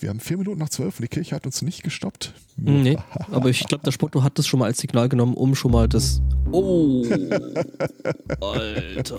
[0.00, 2.34] Wir haben vier Minuten nach zwölf und die Kirche hat uns nicht gestoppt.
[2.56, 2.98] Nee,
[3.32, 5.88] aber ich glaube, der Spotto hat das schon mal als Signal genommen, um schon mal
[5.88, 6.22] das.
[6.52, 7.04] Oh!
[8.40, 9.18] Alter!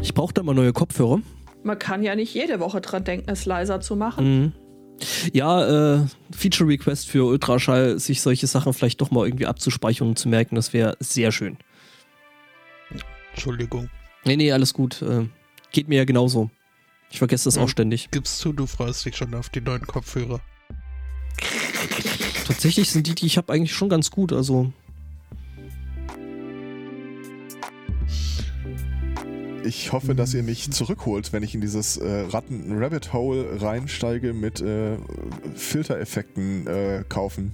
[0.00, 1.20] Ich brauche da mal neue Kopfhörer.
[1.62, 4.40] Man kann ja nicht jede Woche dran denken, es leiser zu machen.
[4.40, 4.52] Mhm.
[5.32, 10.18] Ja, äh, Feature Request für Ultraschall, sich solche Sachen vielleicht doch mal irgendwie abzuspeichern und
[10.18, 11.58] zu merken, das wäre sehr schön.
[13.32, 13.90] Entschuldigung.
[14.24, 15.02] Nee, nee, alles gut.
[15.02, 15.26] Äh,
[15.72, 16.50] geht mir ja genauso.
[17.10, 17.62] Ich vergesse das Ja.
[17.62, 18.10] auch ständig.
[18.10, 20.40] Gibst zu, du freust dich schon auf die neuen Kopfhörer.
[22.46, 24.32] Tatsächlich sind die, die ich habe, eigentlich schon ganz gut.
[24.32, 24.72] Also,
[29.64, 34.96] Ich hoffe, dass ihr mich zurückholt, wenn ich in dieses äh, Ratten-Rabbit-Hole reinsteige mit äh,
[35.56, 37.52] Filtereffekten äh, kaufen.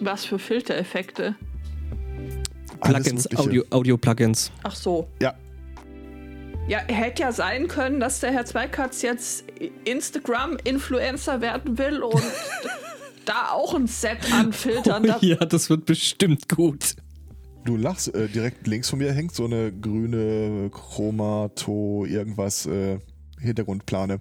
[0.00, 1.34] Was für Filtereffekte.
[2.80, 3.38] Plugins, Mögliche.
[3.42, 4.50] Audio- Audio-Plugins.
[4.62, 5.08] Ach so.
[5.20, 5.34] Ja.
[6.68, 9.44] Ja, hätte ja sein können, dass der Herr Zweikatz jetzt
[9.86, 12.22] Instagram-Influencer werden will und
[13.24, 15.08] da auch ein Set an Filtern.
[15.08, 16.96] Oh, ja, das wird bestimmt gut.
[17.64, 22.98] Du lachst, äh, direkt links von mir hängt so eine grüne Chromato, irgendwas, äh,
[23.40, 24.20] Hintergrundplane.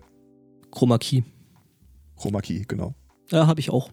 [0.71, 1.23] Chroma Key.
[2.15, 2.95] Chroma Key, genau.
[3.29, 3.91] Ja, habe ich auch.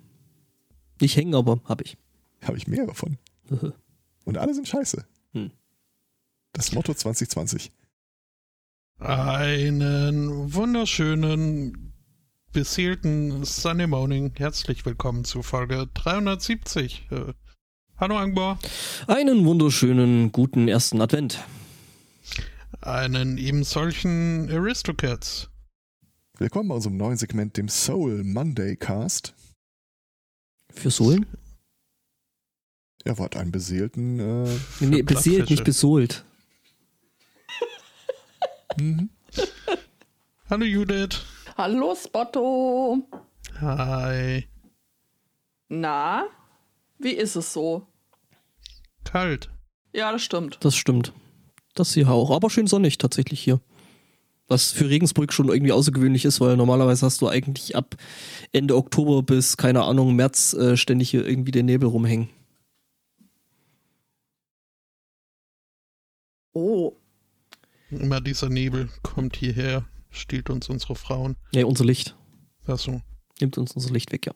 [1.01, 1.99] Nicht hängen, aber habe ich.
[2.45, 3.19] Habe ich mehrere von.
[4.25, 5.05] Und alle sind scheiße.
[5.33, 5.51] Hm.
[6.53, 7.73] Das Motto 2020.
[9.01, 11.93] Einen wunderschönen,
[12.53, 14.33] beseelten Sunday Morning.
[14.37, 17.09] Herzlich willkommen zu Folge 370.
[17.11, 17.33] Äh,
[17.97, 18.59] hallo Angbar.
[19.09, 21.45] Einen wunderschönen guten ersten Advent.
[22.81, 25.51] Einen eben solchen Aristocats.
[26.39, 29.35] Willkommen bei unserem neuen Segment, dem Soul Monday Cast.
[30.71, 31.27] Für Sohlen?
[33.05, 34.19] Er hat einen beseelten.
[34.21, 34.49] Äh,
[34.81, 36.25] Nee, beseelt, nicht besohlt.
[38.77, 39.11] Mhm.
[40.51, 41.21] Hallo Judith.
[41.57, 43.09] Hallo Spotto.
[43.61, 44.47] Hi.
[45.69, 46.27] Na,
[46.99, 47.87] wie ist es so?
[49.05, 49.51] Kalt.
[49.93, 50.59] Ja, das stimmt.
[50.61, 51.13] Das stimmt.
[51.75, 52.31] Das hier auch.
[52.31, 53.61] Aber schön sonnig tatsächlich hier.
[54.47, 57.97] Was für Regensburg schon irgendwie außergewöhnlich ist, weil normalerweise hast du eigentlich ab
[58.53, 62.29] Ende Oktober bis, keine Ahnung, März äh, ständig hier irgendwie den Nebel rumhängen.
[66.53, 66.93] Oh,
[68.01, 71.37] Immer dieser Nebel kommt hierher, stiehlt uns unsere Frauen.
[71.55, 72.17] Ja, unser Licht.
[72.67, 73.03] Achso.
[73.41, 74.33] Nimmt uns unser Licht weg, ja.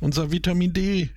[0.00, 1.10] Unser Vitamin D.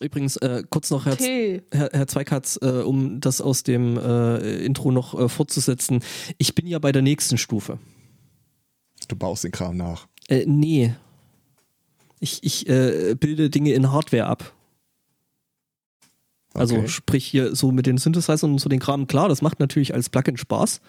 [0.00, 1.62] Übrigens, äh, kurz noch, Herr, Tee.
[1.70, 6.02] Herr, Herr Zweikatz, äh, um das aus dem äh, Intro noch äh, fortzusetzen.
[6.38, 7.78] Ich bin ja bei der nächsten Stufe.
[9.08, 10.08] Du baust den Kram nach.
[10.28, 10.94] Äh, nee.
[12.18, 14.54] Ich, ich äh, bilde Dinge in Hardware ab.
[16.54, 16.88] Also Okay.
[16.88, 19.06] sprich hier so mit den Synthesizern und so den Kram.
[19.06, 20.80] Klar, das macht natürlich als Plugin Spaß.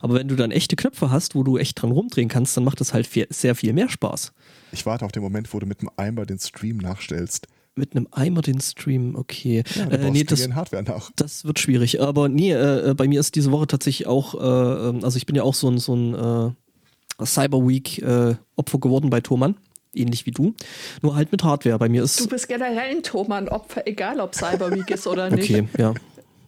[0.00, 2.80] Aber wenn du dann echte Knöpfe hast, wo du echt dran rumdrehen kannst, dann macht
[2.80, 4.32] das halt viel, sehr viel mehr Spaß.
[4.72, 7.46] Ich warte auf den Moment, wo du mit dem Eimer den Stream nachstellst.
[7.74, 9.62] Mit einem Eimer den Stream, okay.
[9.76, 11.10] Ja, äh, nee, das, Hardware nach.
[11.16, 12.02] das wird schwierig.
[12.02, 15.24] Aber nee, äh, äh, bei mir ist diese Woche tatsächlich auch, äh, ähm, also ich
[15.24, 16.14] bin ja auch so ein, so ein
[17.20, 19.54] äh, Cyber Week äh, Opfer geworden bei Thomann.
[19.94, 20.54] Ähnlich wie du.
[21.02, 21.78] Nur halt mit Hardware.
[21.78, 22.18] Bei mir ist.
[22.18, 25.50] Du bist generell ein Thomann-Opfer, egal ob Cyberweek ist oder nicht.
[25.50, 25.94] Okay, ja.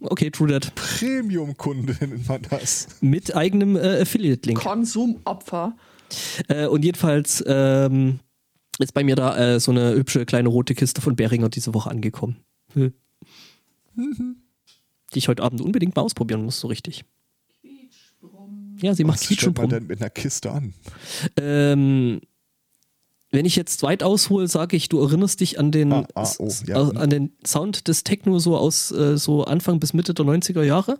[0.00, 0.74] Okay, true that.
[0.74, 2.88] Premium-Kunde nennt man das.
[3.00, 4.58] Mit eigenem äh, Affiliate-Link.
[4.58, 5.76] Konsumopfer.
[6.48, 8.20] Äh, und jedenfalls ähm,
[8.78, 11.90] ist bei mir da äh, so eine hübsche kleine rote Kiste von Behringer diese Woche
[11.90, 12.36] angekommen.
[12.74, 12.92] Hm.
[15.14, 17.04] Die ich heute Abend unbedingt mal ausprobieren muss, so richtig.
[18.80, 20.74] Ja, sie macht Was stellt man denn mit einer Kiste an?
[21.36, 22.20] Ähm,
[23.34, 26.50] wenn ich jetzt weit aushole, sage ich, du erinnerst dich an den, Ah, ah, oh,
[26.66, 26.80] ja.
[26.82, 30.98] an den Sound des Techno so aus äh, so Anfang bis Mitte der 90er Jahre?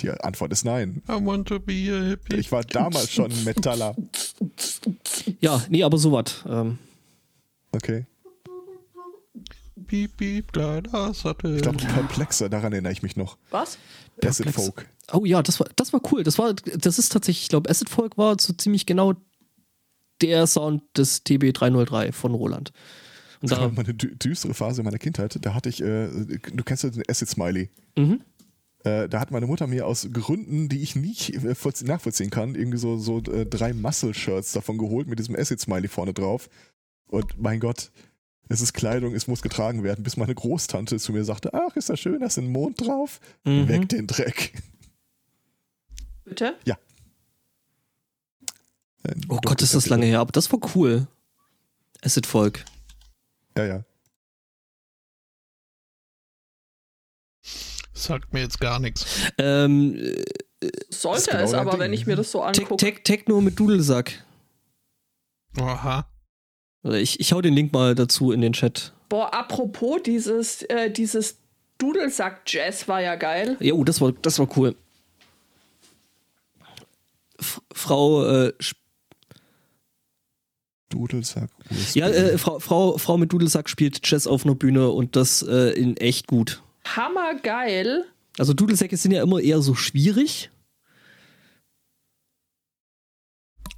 [0.00, 1.02] Die Antwort ist nein.
[1.08, 2.36] I want to be a hippie.
[2.36, 3.94] Ich war damals schon Metaller.
[5.40, 6.44] Ja, nee, aber sowas.
[6.48, 6.78] Ähm,
[7.74, 8.04] Okay.
[9.86, 11.56] Piep, piep, kleiner Sattel.
[11.56, 13.36] Ich glaube, Perplexer, daran erinnere ich mich noch.
[13.50, 13.78] Was?
[14.22, 14.50] Acid.
[14.50, 14.86] Folk.
[15.12, 16.22] Oh ja, das war, das war cool.
[16.22, 19.14] Das war, das ist tatsächlich, ich glaube, Acid Folk war so ziemlich genau
[20.22, 22.72] der Sound des TB303 von Roland.
[23.40, 25.36] Und Das war da, mal eine dü düstere Phase meiner Kindheit.
[25.42, 27.70] Da hatte ich, äh, du kennst ja den Acid Smiley.
[27.96, 28.20] mhm.
[28.84, 32.56] Äh, da hat meine Mutter mir aus Gründen, die ich nicht äh, vollzie- nachvollziehen kann,
[32.56, 36.48] irgendwie so, so äh, drei Muscle-Shirts davon geholt mit diesem Acid-Smiley vorne drauf.
[37.06, 37.92] Und mein Gott,
[38.48, 41.90] es ist Kleidung, es muss getragen werden, bis meine Großtante zu mir sagte, ach, ist
[41.90, 43.20] das schön, da ist ein Mond drauf.
[43.44, 43.68] Mhm.
[43.68, 44.52] Weg den Dreck.
[46.24, 46.54] Bitte?
[49.28, 51.06] Oh Gott, ist das lange her, aber das war cool.
[52.02, 52.64] Acid Folk.
[53.56, 53.84] Ja, ja.
[57.94, 59.06] Sagt mir jetzt gar nichts.
[59.38, 60.24] Ähm, äh,
[60.90, 61.80] Sollte genau es aber, Ding.
[61.80, 62.76] wenn ich mir das so angucke.
[62.76, 64.24] Tech, Techno mit Dudelsack.
[65.58, 66.06] Aha.
[66.84, 68.92] Ich, ich hau den Link mal dazu in den Chat.
[69.08, 71.36] Boah, apropos, dieses, äh, dieses
[71.78, 73.56] Dudelsack-Jazz war ja geil.
[73.60, 74.74] Ja, oh, das war, das war cool.
[77.38, 78.81] F Frau, äh, Sp-
[80.92, 81.96] Dudelsack, USB.
[81.96, 85.70] ja, äh, Frau, Frau, Frau mit Dudelsack spielt Jazz auf einer Bühne und das äh,
[85.72, 86.62] in echt gut.
[86.84, 88.04] Hammergeil.
[88.38, 90.50] Also Dudelsäcke sind ja immer eher so schwierig.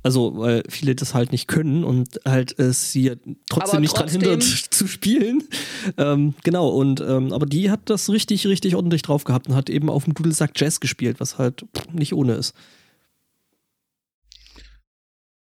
[0.03, 3.15] Also, weil viele das halt nicht können und halt es sie ja
[3.49, 5.45] trotzdem Aber nicht trotzdem- dran hindert zu spielen.
[5.97, 9.71] Ähm, genau, und ähm, aber die hat das richtig, richtig ordentlich drauf gehabt und hat
[9.71, 12.55] eben auf dem Dudelsack Jazz gespielt, was halt pff, nicht ohne ist.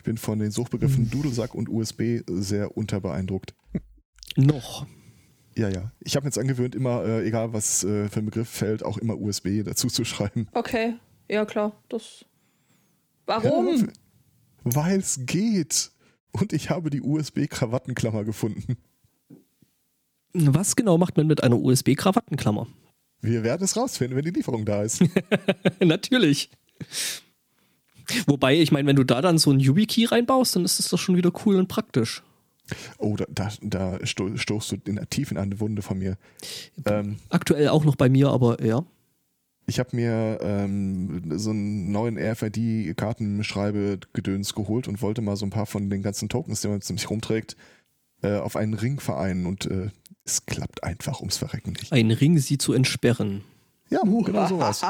[0.04, 3.56] Ich bin von den Suchbegriffen Dudelsack und USB sehr unterbeeindruckt.
[4.36, 4.86] Noch.
[5.56, 5.94] Ja, ja.
[6.02, 8.98] Ich habe mir jetzt angewöhnt, immer, äh, egal was äh, für ein Begriff fällt, auch
[8.98, 10.50] immer USB dazu zu schreiben.
[10.52, 10.96] Okay,
[11.30, 11.82] ja klar.
[11.88, 12.26] Das.
[13.28, 13.78] Warum?
[13.78, 13.88] Ja,
[14.66, 15.92] Weil es geht.
[16.34, 18.76] Und ich habe die USB-Krawattenklammer gefunden.
[20.34, 22.68] Was genau macht man mit einer USB-Krawattenklammer?
[23.22, 25.02] Wir werden es rausfinden, wenn die Lieferung da ist.
[25.80, 26.50] Natürlich.
[28.28, 30.98] Wobei, ich meine, wenn du da dann so einen YubiKey reinbaust, dann ist das doch
[31.00, 32.24] schon wieder cool und praktisch.
[32.98, 36.18] Oh, da, da, da sto stoßt du in der tief in eine Wunde von mir.
[36.86, 38.86] Ähm, Aktuell auch noch bei mir, aber ja.
[39.68, 45.66] ich habe mir ähm, so einen neuen RFID-Kartenschreibe-Gedöns geholt und wollte mal so ein paar
[45.66, 47.58] von den ganzen Tokens, die man mit sich rumträgt,
[48.22, 49.90] äh, auf einen Ring vereinen und äh,
[50.26, 51.92] es klappt einfach ums Verrecken nicht.
[51.92, 53.44] Ein Ring sie zu entsperren.
[53.94, 54.82] Ja, genau sowas.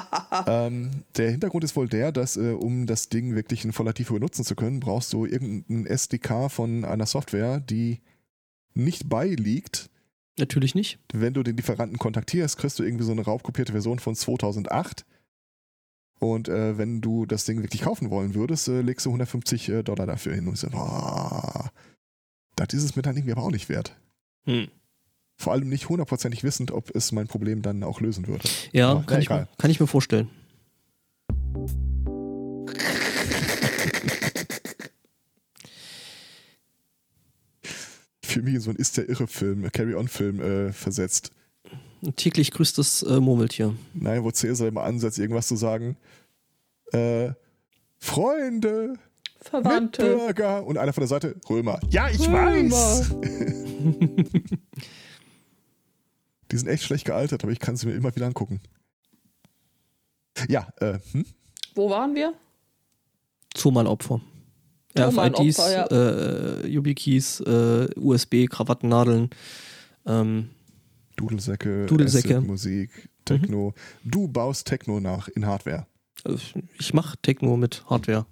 [0.46, 4.14] ähm, der Hintergrund ist wohl der, dass äh, um das Ding wirklich in voller Tiefe
[4.14, 8.00] benutzen zu können, brauchst du irgendein SDK von einer Software, die
[8.74, 9.90] nicht beiliegt.
[10.38, 10.98] Natürlich nicht.
[11.12, 15.04] Wenn du den Lieferanten kontaktierst, kriegst du irgendwie so eine raubkopierte Version von 2008.
[16.20, 19.82] Und äh, wenn du das Ding wirklich kaufen wollen würdest, äh, legst du 150 äh,
[19.82, 20.46] Dollar dafür hin.
[20.46, 21.72] Und ich so, boah,
[22.54, 23.96] das ist es mir dann irgendwie aber auch nicht wert.
[24.44, 24.68] Hm.
[25.42, 28.48] Vor allem nicht hundertprozentig wissend, ob es mein Problem dann auch lösen würde.
[28.70, 29.48] Ja, Aber, kann, ich mir, egal.
[29.58, 30.30] kann ich mir vorstellen.
[38.22, 41.32] Fühle mich so ein Ist der Irre-Film, Carry-On-Film äh, versetzt.
[42.14, 43.74] Täglich grüßtes äh, Murmeltier.
[43.94, 45.96] Nein, wo Cäsar immer ansetzt, irgendwas zu sagen.
[46.92, 47.30] Äh,
[47.98, 48.94] Freunde,
[49.40, 50.04] Verwandte.
[50.04, 51.80] Mitbürger und einer von der Seite, Römer.
[51.90, 52.46] Ja, ich Römer.
[52.46, 53.10] weiß.
[56.52, 58.60] Die sind echt schlecht gealtert, aber ich kann sie mir immer wieder angucken.
[60.48, 61.24] Ja, äh, hm?
[61.74, 62.34] Wo waren wir?
[63.54, 64.20] Zoomannopfer,
[64.98, 65.86] RFIDs, ja.
[65.86, 69.30] äh, YubiKeys, äh, USB, Krawattennadeln.
[70.06, 70.50] Ähm,
[71.16, 72.36] Dudelsäcke, Dudelsäcke.
[72.38, 73.74] Acid, Musik, Techno.
[74.04, 75.86] Du baust Techno nach in Hardware.
[76.24, 76.34] äh,
[76.78, 78.26] ich mache Techno mit Hardware.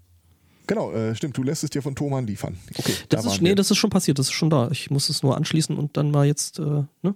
[0.67, 2.57] Genau, äh, stimmt, du lässt es dir von Thomann liefern.
[2.79, 3.55] Okay, da Das ist, waren nee, wir.
[3.57, 4.71] das ist schon passiert, das ist schon da.
[4.71, 7.15] Ich muss es nur anschließen und dann mal jetzt äh, ne?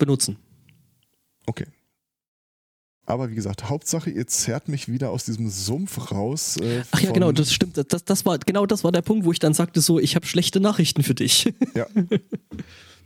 [0.00, 0.36] Benutzen.
[1.46, 1.66] Okay.
[3.06, 6.56] Aber wie gesagt, Hauptsache, ihr zerrt mich wieder aus diesem Sumpf raus.
[6.58, 7.76] Äh, Ach ja, genau, das stimmt.
[7.76, 10.26] Das, das war, genau das war der Punkt, wo ich dann sagte so, ich habe
[10.26, 11.52] schlechte Nachrichten für dich.
[11.74, 11.86] Ja.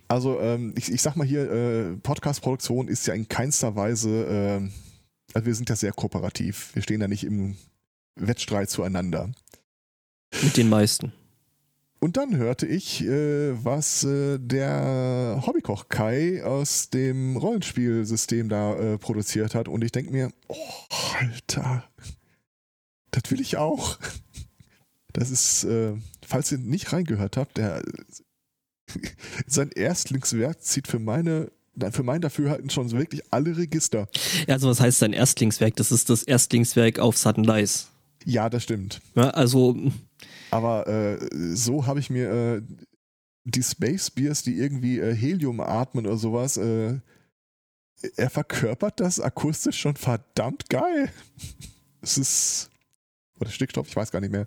[0.08, 4.68] Also, ähm, ich, ich sag mal hier, äh, Podcast-Produktion ist ja in keinster Weise, äh,
[5.32, 6.74] also wir sind ja sehr kooperativ.
[6.74, 7.56] Wir stehen da nicht im
[8.16, 9.30] Wettstreit zueinander.
[10.42, 11.12] Mit den meisten.
[12.04, 18.98] Und dann hörte ich, äh, was äh, der Hobbykoch Kai aus dem Rollenspielsystem da äh,
[18.98, 19.68] produziert hat.
[19.68, 20.54] Und ich denke mir, oh,
[21.18, 21.82] Alter,
[23.10, 23.98] das will ich auch.
[25.14, 25.94] Das ist, äh,
[26.26, 27.82] falls ihr nicht reingehört habt, der
[29.46, 31.52] sein Erstlingswerk zieht für meine
[31.90, 34.08] für mein Dafürhalten schon wirklich alle Register.
[34.46, 35.74] Also was heißt sein Erstlingswerk?
[35.76, 37.88] Das ist das Erstlingswerk auf Sudden Lies.
[38.26, 39.00] Ja, das stimmt.
[39.14, 39.76] Ja, also,
[40.54, 41.18] Aber äh,
[41.56, 42.62] so habe ich mir äh,
[43.42, 47.00] die Space Beers, die irgendwie äh, Helium atmen oder sowas, äh,
[48.16, 51.10] er verkörpert das akustisch schon verdammt geil.
[52.02, 52.70] Es ist.
[53.40, 54.46] Oder Stickstoff, ich weiß gar nicht mehr.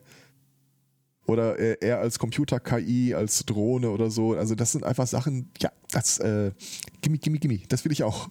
[1.26, 4.36] Oder äh, er als Computer-KI, als Drohne oder so.
[4.36, 6.52] Also, das sind einfach Sachen, ja, das, äh,
[7.02, 8.30] gimme, gimme, gimme, das will ich auch.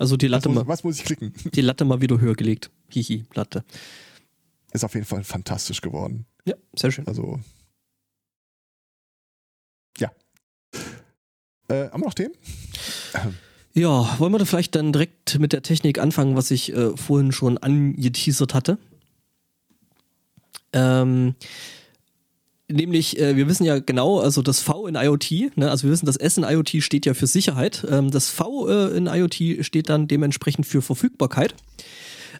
[0.00, 1.32] also die Was Latte, muss, mal, was muss ich klicken?
[1.54, 2.70] die Latte mal wieder höher gelegt.
[2.90, 3.64] Hihi, Latte.
[4.76, 6.26] Ist auf jeden Fall fantastisch geworden.
[6.44, 7.06] Ja, sehr schön.
[7.06, 7.40] Also.
[9.96, 10.10] Ja.
[11.68, 12.34] Äh, haben wir noch Themen?
[13.78, 17.30] Ja, wollen wir da vielleicht dann direkt mit der Technik anfangen, was ich äh, vorhin
[17.30, 18.78] schon angeteasert hatte?
[20.72, 21.34] Ähm,
[22.68, 26.06] Nämlich, äh, wir wissen ja genau, also das V in IoT, ne, also wir wissen,
[26.06, 27.86] das S in IoT steht ja für Sicherheit.
[27.88, 31.54] Ähm, das V äh, in IoT steht dann dementsprechend für Verfügbarkeit.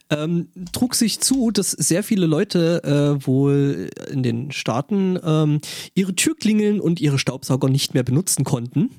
[0.09, 5.59] Ähm, trug sich zu, dass sehr viele Leute äh, wohl in den Staaten ähm,
[5.95, 8.89] ihre Türklingeln und ihre Staubsauger nicht mehr benutzen konnten.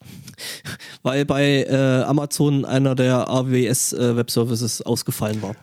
[1.02, 5.54] Weil bei äh, Amazon einer der AWS äh, Web Services ausgefallen war.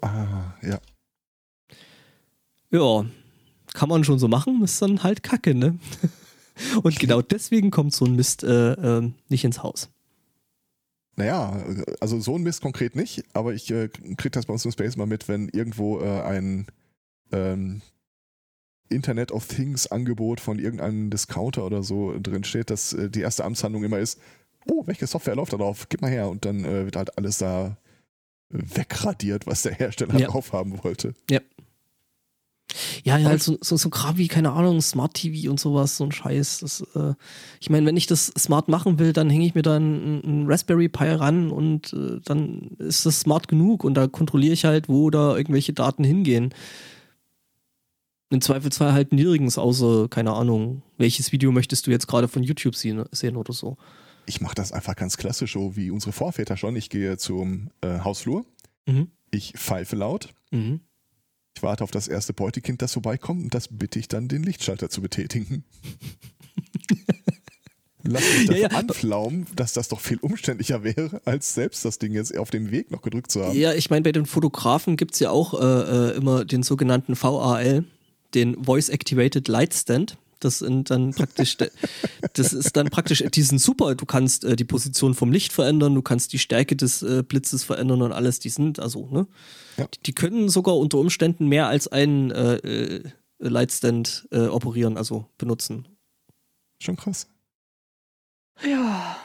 [0.00, 0.80] Ah, ja.
[2.72, 3.04] Ja,
[3.74, 5.78] kann man schon so machen, ist dann halt Kacke, ne?
[6.82, 9.88] Und genau deswegen kommt so ein Mist äh, äh, nicht ins Haus.
[11.20, 11.62] Naja,
[12.00, 14.96] also so ein Mist konkret nicht, aber ich äh, kriege das bei uns im Space
[14.96, 16.66] mal mit, wenn irgendwo äh, ein
[17.32, 17.82] ähm,
[18.88, 23.44] Internet of Things Angebot von irgendeinem Discounter oder so drin steht, dass äh, die erste
[23.44, 24.18] Amtshandlung immer ist,
[24.68, 25.88] oh, welche Software läuft da drauf?
[25.88, 27.76] Gib mal her und dann äh, wird halt alles da
[28.50, 30.26] wegradiert, was der Hersteller Ja.
[30.28, 31.14] drauf haben wollte.
[31.30, 31.40] Ja.
[33.04, 36.04] Ja, ja halt so, so, so Kram wie, keine Ahnung, Smart TV und sowas, so
[36.04, 36.60] ein Scheiß.
[36.60, 37.14] Das, äh,
[37.60, 40.88] ich meine, wenn ich das smart machen will, dann hänge ich mir dann einen Raspberry
[40.88, 45.10] Pi ran und äh, dann ist das smart genug und da kontrolliere ich halt, wo
[45.10, 46.54] da irgendwelche Daten hingehen.
[48.32, 52.76] Im Zweifelsfall halt nirgends, außer, keine Ahnung, welches Video möchtest du jetzt gerade von YouTube
[52.76, 53.76] sehen, sehen oder so.
[54.26, 56.76] Ich mache das einfach ganz klassisch, so wie unsere Vorväter schon.
[56.76, 58.44] Ich gehe zum äh, Hausflur,
[58.86, 59.08] Mhm.
[59.32, 60.80] ich pfeife laut, Mhm.
[61.60, 64.88] Ich warte auf das erste Beutekind, das vorbeikommt und das bitte ich dann, den Lichtschalter
[64.88, 65.62] zu betätigen.
[68.02, 68.68] Lass mich Ja, dafür ja.
[68.68, 72.90] anflaumen, dass das doch viel umständlicher wäre, als selbst das Ding jetzt auf dem Weg
[72.90, 73.54] noch gedrückt zu haben.
[73.54, 77.84] Ja, ich meine, bei den Fotografen gibt's ja auch äh, äh, immer den sogenannten VAL,
[78.32, 80.16] den Voice Activated Light Stand.
[80.40, 81.56] Das sind dann praktisch,
[82.32, 83.94] das ist dann praktisch, die sind super.
[83.94, 87.64] Du kannst äh, die Position vom Licht verändern, du kannst die Stärke des äh, Blitzes
[87.64, 88.38] verändern und alles.
[88.38, 89.26] Die sind also, ne?
[89.76, 89.86] Ja.
[89.86, 93.02] Die, die können sogar unter Umständen mehr als einen äh, äh,
[93.38, 95.88] Lightstand äh, operieren, also benutzen.
[96.82, 97.28] Schon krass.
[98.64, 99.16] Ja.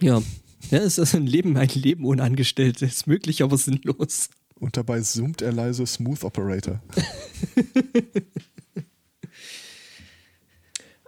[0.00, 0.22] Ja.
[0.70, 2.86] Ja, es ist ein Leben, ein Leben ohne Angestellte.
[2.86, 4.30] Ist möglich, aber sinnlos.
[4.58, 6.82] Und dabei summt er leise Smooth Operator.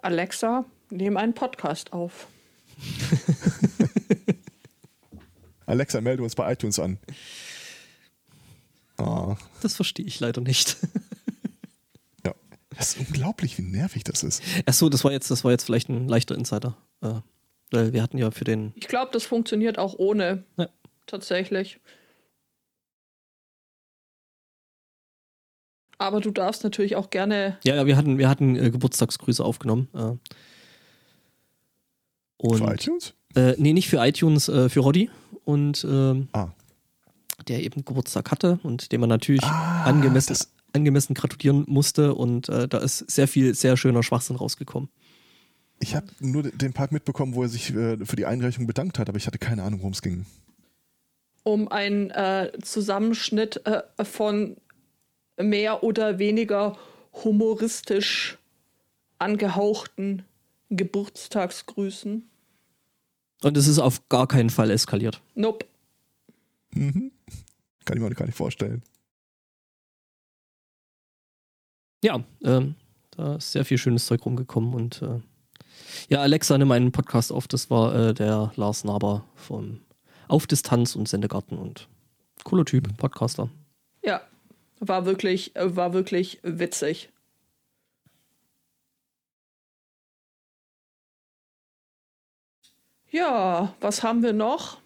[0.06, 2.28] Alexa, nehm einen Podcast auf.
[5.66, 6.98] Alexa, melde uns bei iTunes an.
[8.98, 10.76] Ah, Das verstehe ich leider nicht.
[12.24, 12.32] ja.
[12.70, 14.44] Das ist unglaublich, wie nervig das ist.
[14.64, 16.76] Ach so, das war jetzt, das war jetzt vielleicht ein leichter Insider.
[17.02, 17.14] Äh,
[17.72, 18.74] weil wir hatten ja für den.
[18.76, 20.44] Ich glaube, das funktioniert auch ohne.
[20.56, 20.68] Ja.
[21.06, 21.80] Tatsächlich.
[25.98, 27.56] Aber du darfst natürlich auch gerne.
[27.64, 29.88] Ja, ja, wir hatten, wir hatten äh, Geburtstagsgrüße aufgenommen.
[29.94, 30.12] Äh,
[32.38, 33.14] und, Für iTunes?
[33.34, 35.10] Äh, nee, nicht für iTunes, äh, für Roddy.
[35.44, 36.48] Und ähm, Ah.
[37.48, 42.14] der eben Geburtstag hatte und dem man natürlich Ah, angemessen, das- angemessen gratulieren musste.
[42.14, 44.88] Und äh, da ist sehr viel, sehr schöner Schwachsinn rausgekommen.
[45.78, 49.08] Ich habe nur den Part mitbekommen, wo er sich äh, für die Einreichung bedankt hat,
[49.08, 50.24] aber ich hatte keine Ahnung, worum es ging.
[51.42, 54.56] um einen äh, Zusammenschnitt äh, von
[55.36, 56.76] mehr oder weniger
[57.24, 58.38] humoristisch
[59.18, 60.24] angehauchten
[60.70, 62.28] Geburtstagsgrüßen.
[63.42, 65.20] Und es ist auf gar keinen Fall eskaliert.
[65.34, 65.66] Nope.
[66.70, 67.12] Mhm.
[67.84, 68.82] Kann ich mir gar nicht vorstellen.
[72.02, 72.74] Ja, ähm,
[73.10, 75.20] da ist sehr viel schönes Zeug rumgekommen und äh,
[76.08, 77.48] ja, Alexa, nimm einen Podcast auf.
[77.48, 79.80] Das war äh, der Lars Naber vom
[80.28, 81.88] Auf Distanz und Sendegarten und
[82.44, 83.50] cooler Typ, Podcaster.
[84.04, 84.22] Ja,
[84.80, 87.10] war wirklich, war wirklich witzig.
[93.10, 94.78] Ja, was haben wir noch?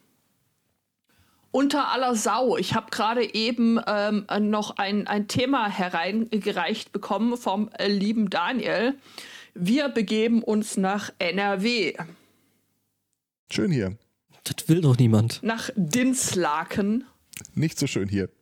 [1.52, 2.56] Unter aller Sau.
[2.56, 8.94] Ich habe gerade eben ähm, noch ein, ein Thema hereingereicht bekommen vom äh, lieben Daniel.
[9.54, 11.96] Wir begeben uns nach NRW,
[13.52, 13.96] Schön hier.
[14.44, 15.42] Das will doch niemand.
[15.42, 17.04] nach Dinslaken.
[17.54, 18.28] Nicht so schön hier.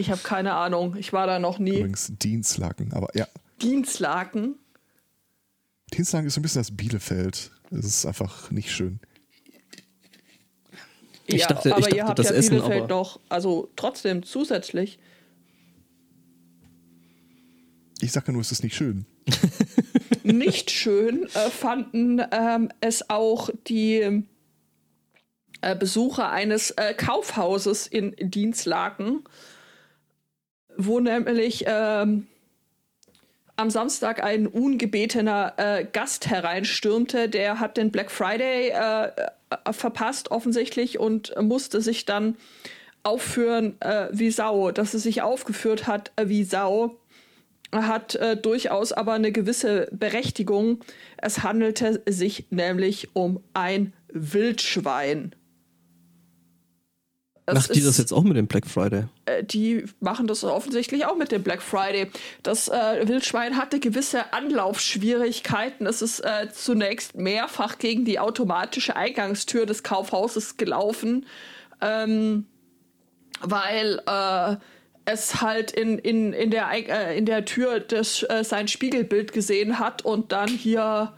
[0.00, 1.76] Ich habe keine Ahnung, ich war da noch nie.
[1.78, 2.92] Übrigens Dienstlaken.
[2.92, 3.26] Aber ja,
[3.60, 4.54] Dinslaken.
[5.92, 7.50] Dienstlaken ist so ein bisschen das Bielefeld.
[7.72, 9.00] Das ist einfach nicht schön.
[11.26, 13.70] Ich ja, dachte- ich aber dachte, ihr habt das ja Essen, Bielefeld aber- doch, also
[13.74, 15.00] trotzdem zusätzlich.
[18.00, 19.04] Ich sage nur, es ist nicht schön.
[20.22, 24.22] Nicht schön äh, fanden ähm, es auch die
[25.60, 29.24] äh, Besucher eines äh, Kaufhauses in Dienstlaken,
[30.76, 32.26] wo nämlich ähm,
[33.56, 37.28] am Samstag ein ungebetener äh, Gast hereinstürmte.
[37.28, 39.10] Der hat den Black Friday äh,
[39.72, 42.36] verpasst offensichtlich und musste sich dann
[43.02, 44.70] aufführen äh, wie Sau.
[44.70, 46.98] Dass er sich aufgeführt hat wie Sau,
[47.72, 50.80] hat äh, durchaus aber eine gewisse Berechtigung.
[51.16, 55.34] Es handelte sich nämlich um ein Wildschwein.
[57.54, 59.04] Macht die das jetzt auch mit dem Black Friday?
[59.28, 62.10] äh, die machen das offensichtlich auch mit dem Black Friday.
[62.42, 65.86] Das äh, Wildschwein hatte gewisse Anlaufschwierigkeiten.
[65.86, 71.26] Es ist äh, zunächst mehrfach gegen die automatische Eingangstür des Kaufhauses gelaufen,
[71.80, 72.46] ähm,
[73.40, 74.56] weil äh,
[75.04, 80.02] es halt in, in, in, der, äh, in der Tür des, sein Spiegelbild gesehen hat
[80.02, 81.14] und dann hier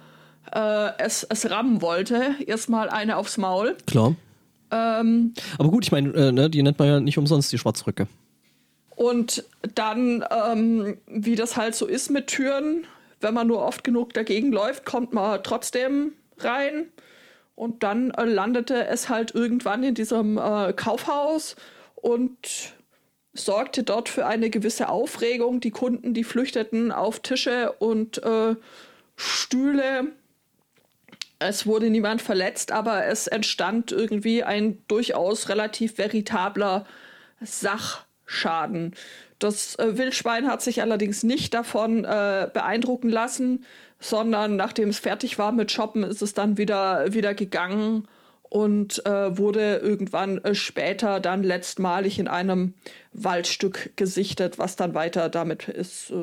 [0.98, 2.34] es, es rammen wollte.
[2.44, 3.76] Erstmal eine aufs Maul.
[3.86, 4.16] Klar.
[4.70, 8.06] Ähm, Aber gut, ich meine, äh, ne, die nennt man ja nicht umsonst die Schwarzröcke.
[8.96, 12.86] Und dann, ähm, wie das halt so ist mit Türen,
[13.20, 16.86] wenn man nur oft genug dagegen läuft, kommt man trotzdem rein.
[17.54, 21.56] Und dann äh, landete es halt irgendwann in diesem äh, Kaufhaus
[21.94, 22.74] und
[23.32, 25.60] sorgte dort für eine gewisse Aufregung.
[25.60, 28.56] Die Kunden, die flüchteten auf Tische und äh,
[29.16, 30.08] Stühle.
[31.40, 36.86] Es wurde niemand verletzt, aber es entstand irgendwie ein durchaus relativ veritabler
[37.40, 38.94] Sachschaden.
[39.38, 43.64] Das äh, Wildschwein hat sich allerdings nicht davon äh, beeindrucken lassen,
[43.98, 48.06] sondern nachdem es fertig war mit Shoppen, ist es dann wieder, wieder gegangen
[48.50, 52.74] und äh, wurde irgendwann äh, später dann letztmalig in einem
[53.12, 54.58] Waldstück gesichtet.
[54.58, 56.14] Was dann weiter damit ist, äh,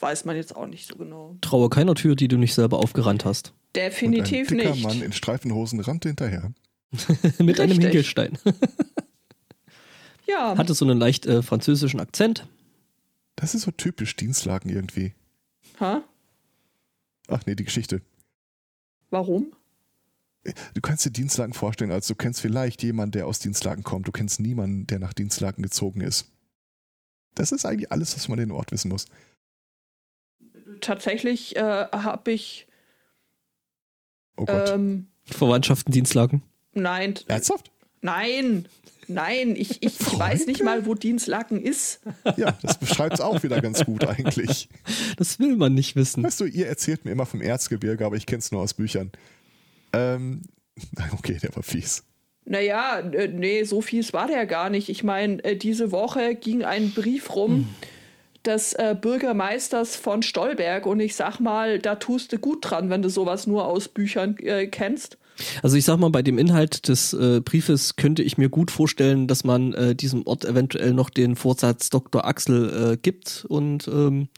[0.00, 1.36] weiß man jetzt auch nicht so genau.
[1.42, 3.52] Traue keiner Tür, die du nicht selber aufgerannt hast.
[3.76, 4.84] Definitiv und ein dicker nicht.
[4.84, 6.52] Mann in Streifenhosen rannte hinterher.
[7.38, 7.78] Mit einem Richtig.
[7.84, 8.38] Hinkelstein.
[10.26, 12.46] Ja, Hatte so einen leicht äh, französischen Akzent.
[13.36, 15.12] Das ist so typisch Dienstlagen irgendwie.
[15.80, 16.02] ha?
[17.28, 18.00] Ach nee, die Geschichte.
[19.10, 19.52] warum?
[20.74, 24.06] Du kannst dir Dienstlagen vorstellen, als du kennst vielleicht jemanden, der aus Dienstlagen kommt.
[24.08, 26.30] Du kennst niemanden, der nach Dienstlagen gezogen ist.
[27.34, 29.06] Das ist eigentlich alles, was man den Ort wissen muss.
[30.80, 32.66] Tatsächlich äh, habe ich
[34.36, 34.70] Oh Gott.
[34.70, 36.42] ähm, Verwandtschaften, Dienstlagen.
[36.72, 37.70] nein, Ernsthaft?
[38.02, 38.66] nein,
[39.06, 42.00] nein, ich, ich, ich weiß nicht mal, wo Dienstlaken ist.
[42.36, 44.68] Ja, das beschreibt es auch wieder ganz gut eigentlich.
[45.16, 46.22] Das will man nicht wissen.
[46.24, 49.10] Weißt du, ihr erzählt mir immer vom Erzgebirge, aber ich kenne es nur aus Büchern.
[49.94, 50.42] Ähm,
[51.12, 52.04] okay, der war fies.
[52.44, 54.88] Naja, äh, nee, so fies war der gar nicht.
[54.88, 57.68] Ich meine, äh, diese Woche ging ein Brief rum
[58.44, 63.00] des äh, Bürgermeisters von Stolberg und ich sag mal, da tust du gut dran, wenn
[63.00, 65.16] du sowas nur aus Büchern äh, kennst.
[65.62, 69.26] Also ich sag mal, bei dem Inhalt des äh, Briefes könnte ich mir gut vorstellen,
[69.26, 72.26] dass man äh, diesem Ort eventuell noch den Vorsatz Dr.
[72.26, 74.28] Axel äh, gibt und ähm,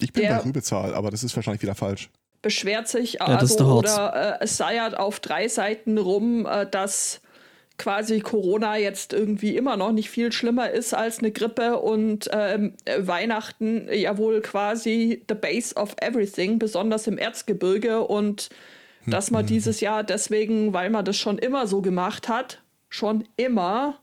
[0.00, 2.10] Ich bin Der- bei Rübezahl, aber das ist wahrscheinlich wieder falsch.
[2.44, 7.20] Beschwert sich ist also oder äh, es seiert auf drei Seiten rum, äh, dass
[7.76, 12.74] quasi Corona jetzt irgendwie immer noch nicht viel schlimmer ist als eine Grippe und ähm,
[12.84, 18.50] äh, Weihnachten ja wohl quasi the base of everything, besonders im Erzgebirge und
[19.06, 23.98] dass man dieses Jahr deswegen, weil man das schon immer so gemacht hat, schon immer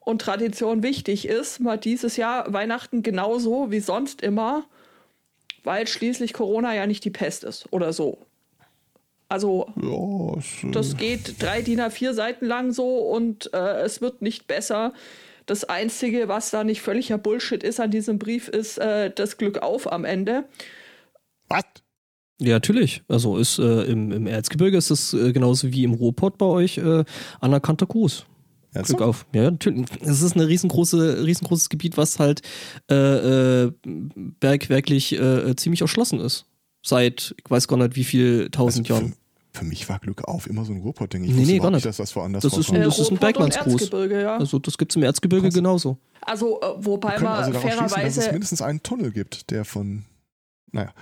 [0.00, 4.64] und Tradition wichtig ist, mal dieses Jahr Weihnachten genauso wie sonst immer,
[5.64, 8.18] weil schließlich Corona ja nicht die Pest ist oder so.
[9.28, 14.22] Also Ja, äh, das geht drei DIN A4 Seiten lang so und äh, es wird
[14.22, 14.92] nicht besser.
[15.46, 19.58] Das Einzige, was da nicht völliger Bullshit ist an diesem Brief, ist äh, das Glück
[19.58, 20.44] auf am Ende.
[21.48, 21.64] was?
[22.40, 23.02] ja natürlich.
[23.08, 26.78] Also ist äh, im, im Erzgebirge ist das äh, genauso wie im Ruhrpott bei euch
[26.78, 27.04] äh,
[27.40, 28.26] anerkannter Gruß.
[28.72, 29.02] Glück Ernsthaft?
[29.02, 29.26] auf.
[29.34, 29.86] Ja, natürlich.
[30.02, 32.42] Es ist ein riesengroße, riesengroßes Gebiet, was halt
[32.90, 32.94] äh,
[33.64, 33.72] äh,
[34.40, 36.46] bergwerklich äh, ziemlich erschlossen ist.
[36.82, 39.14] Seit, ich weiß gar nicht, wie viel tausend Also Jahren.
[39.52, 41.24] für, für mich war Glück auf immer so ein Ruhrpott-Ding.
[41.24, 43.20] Ich Nee, wusste nee, gar nicht, dass das woanders Das ist ein- das ist und
[43.20, 43.90] Bergmannsgruß.
[44.10, 44.36] Ja.
[44.38, 45.54] Also das gibt's im Erzgebirge Krass.
[45.54, 45.98] genauso.
[46.22, 50.04] Also, äh, wobei man also schließen, dass es fairerweise, mindestens einen Tunnel gibt, der von.
[50.72, 50.92] Naja.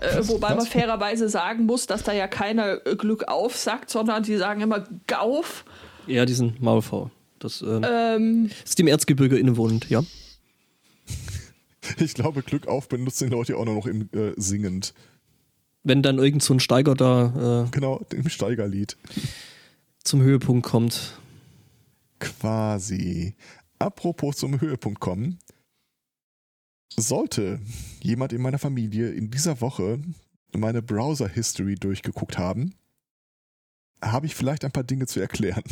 [0.00, 4.22] äh, wobei man fairerweise sagen muss, dass da ja keiner äh, Glück auf sagt, sondern
[4.22, 5.64] die sagen immer Gauf.
[6.06, 7.10] Ja, diesen Maulfau.
[7.38, 10.02] Das ähm, Ähm, ist dem Erzgebirge innewohnend, ja.
[11.98, 14.94] Ich glaube, Glück auf benutzen die Leute auch noch im äh, singend.
[15.82, 18.96] Wenn dann irgend so ein Steiger da äh, Genau, im Steigerlied.
[20.04, 21.18] zum Höhepunkt kommt.
[22.20, 23.34] Quasi.
[23.78, 25.38] Apropos zum Höhepunkt kommen.
[26.96, 27.60] Sollte
[28.02, 30.00] jemand in meiner Familie in dieser Woche
[30.52, 32.74] meine Browser-History durchgeguckt haben,
[34.02, 35.62] habe ich vielleicht ein paar Dinge zu erklären.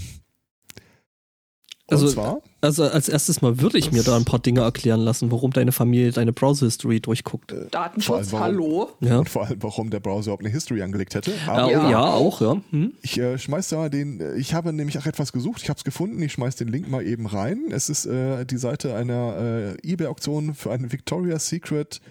[1.91, 5.01] Also, Und zwar, also als erstes mal würde ich mir da ein paar Dinge erklären
[5.01, 7.51] lassen, warum deine Familie deine Browser-History durchguckt.
[7.51, 8.91] vor Datenschutz, allem, warum- hallo.
[9.01, 9.19] Ja.
[9.21, 11.33] und vor allem, warum der Browser überhaupt eine History angelegt hätte.
[11.47, 11.91] Ja, Aber Ja.
[11.91, 12.61] ja, auch, ja.
[12.73, 12.93] Hm?
[13.01, 15.79] Ich äh, schmeiß da mal den, äh, ich habe nämlich auch etwas gesucht, ich habe
[15.79, 17.69] es gefunden, ich schmeiß den Link mal eben rein.
[17.71, 22.03] Es ist äh, die Seite einer äh, eBay-Auktion für eine Victoria's Secret,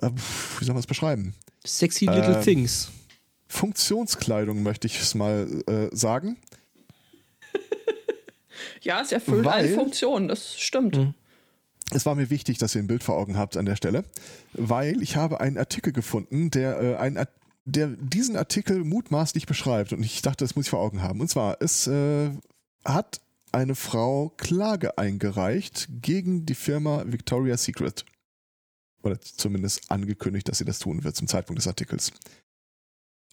[0.00, 0.10] äh,
[0.58, 1.32] wie soll man es beschreiben?
[1.64, 2.90] Sexy Little Ähm, Things.
[3.48, 6.36] Funktionskleidung möchte ich es mal äh, sagen.
[8.82, 10.96] Ja, es erfüllt alle Weil- Funktionen, das stimmt.
[10.96, 11.14] Mhm.
[11.90, 14.04] Es war mir wichtig, dass ihr ein Bild vor Augen habt an der Stelle,
[14.52, 17.32] weil ich habe einen Artikel gefunden, der, äh, ein, Art-
[17.64, 21.20] der diesen Artikel mutmaßlich beschreibt und ich dachte, das muss ich vor Augen haben.
[21.20, 22.30] Und zwar, es äh,
[22.84, 23.20] hat
[23.52, 28.04] eine Frau Klage eingereicht gegen die Firma Victoria's Secret.
[29.02, 32.12] Oder zumindest angekündigt, dass sie das tun wird zum Zeitpunkt des Artikels.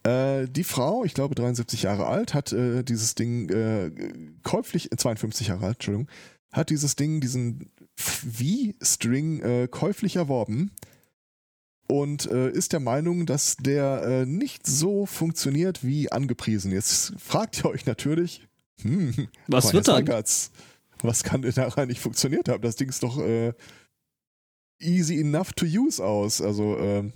[0.06, 3.92] Äh, die Frau, ich glaube 73 Jahre alt, hat äh, dieses Ding äh,
[4.44, 6.08] käuflich, äh, 52 Jahre alt, Entschuldigung,
[6.52, 10.72] hat dieses Ding, diesen V-String äh, käuflich erworben
[11.88, 16.72] und äh, ist der Meinung, dass der äh, nicht so funktioniert wie angepriesen.
[16.72, 18.48] Jetzt fragt ihr euch natürlich,
[18.82, 19.86] hm, Was wird?
[19.86, 20.52] Seigertz,
[21.02, 22.62] Was kann denn daran nicht funktioniert haben?
[22.62, 23.54] Das Ding ist doch äh,
[24.80, 26.42] easy enough to use aus.
[26.42, 27.12] Also äh,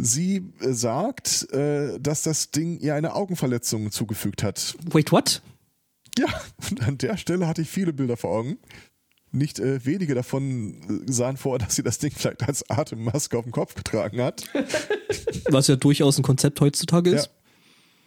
[0.00, 4.76] sie äh, sagt, äh, dass das Ding ihr eine Augenverletzung zugefügt hat.
[4.90, 5.42] Wait, what?
[6.18, 6.26] Ja,
[6.70, 8.58] und an der Stelle hatte ich viele Bilder vor Augen.
[9.30, 13.44] Nicht äh, wenige davon äh, sahen vor, dass sie das Ding vielleicht als Atemmaske auf
[13.44, 14.44] dem Kopf getragen hat.
[15.50, 17.30] Was ja durchaus ein Konzept heutzutage ist.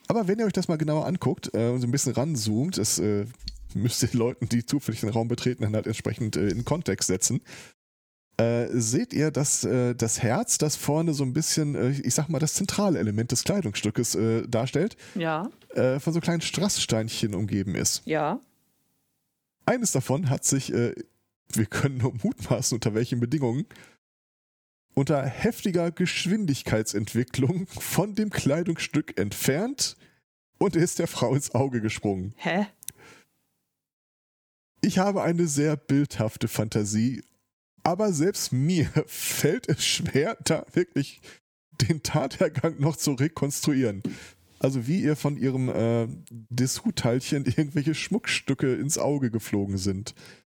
[0.07, 2.99] Aber wenn ihr euch das mal genauer anguckt äh, und so ein bisschen ranzoomt, das
[2.99, 3.25] äh,
[3.73, 7.41] müsst ihr Leuten, die zufällig den Raum betreten, dann halt entsprechend äh, in Kontext setzen.
[8.37, 12.29] Äh, seht ihr, dass äh, das Herz, das vorne so ein bisschen, äh, ich sag
[12.29, 17.75] mal, das zentrale Element des Kleidungsstückes äh, darstellt, Ja, äh, von so kleinen Strasssteinchen umgeben
[17.75, 18.01] ist.
[18.05, 18.39] ja.
[19.65, 20.95] Eines davon hat sich, äh,
[21.53, 23.65] wir können nur mutmaßen, unter welchen Bedingungen,
[24.95, 29.97] unter heftiger Geschwindigkeitsentwicklung von dem Kleidungsstück entfernt
[30.57, 32.33] und ist der Frau ins Auge gesprungen.
[32.37, 32.65] Hä?
[34.81, 37.23] Ich habe eine sehr bildhafte Fantasie,
[37.83, 41.21] aber selbst mir fällt es schwer, da wirklich
[41.81, 44.03] den Tathergang noch zu rekonstruieren.
[44.59, 50.13] Also wie ihr von ihrem äh, Dessous-Teilchen irgendwelche Schmuckstücke ins Auge geflogen sind.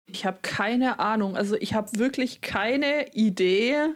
[0.06, 1.38] Ich habe keine Ahnung.
[1.38, 3.94] Also ich habe wirklich keine Idee.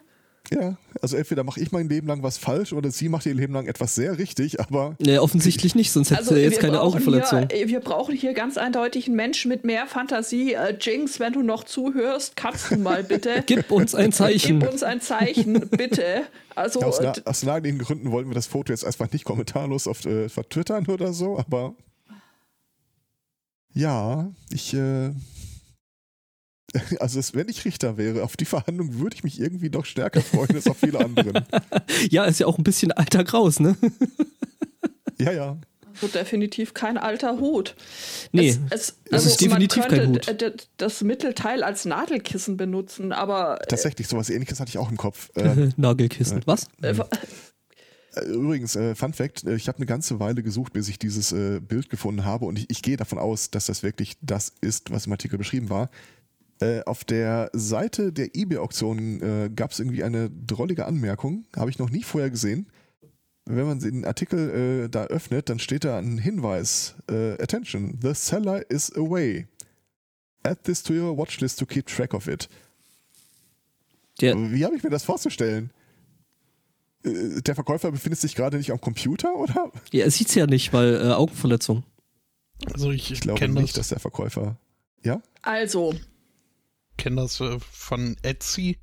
[0.53, 3.53] Ja, also entweder mache ich mein Leben lang was falsch oder sie macht ihr Leben
[3.53, 7.47] lang etwas sehr richtig, aber Nee, offensichtlich nicht, sonst hätte Also er jetzt keine Augenverletzung.
[7.51, 10.53] Hier, wir brauchen hier ganz eindeutig einen Menschen mit mehr Fantasie.
[10.53, 13.43] Äh, Jinx, wenn du noch zuhörst, kannst du mal bitte.
[13.45, 14.60] Gib uns ein Zeichen.
[14.60, 16.23] Gib uns ein Zeichen, bitte.
[16.55, 19.88] Also aus, na, äh, aus naheliegenden Gründen wollten wir das Foto jetzt erstmal nicht kommentarlos
[19.88, 21.75] auf äh, vertwittern oder so, aber
[23.73, 25.12] ja, ich äh,
[26.99, 30.21] also es, wenn ich Richter wäre, auf die Verhandlung würde ich mich irgendwie doch stärker
[30.21, 31.45] freuen als auf viele anderen.
[32.10, 33.75] Ja, ist ja auch ein bisschen alter Graus, ne?
[35.19, 35.58] Ja, ja.
[35.99, 37.75] so definitiv kein alter Hut.
[38.32, 40.41] Nee, es, es, das ist man definitiv kein könnte Hut.
[40.41, 45.32] d- das Mittelteil als Nadelkissen benutzen, aber Tatsächlich, sowas ähnliches hatte ich auch im Kopf.
[45.36, 46.41] Äh, Nagelkissen.
[46.45, 46.67] Was?
[46.84, 46.93] äh,
[48.15, 51.32] Äh, Übrigens, äh, Fun Fact, äh, ich habe eine ganze Weile gesucht, bis ich dieses
[51.32, 54.91] äh, Bild gefunden habe und ich, ich gehe davon aus, dass das wirklich das ist,
[54.91, 55.89] was im Artikel beschrieben war.
[56.60, 61.78] Äh, auf der Seite der eBay-Auktion äh, gab es irgendwie eine drollige Anmerkung, habe ich
[61.78, 62.67] noch nie vorher gesehen.
[63.46, 66.96] Wenn man den Artikel äh, da öffnet, dann steht da ein Hinweis.
[67.10, 69.48] Äh, Attention, the seller is away.
[70.43, 72.50] Add this to your watchlist to keep track of it.
[74.20, 75.72] Der, Wie habe ich mir das vorzustellen?
[77.06, 79.72] Äh, Der Verkäufer befindet sich gerade nicht am Computer, oder?
[79.91, 81.84] ja, er sieht's ja nicht, weil äh, Augenverletzung.
[82.74, 84.58] Also ich, Ich glaube kenne nicht, das, dass der Verkäufer.
[85.04, 85.22] Ja?
[85.43, 85.93] also,
[86.97, 88.77] kenn das äh, von Etsy,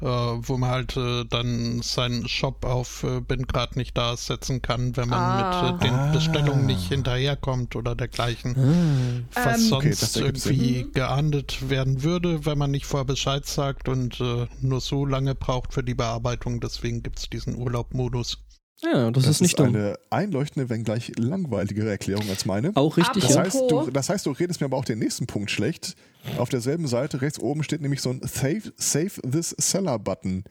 [0.00, 4.60] äh, wo man halt äh, dann seinen Shop auf äh, bin grad nicht da setzen
[4.60, 5.72] kann, wenn man Ah.
[5.72, 6.12] mit äh, den Ah.
[6.12, 9.24] Bestellungen nicht hinterherkommt oder dergleichen.
[9.34, 9.44] Ah.
[9.44, 10.92] Was Ähm, Okay, sonst ergibt irgendwie Sinn.
[10.92, 15.72] geahndet werden würde, wenn man nicht vorher Bescheid sagt und äh, nur so lange braucht
[15.72, 16.60] für die Bearbeitung.
[16.60, 18.38] Deswegen gibt es diesen Urlaubmodus.
[18.82, 19.68] Ja, das, ist nicht dumm.
[19.68, 22.72] eine einleuchtende, wenngleich langweiligere Erklärung als meine.
[22.74, 23.42] Auch richtig, Das ja.
[23.42, 25.94] heißt, du, das heißt, du redest mir aber auch den nächsten Punkt schlecht.
[26.38, 30.44] Auf derselben Seite rechts oben steht nämlich so ein Save, Save this Seller-Button.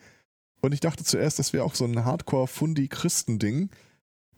[0.62, 3.70] Und ich dachte zuerst, das wäre auch so ein Hardcore-Fundi-Christen-Ding,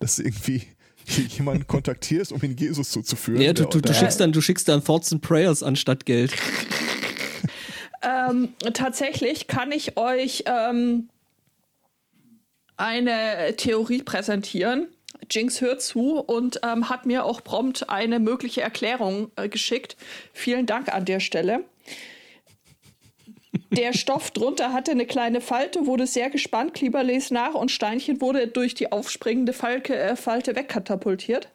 [0.00, 0.62] dass du irgendwie
[1.36, 3.40] jemanden kontaktierst, um ihn Jesus zuzuführen.
[3.40, 6.34] Ja, du, du, du schickst dann, du schickst dann Thoughts and Prayers anstatt Geld.
[8.02, 11.08] ähm, tatsächlich kann ich euch ähm,
[12.76, 14.88] eine Theorie präsentieren,
[15.30, 19.96] Jinx hört zu und ähm, hat mir auch prompt eine mögliche Erklärung äh, geschickt.
[20.32, 21.64] Vielen Dank an der Stelle.
[23.70, 28.20] Der Stoff drunter hatte eine kleine Falte, wurde sehr gespannt, Kleber les nach und Steinchen
[28.20, 31.48] wurde durch die aufspringende Falke, äh, Falte wegkatapultiert.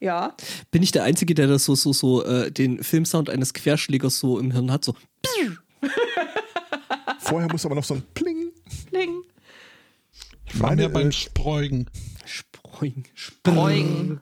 [0.00, 0.34] Ja.
[0.70, 4.38] Bin ich der Einzige, der das so, so, so, äh, den Filmsound eines Querschlägers so
[4.38, 4.84] im Hirn hat?
[4.84, 4.94] So.
[7.18, 8.52] Vorher muss aber noch so ein Pling.
[8.90, 9.22] Pling.
[10.54, 11.90] Ich war mir beim Spreugen.
[12.24, 13.04] Spreugen.
[13.14, 14.20] Spreugen.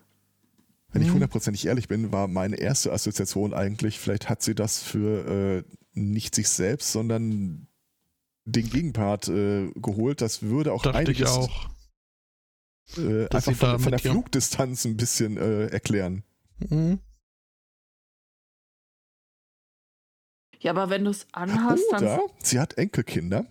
[0.92, 5.64] Wenn ich hundertprozentig ehrlich bin, war meine erste Assoziation eigentlich, vielleicht hat sie das für
[5.64, 5.64] äh,
[5.95, 7.66] nicht sich selbst, sondern
[8.45, 10.21] den Gegenpart äh, geholt.
[10.21, 11.71] Das würde auch Dachte einiges ich auch.
[12.99, 16.25] Äh, einfach von, von der Flugdistanz ein bisschen äh, erklären.
[16.59, 16.99] Mhm.
[20.61, 22.05] Ja, aber wenn du es anhast, dann.
[22.05, 23.47] Oder sie hat Enkelkinder.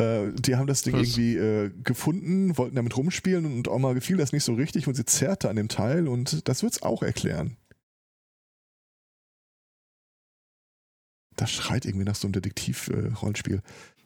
[0.00, 1.02] Äh, die haben das Ding Was?
[1.16, 5.04] irgendwie äh, gefunden, wollten damit rumspielen und Oma gefiel das nicht so richtig und sie
[5.04, 7.56] zerrte an dem Teil und das wird's auch erklären.
[11.36, 13.62] Das schreit irgendwie nach so einem Detektiv-Rollenspiel.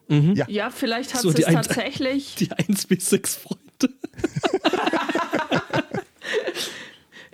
[0.07, 0.33] Mhm.
[0.35, 0.45] Ja.
[0.47, 2.35] Ja, vielleicht hat So, es ein- tatsächlich.
[2.39, 3.61] Die 1 bis 6 Freunde.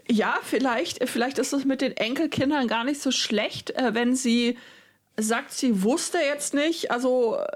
[0.09, 4.57] Ja, vielleicht, vielleicht ist es mit den Enkelkindern gar nicht so schlecht, äh, wenn sie
[5.15, 7.47] sagt, sie wusste jetzt nicht, also äh,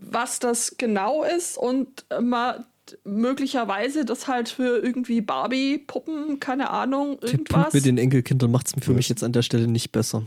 [0.00, 2.64] was das genau ist und äh, mal
[3.04, 7.74] möglicherweise das halt für irgendwie Barbie-Puppen, keine Ahnung, Der Punkt irgendwas.
[7.74, 9.08] mit den Enkelkindern macht es für mich Was?
[9.08, 10.24] jetzt an der Stelle nicht besser.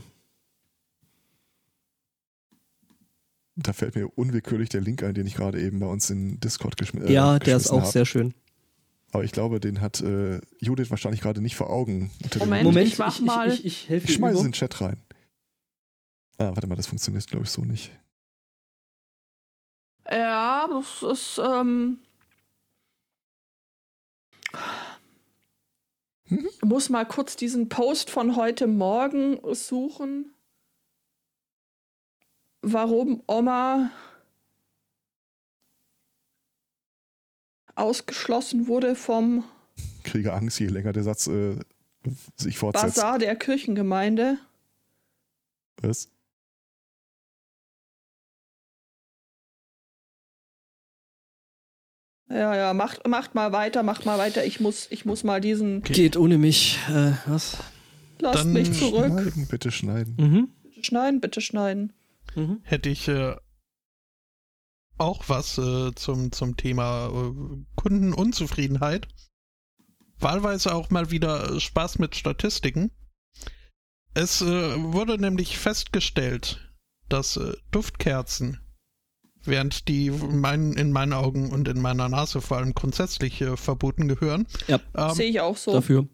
[3.56, 6.76] Da fällt mir unwillkürlich der Link ein, den ich gerade eben bei uns in Discord
[6.76, 7.12] geschmissen habe.
[7.14, 8.32] ja, der ist auch sehr schön.
[9.12, 12.10] Aber ich glaube, den hat äh, Judith wahrscheinlich gerade nicht vor Augen.
[12.38, 12.62] Moment.
[12.64, 14.98] Moment, ich mach mal- ich, ich, ich Ich schmeiße es in den Chat rein.
[16.38, 17.90] Ah, warte mal, das funktioniert, glaube ich, so nicht.
[20.10, 22.00] Ja, das ist, ähm.
[26.28, 30.32] Ich muss mal kurz diesen Post von heute Morgen suchen.
[32.62, 33.90] Warum Oma
[37.74, 39.44] ausgeschlossen wurde vom
[40.04, 41.56] Kriege Angst, je länger der Satz äh,
[42.36, 42.96] sich fortsetzt.
[42.96, 44.38] Bazar der Kirchengemeinde.
[45.80, 46.10] Was?
[52.30, 54.44] Ja, ja, macht, macht mal weiter, macht mal weiter.
[54.44, 55.82] Ich muss, ich muss mal diesen.
[55.82, 56.78] Geht ohne mich.
[56.88, 57.58] Äh, was?
[58.20, 59.06] Lasst Dann mich zurück.
[59.06, 60.16] Schneiden, bitte schneiden.
[60.18, 60.48] Mhm.
[60.62, 61.92] Bitte schneiden, bitte schneiden.
[62.36, 62.60] Mhm.
[62.62, 63.34] Hätte ich äh,
[64.98, 69.08] auch was äh, zum, zum Thema äh, Kundenunzufriedenheit.
[70.18, 72.92] Wahlweise auch mal wieder äh, Spaß mit Statistiken.
[74.14, 76.70] Es äh, wurde nämlich festgestellt,
[77.08, 78.60] dass äh, Duftkerzen,
[79.44, 83.56] während die in meinen, in meinen Augen und in meiner Nase vor allem grundsätzlich äh,
[83.56, 85.72] verboten gehören, Ja, ähm, Sehe ich auch so.
[85.72, 86.06] dafür.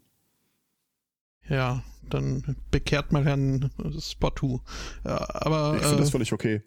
[1.48, 4.60] ja, dann bekehrt mal Herrn äh, Spottu.
[5.04, 6.62] Ja, aber Ich finde das äh, völlig okay.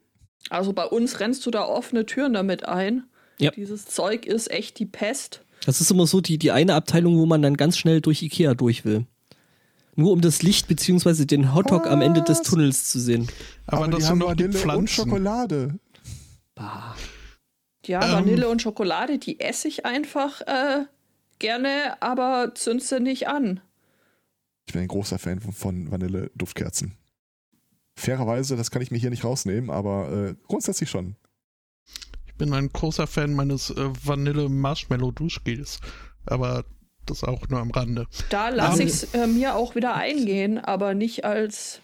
[0.50, 3.04] Also bei uns rennst du da offene Türen damit ein.
[3.40, 3.52] Ja.
[3.52, 5.44] Dieses Zeug ist echt die Pest.
[5.66, 8.54] Das ist immer so die, die eine Abteilung, wo man dann ganz schnell durch Ikea
[8.54, 9.06] durch will.
[9.96, 12.48] Nur um das Licht beziehungsweise den Hotdog am Ende des Was?
[12.48, 13.28] Tunnels zu sehen.
[13.68, 14.88] aber, die das haben sind doch die Vanille und Pflanzen.
[14.88, 15.80] Schokolade.
[16.60, 16.96] Bah.
[17.86, 18.12] Ja, Ähm.
[18.12, 20.86] Vanille und Schokolade, die esse ich einfach äh,
[21.40, 23.62] gerne, aber zünd sie nicht an.
[24.68, 26.96] Ich bin ein großer Fan von, Vanille-Duftkerzen.
[27.98, 31.16] Fairerweise, das kann ich mir hier nicht rausnehmen, aber äh, grundsätzlich schon.
[32.28, 35.80] Ich bin ein großer Fan meines äh, Vanille-Marshmallow-Duschgels.
[36.26, 36.66] Aber
[37.06, 38.06] das auch nur am Rande.
[38.30, 38.88] Da lasse Ähm.
[38.88, 41.82] ich es äh, mir auch wieder eingehen, aber nicht als.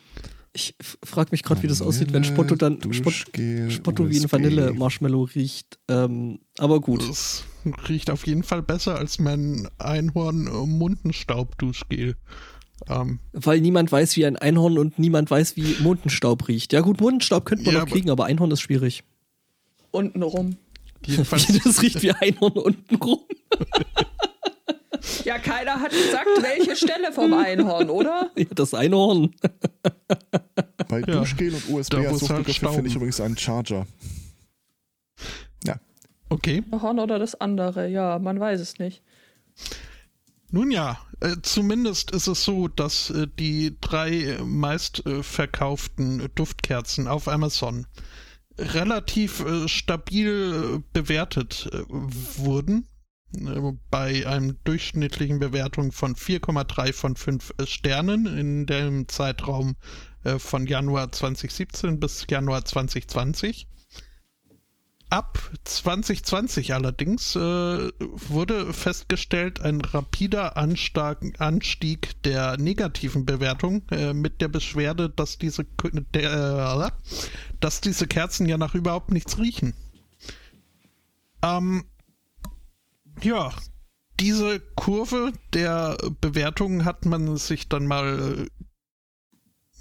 [0.57, 4.31] Ich frage mich gerade, wie das aussieht, wenn Spotto dann Spotto wie ein.
[4.31, 5.77] Vanille-Marshmallow riecht.
[5.89, 7.03] Ähm, aber gut.
[7.07, 7.43] Das
[7.89, 12.15] riecht auf jeden Fall besser als mein Einhorn-Mundenstaub-Duschgel.
[12.89, 16.71] Ähm, Weil niemand weiß, wie ein Einhorn und niemand weiß, wie Mundenstaub riecht.
[16.73, 19.03] Ja gut, Mundenstaub könnte man Ja, noch aber- kriegen, aber Einhorn ist schwierig.
[19.91, 20.55] untenrum.
[21.05, 23.19] jedenfalls, das riecht wie Einhorn untenrum.
[25.23, 28.31] Ja, keiner hat gesagt, welche Stelle vom Einhorn, oder?
[28.37, 29.33] Ja, das Einhorn.
[30.87, 33.87] Bei Ja, Duschgel und USB da als muss halt Suchbegriffe finde ich übrigens einen Charger.
[36.29, 36.63] okay.
[36.71, 39.01] Horn oder das andere, ja, man weiß es nicht.
[40.51, 46.19] Nun ja, äh, zumindest ist es so, dass äh, die drei äh, meist äh, verkauften
[46.19, 47.87] äh, Duftkerzen auf Amazon
[48.57, 52.87] relativ äh, stabil äh, bewertet äh, wurden.
[53.91, 59.75] Bei einem durchschnittlichen Bewertung von 4,3 von 5 äh, Sternen in dem Zeitraum
[60.23, 63.67] äh, von Januar 2017 bis Januar 2020.
[65.09, 75.09] ab 2020 allerdings äh, wurde festgestellt ein rapider Anstieg, der negativen Bewertung mit der Beschwerde,
[75.09, 75.65] dass diese,
[77.59, 79.73] dass diese Kerzen ja nach überhaupt nichts riechen.
[81.43, 81.85] Ähm,
[83.21, 83.51] ja,
[84.19, 88.47] diese Kurve der Bewertungen hat man sich dann mal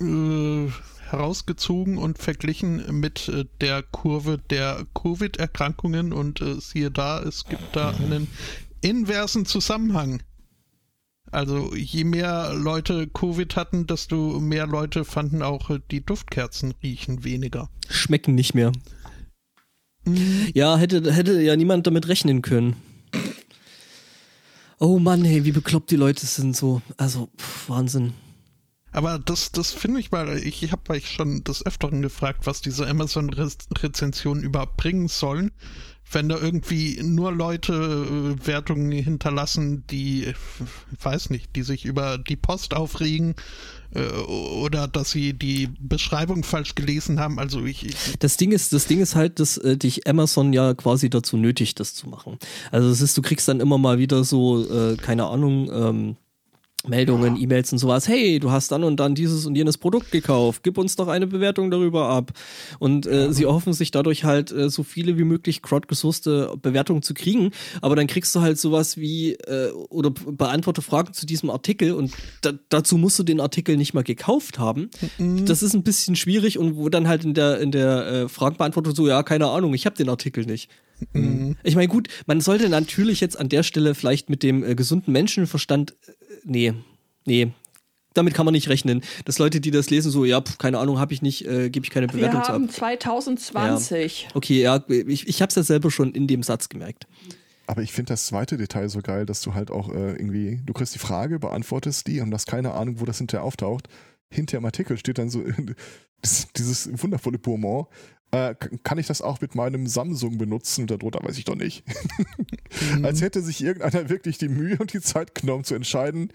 [0.01, 0.68] äh,
[1.09, 7.77] herausgezogen und verglichen mit äh, der Kurve der Covid-Erkrankungen und äh, siehe da, es gibt
[7.77, 8.29] da einen
[8.81, 10.23] inversen Zusammenhang.
[11.31, 17.25] Also je mehr Leute Covid hatten, desto mehr Leute fanden auch äh, die Duftkerzen riechen
[17.25, 17.70] weniger.
[17.88, 18.73] Schmecken nicht mehr.
[20.05, 20.49] Mhm.
[20.55, 22.77] Ja, hätte, hätte ja niemand damit rechnen können.
[24.79, 26.83] Oh Mann, hey, wie bekloppt die Leute sind so.
[26.97, 28.13] Also, pff, Wahnsinn.
[28.95, 32.61] Aber das, das finde ich mal, ich, ich habe euch schon des Öfteren gefragt, was
[32.61, 35.51] diese Amazon-Rezensionen überhaupt bringen sollen.
[36.11, 40.33] Wenn da irgendwie nur Leute äh, Wertungen hinterlassen, die,
[41.03, 43.35] weiß nicht, die sich über die Post aufregen äh,
[44.27, 47.39] oder dass sie die Beschreibung falsch gelesen haben.
[47.39, 50.75] Also ich, ich das Ding ist, das Ding ist halt, dass äh, dich Amazon ja
[50.75, 52.39] quasi dazu nötigt, das zu machen.
[52.71, 56.17] Also es ist, du kriegst dann immer mal wieder so, äh, keine Ahnung, ähm,
[56.87, 58.09] Meldungen, E-Mails und sowas.
[58.09, 60.62] Hey, du hast dann und dann dieses und jenes Produkt gekauft.
[60.62, 62.33] Gib uns doch eine Bewertung darüber ab.
[62.79, 67.14] Und äh, sie hoffen sich dadurch halt äh, so viele wie möglich crowdgesourcete Bewertungen zu
[67.14, 67.51] kriegen.
[67.81, 72.12] Aber dann kriegst du halt sowas wie äh, oder beantworte Fragen zu diesem Artikel und
[72.42, 74.90] da, dazu musst du den Artikel nicht mal gekauft haben.
[75.18, 75.47] Mhm.
[75.47, 78.94] Das ist ein bisschen schwierig und wo dann halt in der in der äh, Fragenbeantwortung
[78.94, 80.70] so ja keine Ahnung, ich habe den Artikel nicht.
[81.12, 81.57] Mhm.
[81.62, 85.12] Ich meine gut, man sollte natürlich jetzt an der Stelle vielleicht mit dem äh, gesunden
[85.12, 86.12] Menschenverstand äh,
[86.45, 86.75] nee,
[87.25, 87.53] nee,
[88.15, 89.03] damit kann man nicht rechnen.
[89.25, 91.85] Dass Leute, die das lesen, so, ja, pf, keine Ahnung, habe ich nicht, äh, gebe
[91.85, 94.23] ich keine Bewertung Wir haben 2020.
[94.23, 94.29] Ja.
[94.35, 97.07] Okay, ja, ich, ich habe es ja selber schon in dem Satz gemerkt.
[97.67, 100.73] Aber ich finde das zweite Detail so geil, dass du halt auch äh, irgendwie, du
[100.73, 103.89] kriegst die Frage, beantwortest die und hast keine Ahnung, wo das hinterher auftaucht.
[104.31, 105.43] Hinter im Artikel steht dann so
[106.57, 107.87] dieses wundervolle Bonbon.
[108.35, 110.83] Äh, kann ich das auch mit meinem Samsung benutzen?
[110.83, 111.85] Und darunter weiß ich doch nicht.
[112.97, 113.05] mhm.
[113.05, 116.33] Als hätte sich irgendeiner wirklich die Mühe und die Zeit genommen zu entscheiden,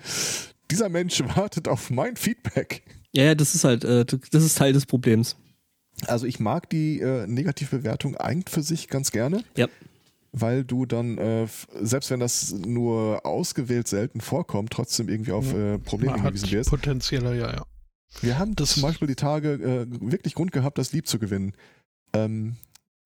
[0.72, 2.84] dieser Mensch wartet auf mein Feedback.
[3.12, 5.36] Ja, ja, das ist halt, äh, das ist Teil des Problems.
[6.08, 9.44] Also ich mag die äh, Negativbewertung eigentlich für sich ganz gerne.
[9.58, 9.68] Ja.
[10.32, 11.48] Weil du dann, äh,
[11.82, 16.70] selbst wenn das nur ausgewählt selten vorkommt, trotzdem irgendwie auf äh, Probleme hingewiesen wirst.
[16.70, 17.66] Potenzieller, ja, ja.
[18.22, 21.54] Wir haben das zum Beispiel die Tage äh, wirklich Grund gehabt, das Lieb zu gewinnen.
[22.14, 22.58] Ähm,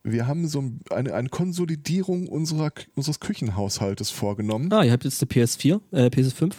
[0.03, 4.71] wir haben so eine, eine Konsolidierung unserer, unseres Küchenhaushaltes vorgenommen.
[4.73, 6.53] Ah, ihr habt jetzt eine PS4, äh, PS5?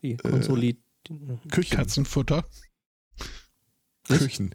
[0.00, 0.16] Wie?
[0.16, 0.78] Konsolid
[1.08, 1.76] äh, Küchen.
[1.76, 2.44] Katzenfutter.
[4.06, 4.54] Küchen.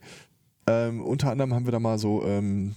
[0.67, 2.75] Ähm, unter anderem haben wir da mal so ähm,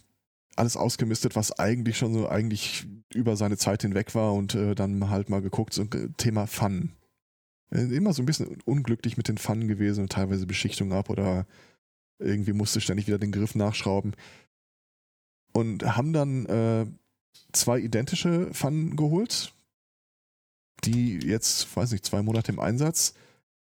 [0.57, 5.11] alles ausgemistet, was eigentlich schon so eigentlich über seine Zeit hinweg war und äh, dann
[5.11, 6.93] halt mal geguckt, so Thema Pfannen.
[7.71, 11.47] Äh, immer so ein bisschen unglücklich mit den Pfannen gewesen und teilweise Beschichtung ab oder
[12.19, 14.15] irgendwie musste ständig wieder den Griff nachschrauben.
[15.53, 16.87] Und haben dann äh,
[17.53, 19.55] zwei identische Pfannen geholt,
[20.85, 23.15] die jetzt, weiß nicht, zwei Monate im Einsatz,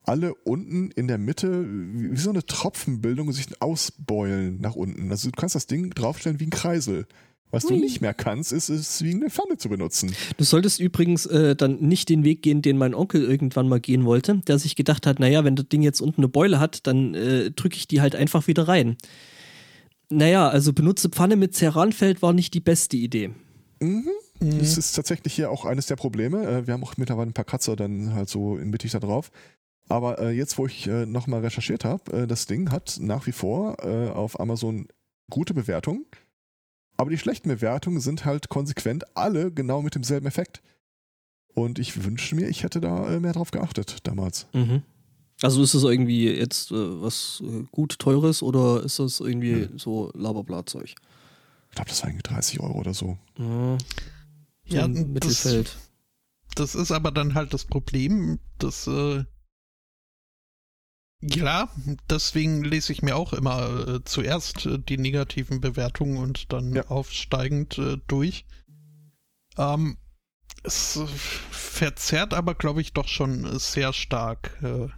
[0.04, 5.12] alle unten in der Mitte wie, wie so eine Tropfenbildung sich ausbeulen nach unten.
[5.12, 7.08] Also du kannst das Ding draufstellen wie ein Kreisel.
[7.52, 10.14] Was du nicht mehr kannst, ist es wie eine Pfanne zu benutzen.
[10.36, 14.04] Du solltest übrigens äh, dann nicht den Weg gehen, den mein Onkel irgendwann mal gehen
[14.04, 17.14] wollte, der sich gedacht hat, naja, wenn das Ding jetzt unten eine Beule hat, dann
[17.14, 18.98] äh, drücke ich die halt einfach wieder rein.
[20.10, 23.32] Naja, also benutze Pfanne mit Ceranfeld war nicht die beste Idee.
[23.80, 24.10] Mhm.
[24.40, 24.60] Mhm.
[24.60, 26.46] Das ist tatsächlich hier auch eines der Probleme.
[26.46, 29.32] Äh, wir haben auch mittlerweile ein paar Kratzer dann halt so mittig da drauf.
[29.90, 33.32] Aber äh, jetzt, wo ich äh, nochmal recherchiert habe, äh, das Ding hat nach wie
[33.32, 34.88] vor äh, auf Amazon
[35.30, 36.06] gute Bewertungen.
[36.98, 40.62] Aber die schlechten Bewertungen sind halt konsequent alle genau mit demselben Effekt.
[41.54, 44.48] Und ich wünsche mir, ich hätte da äh, mehr drauf geachtet damals.
[44.54, 44.84] Mhm.
[45.42, 49.78] Also ist das irgendwie jetzt äh, was äh, gut teures oder ist das irgendwie hm.
[49.78, 50.96] so Laberblattzeug?
[51.70, 53.18] Ich glaube, das war irgendwie 30 Euro oder so.
[53.38, 53.78] Ja,
[54.68, 55.78] so ja Mittelfeld.
[56.56, 59.26] Das, das, ist aber dann halt das Problem, dass äh,
[61.22, 61.70] ja,
[62.10, 66.88] deswegen lese ich mir auch immer äh, zuerst äh, die negativen Bewertungen und dann ja.
[66.88, 68.46] aufsteigend äh, durch.
[69.58, 69.98] Ähm,
[70.64, 71.00] es
[71.50, 74.90] verzerrt aber, glaube ich, doch schon sehr stark äh,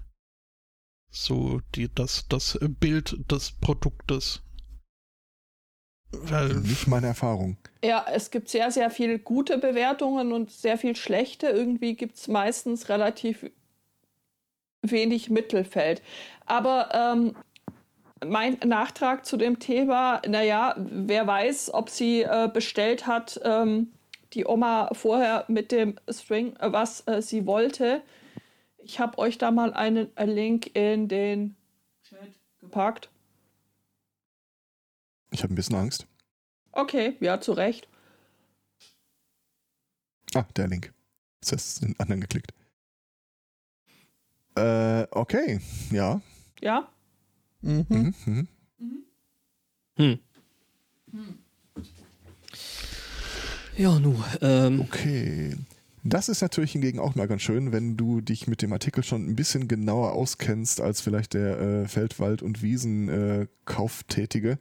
[1.12, 4.42] so die, das, das Bild des Produktes.
[6.12, 7.58] Weil, Nicht meine Erfahrung.
[7.84, 11.48] Ja, es gibt sehr, sehr viele gute Bewertungen und sehr viel schlechte.
[11.48, 13.46] Irgendwie gibt es meistens relativ
[14.82, 16.02] wenig Mittelfeld.
[16.46, 17.36] Aber ähm,
[18.26, 23.92] mein Nachtrag zu dem Thema, naja, wer weiß, ob sie äh, bestellt hat, ähm,
[24.34, 28.02] die Oma vorher mit dem String, äh, was äh, sie wollte.
[28.78, 31.56] Ich habe euch da mal einen äh, Link in den
[32.04, 32.20] Chat
[32.60, 33.10] gepackt.
[35.32, 36.08] Ich habe ein bisschen Angst.
[36.72, 37.88] Okay, ja, zu Recht.
[40.34, 40.94] Ah, der Link.
[41.42, 42.54] Das heißt, den anderen geklickt.
[44.60, 45.60] Äh, okay,
[45.92, 46.22] ja.
[46.62, 46.90] Ja?
[47.62, 47.86] Mhm.
[47.90, 48.48] Mhm.
[48.78, 49.04] Mhm.
[49.98, 50.20] Hm.
[53.78, 54.16] Ja, nu.
[54.42, 55.56] Ähm, Okay.
[56.04, 59.28] Das ist natürlich hingegen auch mal ganz schön, wenn du dich mit dem Artikel schon
[59.28, 64.60] ein bisschen genauer auskennst als vielleicht der äh, Feld-, Wald- und Wiesen-Kauftätige.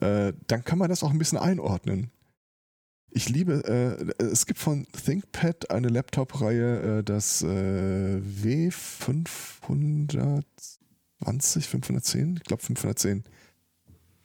[0.00, 2.10] Äh, dann kann man das auch ein bisschen einordnen.
[3.10, 10.42] Ich liebe, äh, es gibt von ThinkPad eine Laptop-Reihe, äh, das äh, W520,
[11.62, 13.24] 510, ich glaube 510.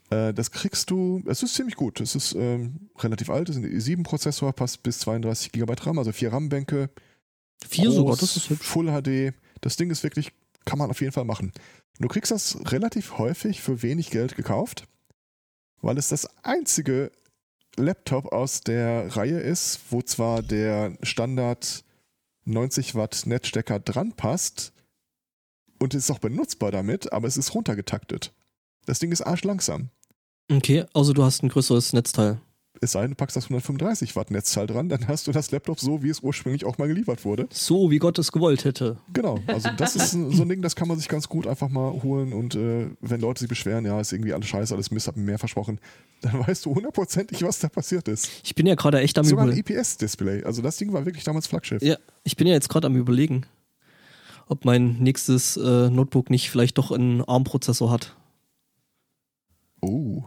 [0.09, 2.01] Äh, das kriegst du, es ist ziemlich gut.
[2.01, 6.11] Es ist ähm, relativ alt, es ist ein i7-Prozessor, passt bis 32 GB RAM, also
[6.11, 6.89] vier RAM-Bänke.
[7.67, 8.67] vier groß, sogar, das ist hübsch.
[8.67, 9.34] Full HD.
[9.61, 10.34] Das Ding ist wirklich,
[10.65, 11.51] kann man auf jeden Fall machen.
[11.99, 14.88] Du kriegst das relativ häufig für wenig Geld gekauft,
[15.81, 17.11] weil es das einzige
[17.78, 21.84] Laptop aus der Reihe ist, wo zwar der Standard
[22.45, 24.74] 90 Watt Netzstecker dran passt
[25.80, 28.34] und ist auch benutzbar damit, aber es ist runtergetaktet.
[28.86, 29.89] Das Ding ist arschlangsam.
[30.51, 32.39] Okay, also du hast ein größeres Netzteil.
[32.84, 35.79] Es sei denn, du packst das 135 Watt Netzteil dran, dann hast du das Laptop
[35.79, 37.47] so, wie es ursprünglich auch mal geliefert wurde.
[37.49, 38.97] So, wie Gott es gewollt hätte.
[39.13, 42.03] Genau, also das ist so ein Ding, das kann man sich ganz gut einfach mal
[42.03, 45.15] holen und äh, wenn Leute sich beschweren, ja, ist irgendwie alles scheiße, alles Mist, hab
[45.15, 45.79] mir mehr versprochen,
[46.21, 48.29] dann weißt du hundertprozentig, was da passiert ist.
[48.43, 49.79] Ich bin ja gerade echt am Sogar ein überlegen.
[49.79, 51.81] IPS-Display, also das Ding war wirklich damals Flaggschiff.
[51.81, 53.45] Ja, ich bin ja jetzt gerade am überlegen,
[54.47, 58.17] ob mein nächstes äh, Notebook nicht vielleicht doch einen ARM-Prozessor hat.
[59.79, 60.23] Oh,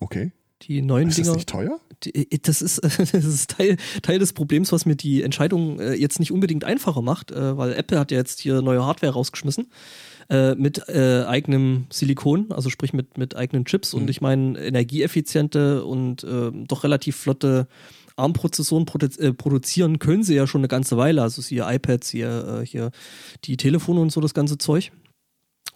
[0.00, 0.32] okay.
[0.62, 1.36] Die neuen Ist das Dinger.
[1.36, 1.80] nicht teuer?
[2.04, 5.94] Die- äh, Das ist, das ist Teil, Teil des Problems, was mir die Entscheidung äh,
[5.94, 9.70] jetzt nicht unbedingt einfacher macht, äh, weil Apple hat ja jetzt hier neue Hardware rausgeschmissen
[10.30, 14.08] äh, mit eigenem Silikon, also sprich mit, mit eigenen Chips und Mhm.
[14.08, 17.66] ich meine energieeffiziente und äh, doch relativ flotte
[18.16, 22.90] ARM-Prozessoren produ produzieren können sie ja schon eine ganze Weile, also hier iPads, hier, hier
[23.44, 24.90] die Telefone und so das ganze Zeug.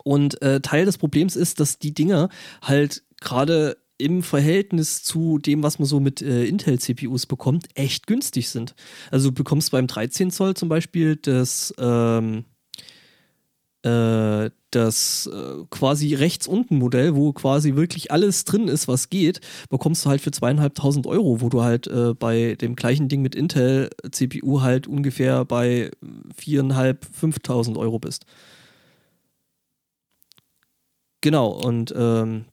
[0.03, 2.28] Und Teil des Problems ist, dass die Dinger
[2.61, 8.48] halt gerade im Verhältnis zu dem, was man so mit äh, Intel-CPUs bekommt, echt günstig
[8.48, 8.74] sind.
[9.11, 12.44] Also du bekommst beim 13 Zoll zum Beispiel das, ähm,
[13.82, 19.40] äh, das äh, quasi rechts unten Modell, wo quasi wirklich alles drin ist, was geht,
[19.68, 23.34] bekommst du halt für zweieinhalbtausend Euro, wo du halt äh, bei dem gleichen Ding mit
[23.34, 25.90] Intel-CPU halt ungefähr bei
[26.36, 28.24] viereinhalb, fünftausend Euro bist.
[31.22, 32.46] Genau, und ähm,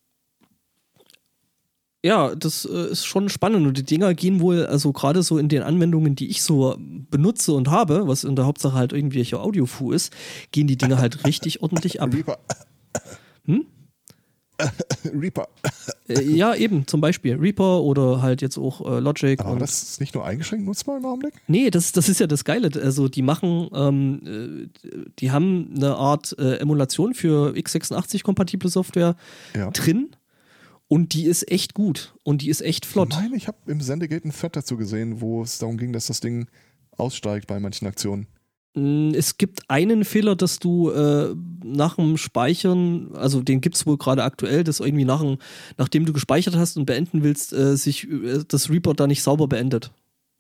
[2.04, 5.50] ja, das äh, ist schon spannend und die Dinger gehen wohl, also gerade so in
[5.50, 9.92] den Anwendungen, die ich so benutze und habe, was in der Hauptsache halt irgendwelche Audiofu
[9.92, 10.14] ist,
[10.52, 12.14] gehen die Dinger halt richtig ordentlich ab.
[12.14, 12.38] Reaper.
[13.46, 13.66] Hm?
[15.14, 15.48] Reaper.
[16.08, 19.40] Äh, ja, eben, zum Beispiel Reaper oder halt jetzt auch äh, Logic.
[19.40, 21.34] Aber und das ist nicht nur eingeschränkt nutzbar im Augenblick?
[21.48, 22.70] Nee, das, das ist ja das Geile.
[22.82, 24.90] Also die machen, ähm, äh,
[25.20, 29.16] die haben eine Art äh, Emulation für x86-kompatible Software
[29.56, 29.72] Ja.
[29.72, 30.10] drin
[30.90, 33.12] und die ist echt gut und die ist echt flott.
[33.12, 36.20] Nein, ich habe im Sendegate ein Thread dazu gesehen, wo es darum ging, dass das
[36.20, 36.48] Ding
[36.98, 38.28] aussteigt bei manchen Aktionen.
[38.74, 41.34] Mm, Es gibt einen Fehler, dass du äh,
[41.64, 45.38] nach dem Speichern, also den gibt es wohl gerade aktuell, dass irgendwie nach dem,
[45.78, 49.48] nachdem du gespeichert hast und beenden willst, äh, sich äh, das Report da nicht sauber
[49.48, 49.92] beendet.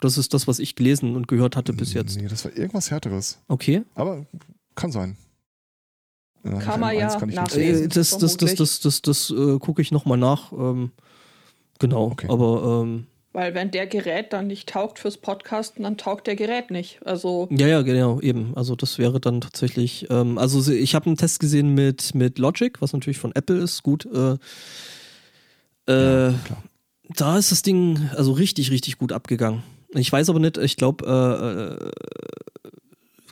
[0.01, 2.17] Das ist das, was ich gelesen und gehört hatte bis jetzt.
[2.19, 3.37] Nee, das war irgendwas Härteres.
[3.47, 3.83] Okay.
[3.95, 4.25] Aber
[4.73, 5.15] kann sein.
[6.43, 7.59] Ja, Kann man M1 ja nachlesen.
[7.61, 7.85] lesen.
[7.85, 10.51] Äh, das das, das, das, das, das, äh, gucke ich nochmal nach.
[10.51, 10.91] Ähm,
[11.79, 12.27] genau, Okay.
[12.29, 16.71] aber ähm, Weil wenn der Gerät dann nicht taugt fürs Podcasten, dann taugt der Gerät
[16.71, 16.99] nicht.
[17.05, 18.53] Also ja, ja, genau, eben.
[18.55, 22.81] Also das wäre dann tatsächlich, ähm, also ich habe einen Test gesehen mit, mit Logic,
[22.81, 24.05] was natürlich von Apple ist, gut.
[24.05, 24.37] Äh,
[25.91, 26.63] äh, klar.
[27.15, 29.63] da ist das Ding also richtig, richtig gut abgegangen.
[29.95, 31.05] Ich weiß aber nicht, ich glaube,
[32.63, 32.71] äh, äh,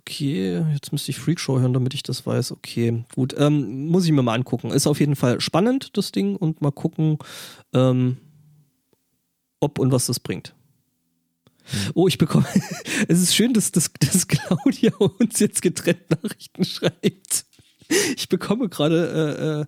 [0.08, 2.54] okay, jetzt müsste ich Freakshow hören, damit ich das weiß.
[2.54, 4.72] Okay, gut, ähm, muss ich mir mal angucken.
[4.72, 7.18] Ist auf jeden Fall spannend, das Ding, und mal gucken,
[7.74, 8.18] ähm,
[9.60, 10.54] ob und was das bringt.
[11.94, 12.46] Oh, ich bekomme.
[13.10, 17.46] es ist schön, dass, dass, dass Claudia uns jetzt getrennt Nachrichten schreibt.
[18.16, 19.66] Ich bekomme gerade äh, äh,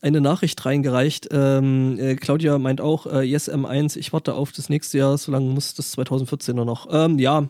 [0.00, 1.28] eine Nachricht reingereicht.
[1.32, 5.32] Ähm, äh, Claudia meint auch, äh, Yes M1, ich warte auf das nächste Jahr, so
[5.32, 6.88] lange muss das 2014er noch.
[6.90, 7.48] Ähm, ja,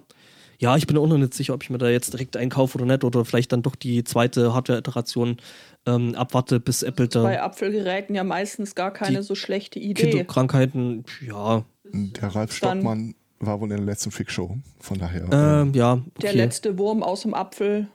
[0.63, 2.87] Ja, ich bin auch noch nicht sicher, ob ich mir da jetzt direkt einkaufe oder
[2.87, 5.39] nicht oder vielleicht dann doch die zweite Hardware-Iteration
[5.87, 7.25] ähm, abwarte, bis Apple da.
[7.25, 10.11] Bei Apfelgeräten ja meistens gar keine so schlechte Idee.
[10.11, 14.57] Kinderkrankheiten, ja, Der Ralf Stockmann war wohl in der letzten Freakshow.
[14.79, 15.25] Von daher.
[15.33, 16.01] ähm, ja.
[16.23, 16.39] Der okay.
[16.39, 17.89] letzte Wurm aus dem Apfel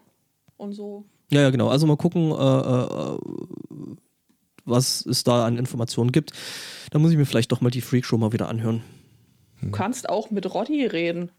[0.57, 1.05] und so.
[1.31, 1.69] Ja, ja, genau.
[1.69, 3.17] Also mal gucken, äh, äh,
[4.65, 6.33] was es da an Informationen gibt.
[6.91, 8.83] Da muss ich mir vielleicht doch mal die Freakshow mal wieder anhören.
[9.61, 11.31] Du kannst auch mit Roddy reden.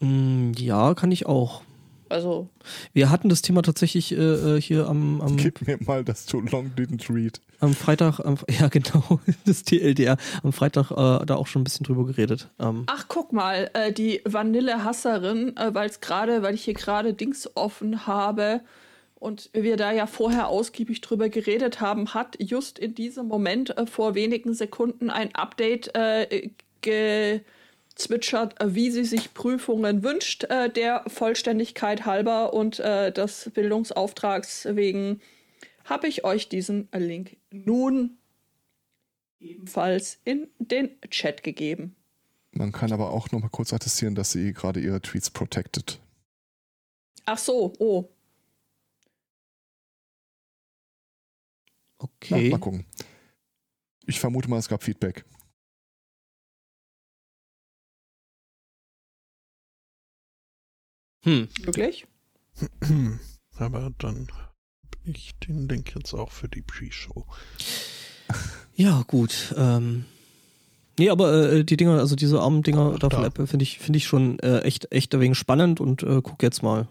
[0.00, 1.62] Mm, ja, kann ich auch.
[2.08, 2.48] Also,
[2.92, 6.40] Wir hatten das Thema tatsächlich äh, äh, hier am, am, Gib mir mal das Too
[6.40, 7.40] Long Didn't Read.
[7.60, 11.84] am Freitag, am, ja genau, das TLDR, am Freitag äh, da auch schon ein bisschen
[11.84, 12.50] drüber geredet.
[12.60, 17.14] Ähm, ach guck mal, äh, die Vanillehasserin, äh, weil es gerade, weil ich hier gerade
[17.14, 18.60] Dings offen habe
[19.16, 23.86] und wir da ja vorher ausgiebig drüber geredet haben, hat just in diesem Moment äh,
[23.86, 26.50] vor wenigen Sekunden ein Update äh,
[26.82, 27.44] gezwitschert,
[27.96, 35.20] äh, wie sie sich Prüfungen wünscht, äh, der Vollständigkeit halber und äh, des Bildungsauftrags wegen
[35.84, 38.18] habe ich euch diesen Link nun
[39.38, 41.94] ebenfalls in den Chat gegeben.
[42.52, 46.00] Man kann aber auch noch mal kurz attestieren, dass sie gerade ihre Tweets protected.
[47.26, 48.08] Ach so, oh.
[51.98, 52.50] Okay.
[52.50, 52.86] mal gucken.
[54.06, 55.24] Ich vermute mal, es gab Feedback.
[61.24, 61.48] Hm.
[61.62, 62.06] Wirklich?
[63.58, 64.28] Aber dann
[65.04, 67.26] bin ich den Link jetzt auch für die Pre-Show.
[68.76, 69.54] Ja, gut.
[69.56, 70.04] Ähm,
[70.98, 73.22] nee, aber äh, die Dinger, also diese armen Dinger Ach, da von.
[73.24, 76.64] Apple finde ich, finde ich schon äh, echt, echt wenig spannend und äh, guck jetzt
[76.64, 76.88] mal.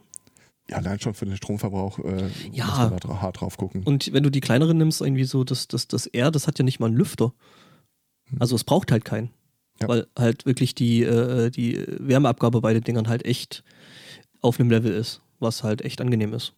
[0.70, 2.68] Ja, allein schon für den Stromverbrauch äh, Ja.
[2.68, 3.84] muss man da hart drauf gucken.
[3.84, 6.64] Und wenn du die kleineren nimmst, irgendwie so das, das, das R, das hat ja
[6.64, 7.34] nicht mal einen Lüfter.
[8.40, 9.32] Also es braucht halt keinen.
[9.82, 9.90] Ja.
[9.90, 13.66] Weil halt wirklich die, äh, die Wärmeabgabe bei den Dingern halt echt
[14.44, 16.54] auf einem Level ist, was halt echt angenehm ist.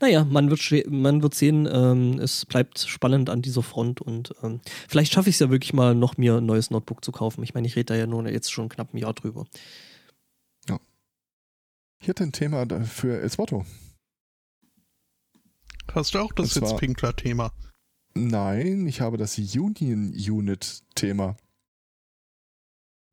[0.00, 4.60] Naja, man wird, man wird sehen, ähm, es bleibt spannend an dieser Front und ähm,
[4.88, 7.44] vielleicht schaffe ich es ja wirklich mal noch mir ein neues Notebook zu kaufen.
[7.44, 9.46] Ich meine, ich rede da ja nur jetzt schon knapp ein Jahr drüber.
[12.00, 13.66] Ich hätte ein Thema für Elswotto.
[15.92, 17.52] Hast du auch das Sitzpinkler-Thema?
[18.14, 21.36] Nein, ich habe das Union Unit Thema.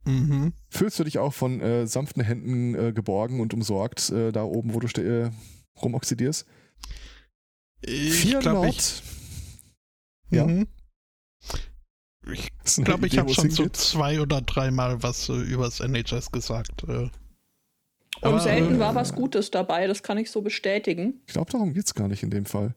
[0.08, 0.54] Mhm.
[0.70, 4.74] Fühlst du dich auch von äh, sanften Händen äh, geborgen und umsorgt, äh, da oben,
[4.74, 5.32] wo du äh,
[5.82, 6.46] rumoxidierst?
[7.82, 9.04] Ich Vier glaube, ich.
[10.32, 10.48] Ja.
[10.48, 10.68] Mhm.
[12.32, 12.50] ich
[12.86, 16.84] glaube, ich habe es schon so zwei oder dreimal was äh, übers NHS gesagt.
[16.84, 16.88] Äh.
[16.90, 17.12] Und
[18.22, 21.22] Aber, selten äh, war was Gutes dabei, das kann ich so bestätigen.
[21.28, 22.76] Ich glaube, darum geht's gar nicht in dem Fall.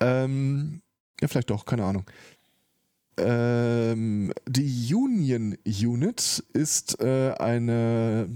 [0.00, 0.82] Ähm,
[1.20, 2.04] ja, vielleicht doch, keine Ahnung.
[3.18, 8.28] Ähm, die Union Unit ist äh, eine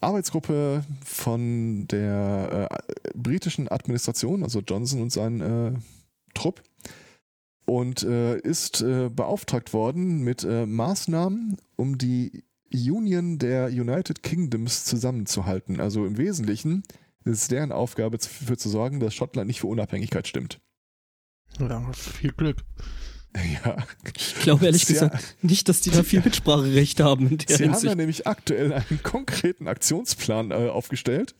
[0.00, 5.72] Arbeitsgruppe von der äh, britischen Administration, also Johnson und sein äh,
[6.34, 6.62] Trupp,
[7.66, 14.84] und äh, ist äh, beauftragt worden mit äh, Maßnahmen, um die Union der United Kingdoms
[14.84, 15.78] zusammenzuhalten.
[15.78, 16.82] Also im Wesentlichen
[17.24, 20.60] ist es deren Aufgabe, dafür zu sorgen, dass Schottland nicht für Unabhängigkeit stimmt.
[21.58, 22.64] Ja, viel Glück.
[23.34, 23.76] Ja.
[24.16, 27.72] Ich glaube ehrlich Sie- gesagt nicht, dass die da viel Mitspracherecht haben Sie haben da
[27.78, 27.96] Hinsicht.
[27.96, 31.34] nämlich aktuell einen konkreten Aktionsplan äh, aufgestellt.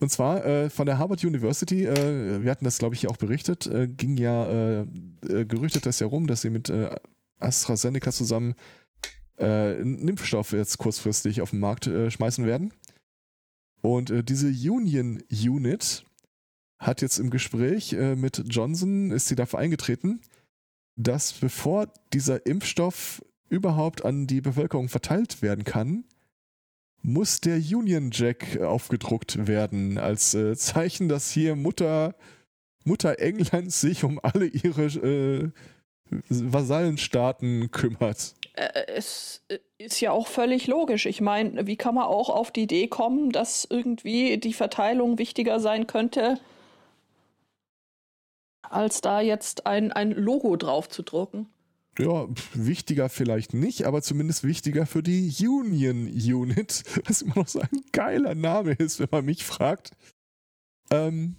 [0.00, 3.18] Und zwar äh, von der Harvard University, äh, wir hatten das, glaube ich, hier auch
[3.18, 4.80] berichtet, äh, ging ja, äh,
[5.28, 6.72] äh, gerüchtet das ja rum, dass sie mit
[7.40, 8.54] AstraZeneca zusammen
[9.38, 12.72] einen Impfstoff jetzt kurzfristig auf den Markt schmeißen werden.
[13.80, 16.04] Und diese Union Unit
[16.78, 20.20] hat jetzt im Gespräch mit Johnson, ist sie dafür eingetreten,
[20.96, 26.04] dass bevor dieser Impfstoff überhaupt an die Bevölkerung verteilt werden kann,
[27.02, 32.14] muss der Union Jack aufgedruckt werden, als äh, Zeichen, dass hier Mutter,
[32.84, 35.50] Mutter Englands sich um alle ihre äh,
[36.28, 38.34] Vasallenstaaten kümmert.
[38.54, 41.06] Äh, es äh, ist ja auch völlig logisch.
[41.06, 45.58] Ich meine, wie kann man auch auf die Idee kommen, dass irgendwie die Verteilung wichtiger
[45.58, 46.38] sein könnte,
[48.72, 51.48] als da jetzt ein, ein Logo drauf zu drucken?
[51.98, 57.60] Ja, wichtiger vielleicht nicht, aber zumindest wichtiger für die Union Unit, was immer noch so
[57.60, 59.90] ein geiler Name ist, wenn man mich fragt.
[60.90, 61.36] Ähm,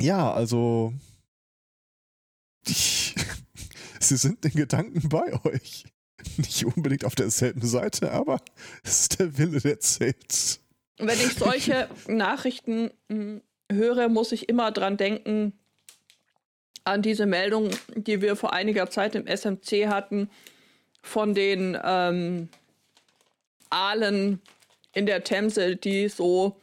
[0.00, 0.92] ja, also
[2.66, 3.14] ich,
[4.00, 5.84] sie sind in Gedanken bei euch.
[6.36, 8.40] Nicht unbedingt auf derselben Seite, aber
[8.84, 10.60] es ist der Wille, der zählt.
[10.98, 13.40] Wenn ich solche Nachrichten mh,
[13.70, 15.52] höre, muss ich immer dran denken
[16.84, 20.30] an diese Meldung, die wir vor einiger Zeit im SMC hatten,
[21.02, 22.48] von den ähm,
[23.70, 24.40] Aalen
[24.94, 26.56] in der Themse, die so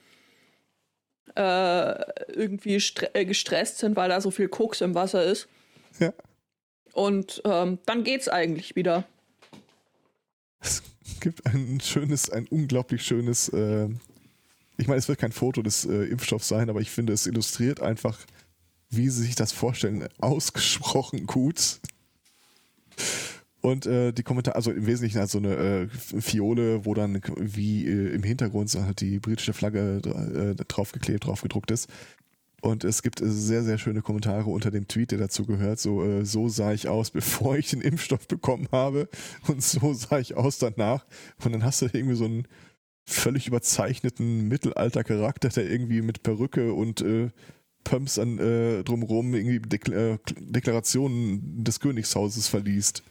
[1.36, 2.82] äh, irgendwie
[3.13, 5.47] äh, gestresst sind, weil da so viel Koks im Wasser ist.
[5.99, 6.13] Ja.
[6.93, 9.05] Und ähm, dann geht's eigentlich wieder.
[10.59, 10.84] Es
[11.20, 13.88] gibt ein schönes, ein unglaublich schönes, äh,
[14.78, 17.82] ich meine, es wird kein Foto des äh, Impfstoffs sein, aber ich finde, es illustriert
[17.82, 18.17] einfach,
[18.90, 21.80] wie sie sich das vorstellen, ausgesprochen gut.
[23.62, 27.86] Und äh, die Kommentare, also im Wesentlichen halt so eine äh, Fiole, wo dann wie
[27.86, 31.90] äh, im Hintergrund so halt die britische Flagge äh, draufgeklebt, draufgedruckt ist.
[32.62, 35.80] Und es gibt sehr, sehr schöne Kommentare unter dem Tweet, der dazu gehört.
[35.80, 39.10] So, äh, so sah ich aus, bevor ich den Impfstoff bekommen habe.
[39.48, 41.06] Und so sah ich aus danach.
[41.44, 42.48] Und dann hast du irgendwie so einen
[43.06, 47.30] völlig überzeichneten Mittelalter-Charakter, der irgendwie mit Perücke und äh,
[47.90, 53.02] Pumps an äh, drumherum irgendwie Dekla äh, Deklarationen des Königshauses verliest.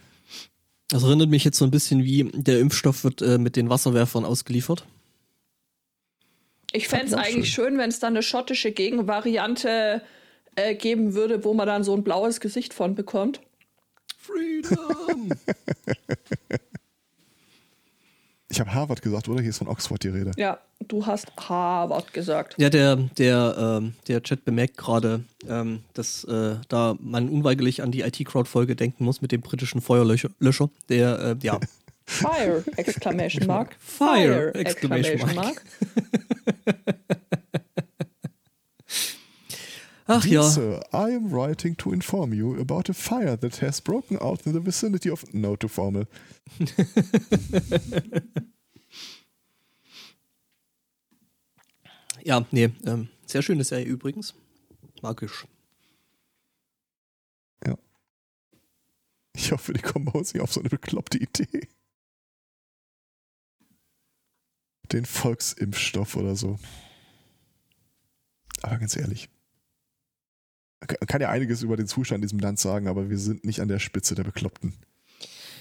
[0.89, 4.24] Das erinnert mich jetzt so ein bisschen wie der Impfstoff wird äh, mit den Wasserwerfern
[4.24, 4.87] ausgeliefert.
[6.72, 10.03] Ich fände es eigentlich schön, schön wenn es dann eine schottische Gegenvariante
[10.55, 13.41] äh, geben würde, wo man dann so ein blaues Gesicht von bekommt.
[14.16, 15.31] Freedom!
[18.51, 19.40] Ich habe Harvard gesagt, oder?
[19.40, 20.32] Hier ist von Oxford die Rede.
[20.36, 22.55] Ja, du hast Harvard gesagt.
[22.59, 27.92] Ja, der, der, äh, der Chat bemerkt gerade, ähm, dass äh, da man unweigerlich an
[27.92, 30.30] die IT-Crowd-Folge denken muss mit dem britischen Feuerlöscher,
[30.88, 31.61] der, äh, ja.
[32.07, 32.64] Fire!
[32.76, 33.76] Exclamation Mark.
[33.78, 34.55] Fire!
[34.55, 35.62] Exclamation Mark.
[40.11, 40.42] Ach Dear ja.
[40.42, 44.54] Sir, I am writing to inform you about a fire that has broken out in
[44.54, 46.06] the vicinity of No to Formel.
[52.24, 54.34] ja, nee, ähm, sehr schöne Serie übrigens.
[55.02, 55.46] Magisch.
[57.66, 57.76] Ja.
[59.34, 61.68] Ich hoffe, die kommen bei uns nicht auf so eine bekloppte Idee.
[64.90, 66.59] Den Volksimpfstoff oder so.
[68.62, 69.28] Aber ganz ehrlich.
[70.87, 73.68] Kann ja einiges über den Zustand in diesem Land sagen, aber wir sind nicht an
[73.68, 74.74] der Spitze der Bekloppten.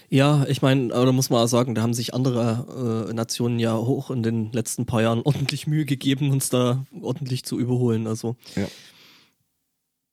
[0.10, 3.60] Ja, ich meine, aber da muss man auch sagen, da haben sich andere äh, Nationen
[3.60, 8.08] ja hoch in den letzten paar Jahren ordentlich Mühe gegeben, uns da ordentlich zu überholen.
[8.08, 8.38] Also.
[8.56, 8.68] Ja.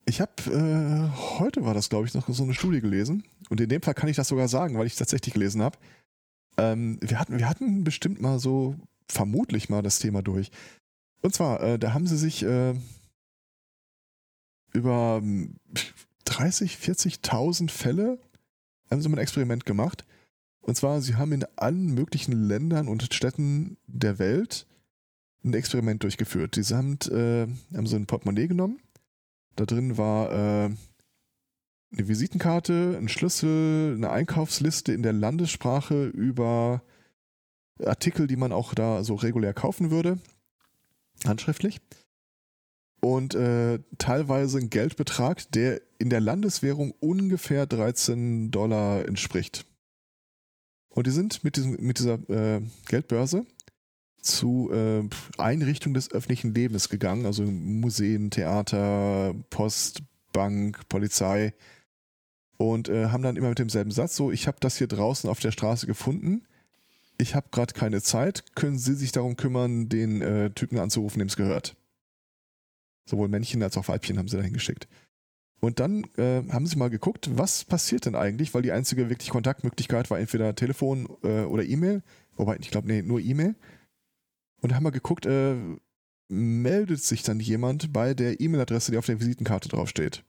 [0.05, 3.23] Ich habe äh, heute war das, glaube ich, noch so eine Studie gelesen.
[3.49, 5.77] Und in dem Fall kann ich das sogar sagen, weil ich es tatsächlich gelesen habe.
[6.57, 8.75] Ähm, wir, hatten, wir hatten bestimmt mal so,
[9.07, 10.51] vermutlich mal das Thema durch.
[11.21, 12.73] Und zwar, äh, da haben sie sich äh,
[14.75, 15.21] über
[16.25, 18.19] 30, 40.000 Fälle
[18.89, 20.05] haben sie mal ein Experiment gemacht.
[20.61, 24.65] Und zwar, sie haben in allen möglichen Ländern und Städten der Welt
[25.43, 26.55] ein Experiment durchgeführt.
[26.59, 28.79] Sie haben, äh, haben so ein Portemonnaie genommen.
[29.55, 30.69] Da drin war äh,
[31.91, 36.81] eine Visitenkarte, ein Schlüssel, eine Einkaufsliste in der Landessprache über
[37.83, 40.17] Artikel, die man auch da so regulär kaufen würde,
[41.25, 41.79] handschriftlich.
[43.05, 49.67] Und äh, teilweise ein Geldbetrag, der in der Landeswährung ungefähr 13 Dollar entspricht.
[50.89, 53.45] Und die sind mit, diesem, mit dieser äh, Geldbörse
[54.23, 60.01] zu äh, Einrichtungen des öffentlichen Lebens gegangen, also Museen, Theater, Post,
[60.33, 61.53] Bank, Polizei
[62.57, 65.39] und äh, haben dann immer mit demselben Satz so, ich habe das hier draußen auf
[65.39, 66.47] der Straße gefunden,
[67.19, 71.27] ich habe gerade keine Zeit, können Sie sich darum kümmern, den äh, Typen anzurufen, dem
[71.27, 71.75] es gehört.
[73.05, 74.87] Sowohl Männchen als auch Weibchen haben sie dahin geschickt.
[75.59, 79.29] Und dann äh, haben sie mal geguckt, was passiert denn eigentlich, weil die einzige wirklich
[79.29, 82.03] Kontaktmöglichkeit war entweder Telefon äh, oder E-Mail,
[82.35, 83.55] wobei ich glaube, nee, nur E-Mail.
[84.61, 85.55] Und haben wir geguckt, äh,
[86.27, 90.23] meldet sich dann jemand bei der E-Mail-Adresse, die auf der Visitenkarte draufsteht.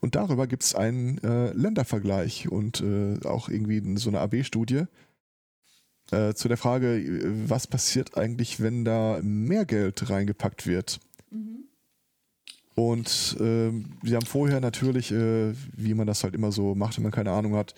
[0.00, 4.84] Und darüber gibt es einen äh, Ländervergleich und äh, auch irgendwie so eine AB-Studie
[6.10, 7.02] äh, zu der Frage,
[7.46, 11.00] was passiert eigentlich, wenn da mehr Geld reingepackt wird.
[11.30, 11.64] Mhm.
[12.74, 17.02] Und äh, wir haben vorher natürlich, äh, wie man das halt immer so macht, wenn
[17.02, 17.74] man keine Ahnung hat,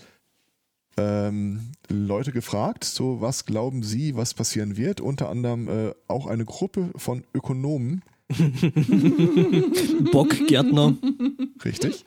[0.96, 5.00] ähm, Leute gefragt, so was glauben sie, was passieren wird.
[5.00, 8.02] Unter anderem äh, auch eine Gruppe von Ökonomen.
[10.12, 10.96] Bockgärtner.
[11.64, 12.04] Richtig.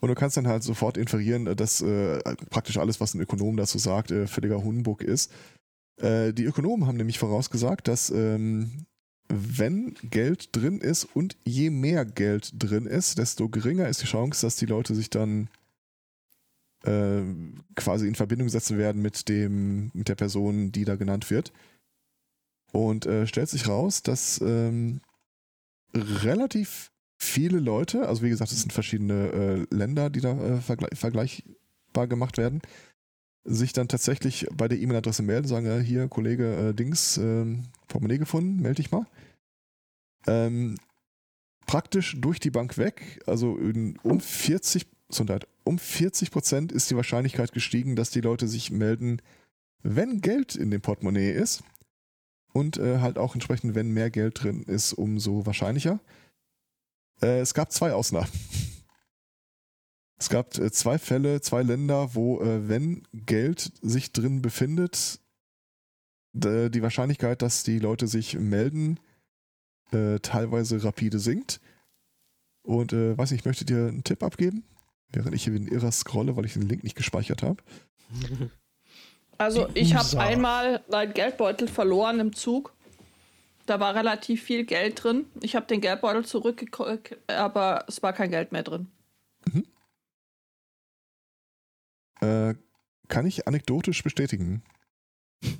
[0.00, 2.20] Und du kannst dann halt sofort inferieren, dass äh,
[2.50, 5.32] praktisch alles, was ein Ökonom dazu sagt, äh, völliger Humbug ist.
[5.96, 8.86] Äh, die Ökonomen haben nämlich vorausgesagt, dass ähm,
[9.28, 14.46] wenn Geld drin ist und je mehr Geld drin ist, desto geringer ist die Chance,
[14.46, 15.48] dass die Leute sich dann
[16.84, 17.22] äh,
[17.74, 21.52] quasi in Verbindung setzen werden mit dem, mit der Person, die da genannt wird.
[22.72, 25.00] Und äh, stellt sich raus, dass ähm,
[25.94, 30.88] relativ viele Leute, also wie gesagt, es sind verschiedene äh, Länder, die da äh, vergle
[30.94, 32.62] vergleichbar gemacht werden,
[33.44, 38.18] sich dann tatsächlich bei der E-Mail-Adresse melden, sagen, ja, hier, Kollege äh, Dings, ähm, Portemonnaie
[38.18, 39.06] gefunden, melde dich mal.
[40.26, 40.76] Ähm,
[41.66, 43.58] praktisch durch die Bank weg, also
[44.02, 49.20] um 40, Gesundheit, um 40 Prozent ist die Wahrscheinlichkeit gestiegen, dass die Leute sich melden,
[49.82, 51.62] wenn Geld in dem Portemonnaie ist.
[52.54, 56.00] Und äh, halt auch entsprechend, wenn mehr Geld drin ist, umso wahrscheinlicher.
[57.22, 58.30] Äh, es gab zwei Ausnahmen.
[60.18, 65.20] Es gab äh, zwei Fälle, zwei Länder, wo, äh, wenn Geld sich drin befindet,
[66.34, 69.00] die Wahrscheinlichkeit, dass die Leute sich melden,
[69.92, 71.60] äh, teilweise rapide sinkt.
[72.62, 74.62] Und äh, weiß nicht, ich möchte dir einen Tipp abgeben,
[75.10, 77.62] während ich hier wie ein Irrer scrolle, weil ich den Link nicht gespeichert habe.
[79.38, 82.74] Also ich habe einmal meinen Geldbeutel verloren im Zug.
[83.68, 85.26] Da war relativ viel Geld drin.
[85.42, 88.86] Ich habe den Geldbeutel zurückgekriegt, aber es war kein Geld mehr drin.
[89.52, 89.66] Mhm.
[92.22, 92.54] Äh,
[93.08, 94.62] kann ich anekdotisch bestätigen.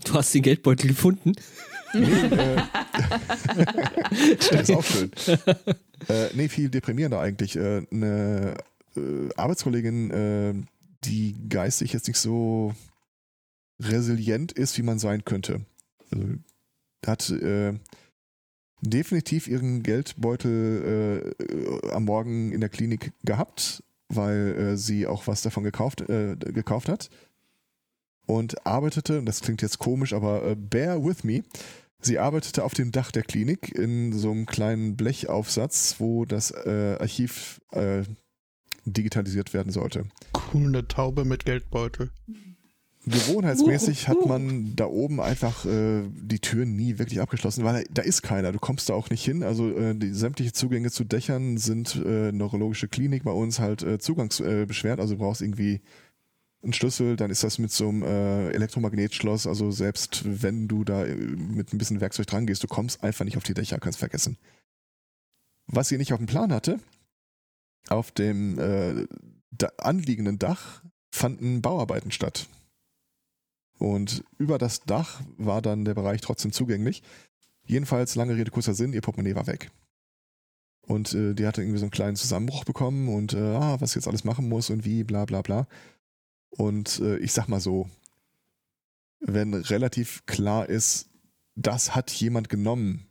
[0.06, 1.32] Du hast den Geldbeutel gefunden?
[1.92, 2.62] Nee, äh,
[4.58, 5.10] ist auch schön.
[6.08, 7.56] Äh, nee, viel deprimierender eigentlich.
[7.56, 8.56] Äh, eine
[8.96, 10.54] äh, Arbeitskollegin, äh,
[11.04, 12.74] die geistig jetzt nicht so
[13.78, 15.66] resilient ist, wie man sein könnte.
[16.10, 16.38] Also,
[17.06, 17.74] hat äh,
[18.80, 25.42] definitiv ihren Geldbeutel äh, am Morgen in der Klinik gehabt, weil äh, sie auch was
[25.42, 27.10] davon gekauft, äh, gekauft hat
[28.28, 31.42] und arbeitete, und das klingt jetzt komisch, aber äh, bear with me,
[32.00, 36.96] sie arbeitete auf dem Dach der Klinik in so einem kleinen Blechaufsatz, wo das äh,
[37.00, 38.02] Archiv äh,
[38.84, 40.04] digitalisiert werden sollte.
[40.52, 42.10] Cool, eine Taube mit Geldbeutel.
[43.08, 48.02] Gewohnheitsmäßig hat man da oben einfach äh, die Türen nie wirklich abgeschlossen, weil da, da,
[48.02, 48.52] ist keiner.
[48.52, 49.42] Du kommst da auch nicht hin.
[49.42, 53.98] Also äh, die sämtliche Zugänge zu Dächern sind äh, neurologische Klinik bei uns halt äh,
[53.98, 55.00] zugangsbeschwert.
[55.00, 55.80] also du brauchst irgendwie
[56.62, 59.46] einen Schlüssel, dann ist das mit so einem äh, Elektromagnetschloss.
[59.46, 63.24] Also selbst wenn du da äh, mit ein bisschen Werkzeug dran gehst, du kommst einfach
[63.24, 64.36] nicht auf die Dächer, kannst vergessen.
[65.66, 66.80] Was sie nicht auf dem Plan hatte,
[67.88, 69.06] auf dem äh,
[69.50, 72.48] da anliegenden Dach fanden Bauarbeiten statt.
[73.78, 77.02] Und über das Dach war dann der Bereich trotzdem zugänglich.
[77.64, 79.70] Jedenfalls, lange Rede, kurzer Sinn, ihr Portemonnaie war weg.
[80.82, 84.08] Und äh, die hatte irgendwie so einen kleinen Zusammenbruch bekommen und äh, ah, was jetzt
[84.08, 85.68] alles machen muss und wie, bla bla bla.
[86.48, 87.88] Und äh, ich sag mal so,
[89.20, 91.10] wenn relativ klar ist,
[91.54, 93.06] das hat jemand genommen,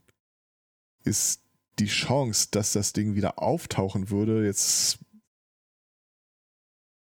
[1.04, 1.44] ist
[1.80, 5.00] die Chance, dass das Ding wieder auftauchen würde, jetzt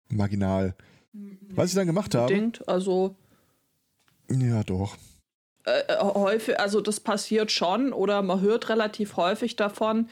[0.07, 0.75] marginal.
[1.49, 2.51] Was ich dann gemacht habe.
[2.67, 3.17] Also
[4.39, 4.97] ja, doch.
[5.63, 10.09] Äh, äh, häufig, also das passiert schon oder man hört relativ häufig davon,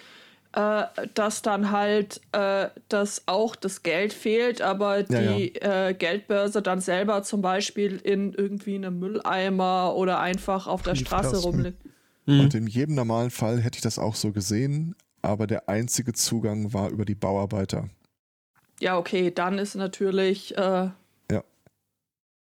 [0.53, 5.87] äh, dass dann halt, äh, dass auch das Geld fehlt, aber die ja.
[5.87, 11.37] Äh, Geldbörse dann selber zum Beispiel in irgendwie einem Mülleimer oder einfach auf der Straße
[11.37, 11.77] rumliegt.
[12.25, 12.39] Mhm.
[12.41, 16.73] Und in jedem normalen Fall hätte ich das auch so gesehen, aber der einzige Zugang
[16.73, 17.89] war über die Bauarbeiter.
[18.79, 20.89] Ja, okay, dann ist natürlich äh,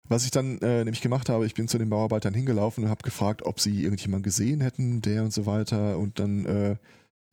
[0.08, 3.02] was ich dann äh, nämlich gemacht habe, ich bin zu den Bauarbeitern hingelaufen und habe
[3.02, 5.98] gefragt, ob sie irgendjemand gesehen hätten, der und so weiter.
[5.98, 6.76] Und dann äh,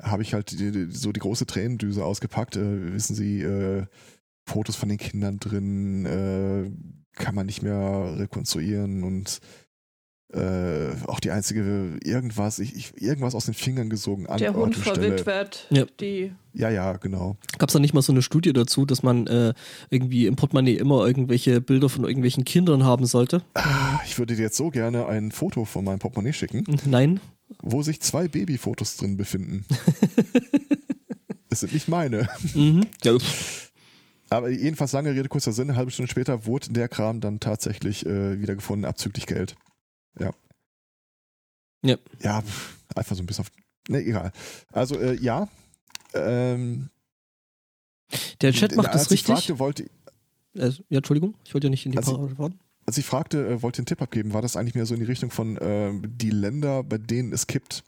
[0.02, 2.56] habe ich halt die, die, so die große Tränendüse ausgepackt.
[2.56, 3.86] Äh, wissen Sie, äh,
[4.46, 6.72] Fotos von den Kindern drin äh,
[7.14, 9.40] kann man nicht mehr rekonstruieren und
[10.34, 14.76] äh, auch die einzige irgendwas, ich, ich, irgendwas aus den Fingern gesogen an Der Hund
[14.76, 15.86] verwitwet, ja.
[16.00, 16.34] die.
[16.54, 17.38] Ja, ja, genau.
[17.58, 19.54] Gab es da nicht mal so eine Studie dazu, dass man äh,
[19.90, 23.44] irgendwie im Portemonnaie immer irgendwelche Bilder von irgendwelchen Kindern haben sollte?
[23.54, 26.64] Ah, ich würde dir jetzt so gerne ein Foto von meinem Portemonnaie schicken.
[26.86, 27.20] Nein.
[27.62, 29.66] Wo sich zwei Babyfotos drin befinden.
[31.50, 32.28] das sind nicht meine.
[32.56, 32.88] Mhm.
[33.04, 33.18] Ja.
[34.30, 38.04] Aber jedenfalls lange Rede, kurzer Sinn, eine halbe Stunde später wurde der Kram dann tatsächlich
[38.08, 39.56] äh, wieder gefunden, abzüglich Geld.
[40.20, 40.34] Ja.
[41.84, 41.98] Ja.
[42.22, 42.44] Ja,
[42.96, 43.52] einfach so ein bisschen auf.
[43.90, 44.32] Ne, egal.
[44.72, 45.48] Also, äh, ja.
[46.14, 46.90] Ähm,
[48.42, 49.34] Der Chat macht das richtig.
[49.34, 49.84] Fragte, wollte,
[50.56, 52.60] äh, ja, Entschuldigung, ich wollte ja nicht in die Parade fahren.
[52.86, 55.06] Als ich fragte, äh, wollte einen Tipp abgeben, war das eigentlich mehr so in die
[55.06, 57.84] Richtung von äh, die Länder, bei denen es kippt.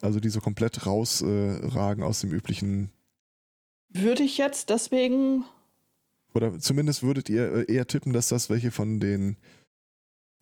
[0.00, 2.90] Also die so komplett rausragen aus dem üblichen.
[3.88, 5.44] Würde ich jetzt deswegen.
[6.34, 9.36] Oder zumindest würdet ihr äh, eher tippen, dass das welche von den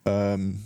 [0.04, 0.64] ähm,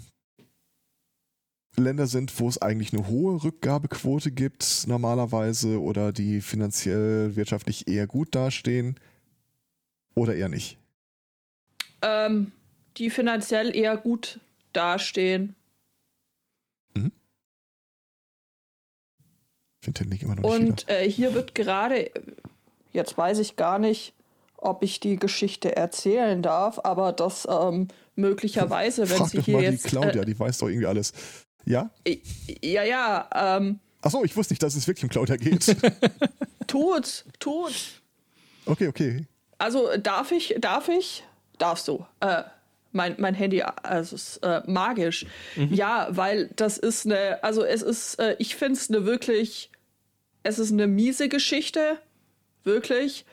[1.81, 8.07] Länder sind, wo es eigentlich eine hohe Rückgabequote gibt, normalerweise, oder die finanziell, wirtschaftlich eher
[8.07, 8.99] gut dastehen,
[10.15, 10.79] oder eher nicht?
[12.03, 12.53] Ähm,
[12.97, 14.41] die finanziell eher gut
[14.73, 15.55] dastehen.
[16.95, 17.13] Mhm.
[19.81, 22.11] Ich finde den Link immer noch nicht Und äh, hier wird gerade,
[22.93, 24.15] jetzt weiß ich gar nicht,
[24.57, 29.55] ob ich die Geschichte erzählen darf, aber das ähm, möglicherweise, wenn Frag sie doch hier
[29.55, 29.85] mal jetzt.
[29.85, 31.13] die Claudia, äh, die weiß doch irgendwie alles.
[31.69, 31.91] Ja?
[32.63, 35.77] ja, ja, ähm, Achso, ich wusste nicht, dass es wirklich um Claudia geht.
[36.67, 37.75] tut, tut.
[38.65, 39.27] okay, okay.
[39.59, 41.25] Also darf ich, darf ich?
[41.59, 42.07] Darfst du.
[42.21, 42.45] Äh,
[42.93, 45.27] mein, mein Handy, also ist äh, magisch.
[45.57, 49.71] Ja, weil das ist eine, also es ist, äh, ich finde es eine wirklich,
[50.45, 51.99] es ist eine miese Geschichte,
[52.65, 53.27] wirklich.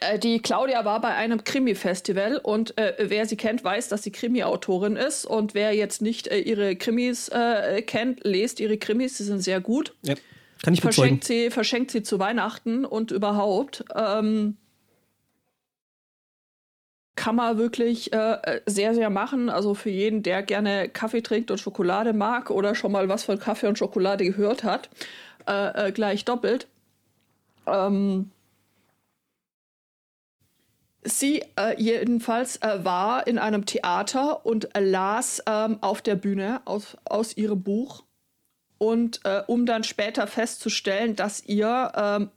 [0.00, 4.12] Äh, Die Claudia war bei einem Krimi-Festival und äh, wer sie kennt, weiß, dass sie
[4.12, 5.24] Krimi-Autorin ist.
[5.24, 9.60] Und wer jetzt nicht äh, ihre Krimis äh, kennt, lest ihre Krimis, sie sind sehr
[9.60, 9.94] gut.
[10.02, 10.14] Ja.
[10.62, 10.94] Kann ich bezeugen.
[10.94, 13.84] Verschenkt sie, verschenkt sie zu Weihnachten und überhaupt.
[13.94, 14.56] Ähm,
[17.14, 19.50] kann man wirklich äh, sehr, sehr machen.
[19.50, 23.38] Also für jeden, der gerne Kaffee trinkt und Schokolade mag oder schon mal was von
[23.38, 24.88] Kaffee und Schokolade gehört hat,
[25.46, 26.68] äh, gleich doppelt.
[27.66, 28.30] Ähm,
[31.08, 36.60] sie äh, jedenfalls äh, war in einem Theater und äh, las ähm, auf der Bühne
[36.64, 38.04] aus, aus ihrem Buch.
[38.78, 42.30] Und äh, um dann später festzustellen, dass ihr ähm,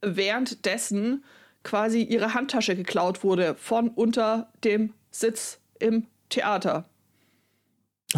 [0.00, 1.24] währenddessen
[1.62, 6.88] quasi ihre Handtasche geklaut wurde von unter dem Sitz im Theater.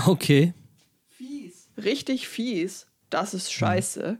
[0.07, 0.55] Okay.
[1.09, 1.68] Fies.
[1.76, 2.86] Richtig fies.
[3.11, 4.18] Das ist scheiße.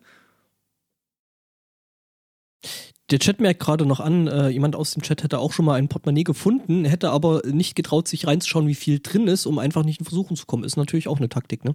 [3.11, 5.75] Der Chat merkt gerade noch an, äh, jemand aus dem Chat hätte auch schon mal
[5.75, 9.83] ein Portemonnaie gefunden, hätte aber nicht getraut, sich reinzuschauen, wie viel drin ist, um einfach
[9.83, 10.65] nicht in Versuchung zu kommen.
[10.65, 11.75] Ist natürlich auch eine Taktik, ne?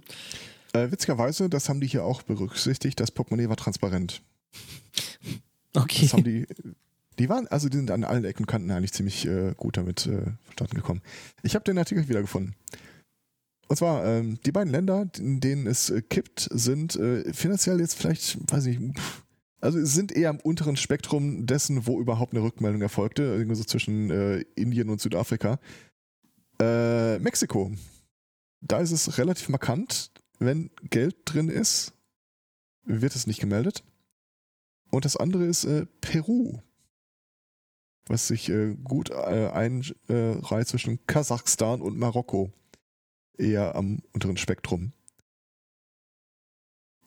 [0.72, 4.22] Äh, witzigerweise, das haben die hier auch berücksichtigt, das Portemonnaie war transparent.
[5.74, 6.02] Okay.
[6.02, 6.46] Das haben die,
[7.18, 10.06] die waren, also die sind an allen Ecken und Kanten eigentlich ziemlich äh, gut damit
[10.06, 11.02] äh, verstanden gekommen.
[11.42, 12.54] Ich habe den Artikel wiedergefunden.
[13.66, 17.94] Und zwar, ähm, die beiden Länder, in denen es äh, kippt, sind äh, finanziell jetzt
[17.94, 19.23] vielleicht, weiß ich, pff,
[19.64, 24.10] also sind eher am unteren Spektrum dessen, wo überhaupt eine Rückmeldung erfolgte, irgendwie so zwischen
[24.10, 25.58] äh, Indien und Südafrika.
[26.60, 27.72] Äh, Mexiko.
[28.60, 31.94] Da ist es relativ markant, wenn Geld drin ist,
[32.84, 33.84] wird es nicht gemeldet.
[34.90, 36.58] Und das andere ist äh, Peru,
[38.06, 42.52] was sich äh, gut äh, einreiht zwischen Kasachstan und Marokko.
[43.38, 44.92] Eher am unteren Spektrum.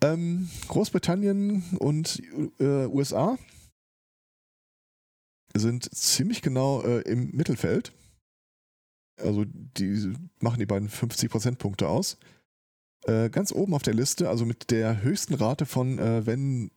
[0.02, 2.22] Ähm, Großbritannien und
[2.60, 3.38] äh, USA
[5.56, 7.94] sind ziemlich genau äh, im Mittelfeld.
[9.20, 12.18] Also die machen die beiden 50 Prozentpunkte aus.
[13.06, 16.72] Äh, ganz oben auf der Liste, also mit der höchsten Rate von, äh, wenn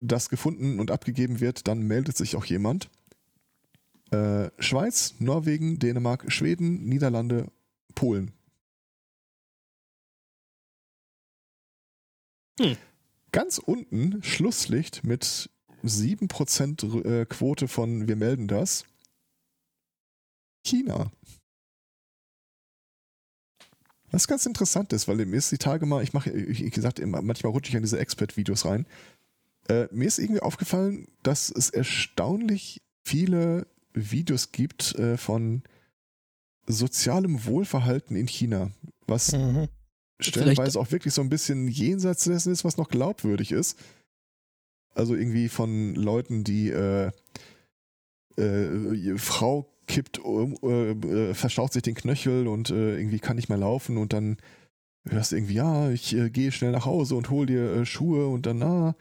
[0.00, 2.90] das gefunden und abgegeben wird, dann meldet sich auch jemand.
[4.10, 7.46] Äh, Schweiz, Norwegen, Dänemark, Schweden, Niederlande,
[7.94, 8.32] Polen.
[12.60, 12.76] Hm.
[13.32, 15.50] Ganz unten Schlusslicht mit
[15.82, 18.84] 7% äh, Quote von wir melden das.
[20.66, 21.10] China.
[24.10, 27.22] Was ganz interessant ist, weil mir ist die Tage mal, ich mache, wie gesagt, immer,
[27.22, 28.86] manchmal rutsche ich an diese Expert-Videos rein.
[29.68, 35.62] Äh, mir ist irgendwie aufgefallen, dass es erstaunlich viele Videos gibt äh, von
[36.66, 38.72] sozialem Wohlverhalten in China,
[39.06, 39.68] was Mhm.
[40.20, 43.78] Stellenweise auch wirklich so ein bisschen jenseits dessen ist, was noch glaubwürdig ist.
[44.94, 47.10] Also irgendwie von Leuten, die äh,
[48.36, 53.48] äh, Frau kippt um, äh, äh, verstaucht sich den Knöchel und äh, irgendwie kann nicht
[53.48, 54.36] mehr laufen und dann
[55.08, 58.46] hörst du irgendwie, ja, ich äh, gehe schnell nach Hause und hol dir Schuhe und
[58.46, 58.94] dann, na,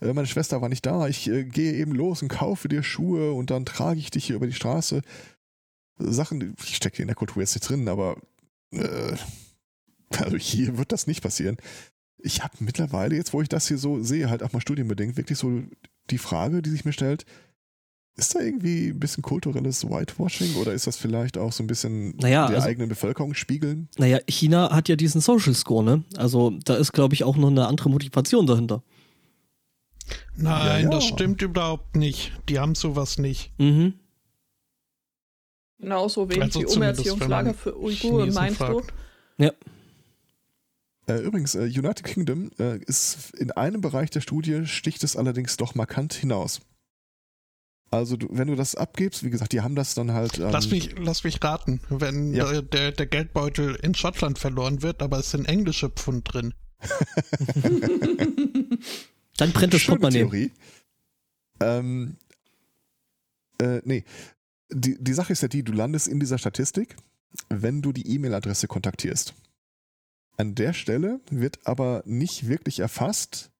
[0.00, 3.50] äh, meine Schwester war nicht da, ich gehe eben los und kaufe dir Schuhe und
[3.50, 5.02] dann trage ich dich hier über die Straße.
[5.98, 8.16] Sachen, ich stecke in der Kultur jetzt nicht drin, aber
[8.72, 9.16] äh,
[10.18, 11.56] also hier wird das nicht passieren.
[12.18, 15.38] Ich habe mittlerweile, jetzt wo ich das hier so sehe, halt auch mal studienbedingt, wirklich
[15.38, 15.62] so
[16.10, 17.24] die Frage, die sich mir stellt,
[18.16, 22.16] ist da irgendwie ein bisschen kulturelles Whitewashing oder ist das vielleicht auch so ein bisschen
[22.16, 23.88] Naja, der also- eigenen Bevölkerung spiegeln?
[23.96, 26.04] Naja, China hat ja diesen Social Score, ne?
[26.16, 28.82] Also da ist, glaube ich, auch noch eine andere Motivation dahinter.
[30.36, 30.90] Nein, Ja, ja.
[30.90, 32.32] das stimmt überhaupt nicht.
[32.48, 33.52] Die haben sowas nicht.
[33.58, 33.94] Mhm.
[35.78, 38.64] Genauso wenig Also wie Umerziehungslager für Uiguren, meinst du?
[38.64, 38.92] fragt.
[39.38, 39.52] Ja.
[41.10, 45.56] Äh, übrigens, äh, United Kingdom äh, ist in einem Bereich der Studie sticht es allerdings
[45.56, 46.60] doch markant hinaus.
[47.92, 50.38] Also du, wenn du das abgibst, wie gesagt, die haben das dann halt.
[50.38, 52.50] Ähm, Lass mich, lass mich raten, wenn Ja.
[52.52, 56.54] äh, der, der Geldbeutel in Schottland verloren wird, aber es sind englische Pfund drin.
[59.36, 60.08] Dann brennt das Schöne.
[60.10, 60.52] Theorie.
[61.60, 62.16] Ähm,
[63.60, 64.04] äh, nee.
[64.72, 66.96] Die, die Sache ist ja die, du landest in dieser Statistik,
[67.48, 69.34] wenn du die E-Mail-Adresse kontaktierst.
[70.40, 73.50] An der Stelle wird aber nicht wirklich erfasst,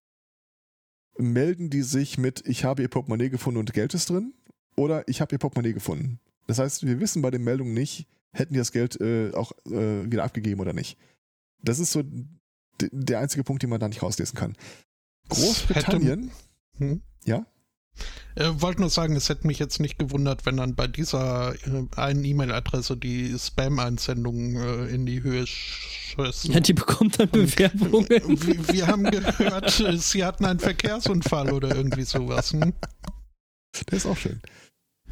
[1.19, 4.33] melden die sich mit, ich habe ihr Portemonnaie gefunden und Geld ist drin,
[4.77, 6.21] oder ich habe ihr Portemonnaie gefunden.
[6.47, 10.11] Das heißt, wir wissen bei den Meldungen nicht, hätten die das Geld äh, auch äh,
[10.11, 10.97] wieder abgegeben oder nicht.
[11.63, 12.03] Das ist so
[12.81, 14.57] der einzige Punkt, den man da nicht rauslesen kann.
[15.29, 16.31] Großbritannien.
[16.79, 17.03] Hm?
[17.27, 17.45] Ja?
[18.37, 21.87] Äh, wollte nur sagen, es hätte mich jetzt nicht gewundert, wenn dann bei dieser äh,
[21.97, 25.47] einen E-Mail-Adresse die Spam-Einsendungen äh, in die Höhe
[26.11, 26.53] schössen.
[26.53, 28.09] Ja, die bekommt dann Bewerbungen.
[28.09, 32.53] Wir, wir, haben gehört, sie hatten einen Verkehrsunfall oder irgendwie sowas.
[32.53, 32.73] Hm?
[33.87, 34.41] Das ist auch schön.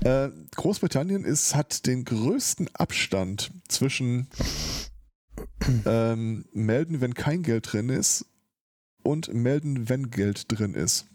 [0.01, 4.28] Äh, Großbritannien ist, hat den größten Abstand zwischen
[5.86, 8.26] ähm, melden, wenn kein Geld drin ist
[9.03, 11.07] und melden, wenn Geld drin ist.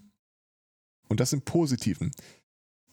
[1.08, 2.12] Und das im Positiven.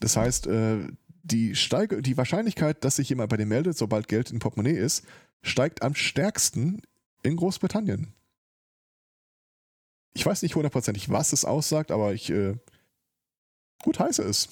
[0.01, 0.89] Das heißt, äh,
[1.23, 5.05] die, Steige, die Wahrscheinlichkeit, dass sich jemand bei dir meldet, sobald Geld im Portemonnaie ist,
[5.43, 6.83] steigt am stärksten
[7.23, 8.15] in Großbritannien.
[10.15, 12.57] Ich weiß nicht hundertprozentig, was es aussagt, aber ich äh,
[13.83, 14.49] gut heiße es.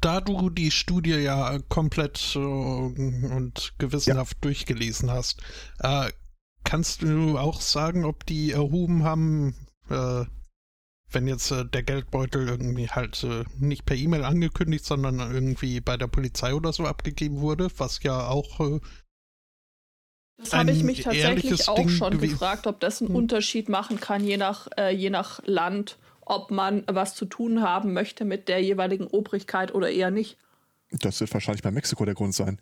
[0.00, 4.40] Da du die Studie ja komplett äh, und gewissenhaft ja.
[4.40, 5.42] durchgelesen hast,
[5.80, 6.10] äh,
[6.64, 9.54] Kannst du auch sagen, ob die erhoben haben,
[9.88, 10.24] äh,
[11.12, 15.96] wenn jetzt äh, der Geldbeutel irgendwie halt äh, nicht per E-Mail angekündigt, sondern irgendwie bei
[15.96, 18.60] der Polizei oder so abgegeben wurde, was ja auch.
[18.60, 18.80] Äh,
[20.36, 23.16] das habe ich mich tatsächlich auch Ding schon gefragt, ob das einen hm.
[23.16, 27.92] Unterschied machen kann, je nach, äh, je nach Land, ob man was zu tun haben
[27.92, 30.38] möchte mit der jeweiligen Obrigkeit oder eher nicht.
[30.90, 32.58] Das wird wahrscheinlich bei Mexiko der Grund sein.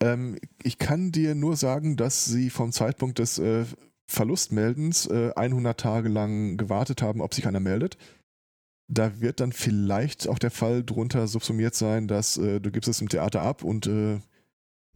[0.00, 3.64] Ähm, ich kann dir nur sagen, dass sie vom Zeitpunkt des äh,
[4.10, 7.96] Verlustmeldens äh, 100 Tage lang gewartet haben, ob sich einer meldet.
[8.88, 13.00] Da wird dann vielleicht auch der Fall drunter subsumiert sein, dass äh, du gibst es
[13.00, 14.18] im Theater ab und äh,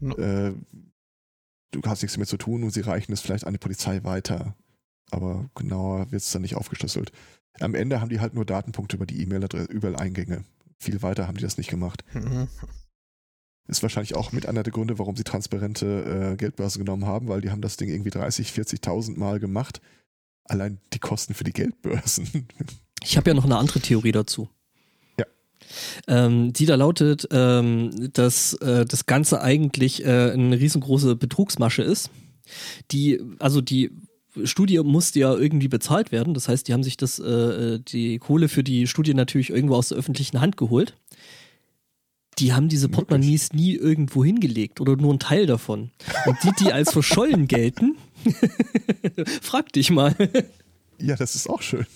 [0.00, 0.16] no.
[0.16, 0.54] Äh,
[1.70, 4.56] du hast nichts damit zu tun und sie reichen es vielleicht an die Polizei weiter.
[5.12, 7.12] Aber genauer wird es dann nicht aufgeschlüsselt.
[7.60, 10.42] Am Ende haben die halt nur Datenpunkte über die E-Mail-Adresse, überall Eingänge.
[10.80, 12.04] Viel weiter haben die das nicht gemacht.
[13.66, 17.40] Ist wahrscheinlich auch mit einer der Gründe, warum sie transparente äh, Geldbörsen genommen haben, weil
[17.40, 19.80] die haben das Ding irgendwie 30, 40.000 Mal gemacht.
[20.44, 22.48] Allein die Kosten für die Geldbörsen.
[23.06, 24.48] Ich habe ja noch eine andere Theorie dazu.
[25.18, 25.26] Ja.
[26.08, 32.08] Ähm, die da lautet, ähm, dass äh, das Ganze eigentlich äh, eine riesengroße Betrugsmasche ist.
[32.92, 33.90] Die, also die
[34.44, 36.32] Studie musste ja irgendwie bezahlt werden.
[36.32, 39.90] Das heißt, die haben sich das, äh, die Kohle für die Studie natürlich irgendwo aus
[39.90, 40.96] der öffentlichen Hand geholt
[42.38, 45.90] die haben diese Portemonnaies nie irgendwo hingelegt oder nur ein Teil davon.
[46.26, 47.96] Und die, die als verschollen gelten,
[49.42, 50.14] frag dich mal.
[50.98, 51.86] Ja, das ist auch schön.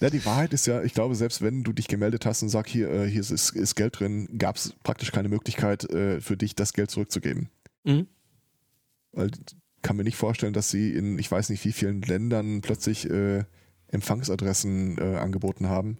[0.00, 2.72] Ja, die Wahrheit ist ja, ich glaube, selbst wenn du dich gemeldet hast und sagst,
[2.72, 6.54] hier, äh, hier ist, ist Geld drin, gab es praktisch keine Möglichkeit äh, für dich,
[6.54, 7.48] das Geld zurückzugeben.
[7.84, 8.06] Mhm.
[9.12, 9.30] Weil
[9.82, 13.44] kann mir nicht vorstellen, dass sie in, ich weiß nicht wie vielen Ländern plötzlich äh,
[13.88, 15.98] Empfangsadressen äh, angeboten haben.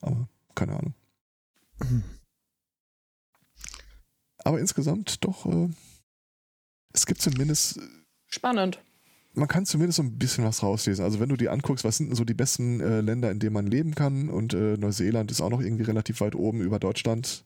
[0.00, 0.94] Aber keine Ahnung.
[4.38, 5.68] Aber insgesamt doch, äh,
[6.92, 7.80] es gibt zumindest.
[8.26, 8.80] Spannend.
[9.34, 11.04] Man kann zumindest so ein bisschen was rauslesen.
[11.04, 13.52] Also, wenn du dir anguckst, was sind denn so die besten äh, Länder, in denen
[13.52, 14.28] man leben kann?
[14.30, 17.44] Und äh, Neuseeland ist auch noch irgendwie relativ weit oben über Deutschland.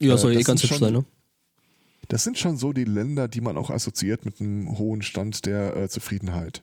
[0.00, 1.04] Ja, soll äh, eh ganz hübsch sein, ne?
[2.08, 5.76] Das sind schon so die Länder, die man auch assoziiert mit einem hohen Stand der
[5.76, 6.62] äh, Zufriedenheit.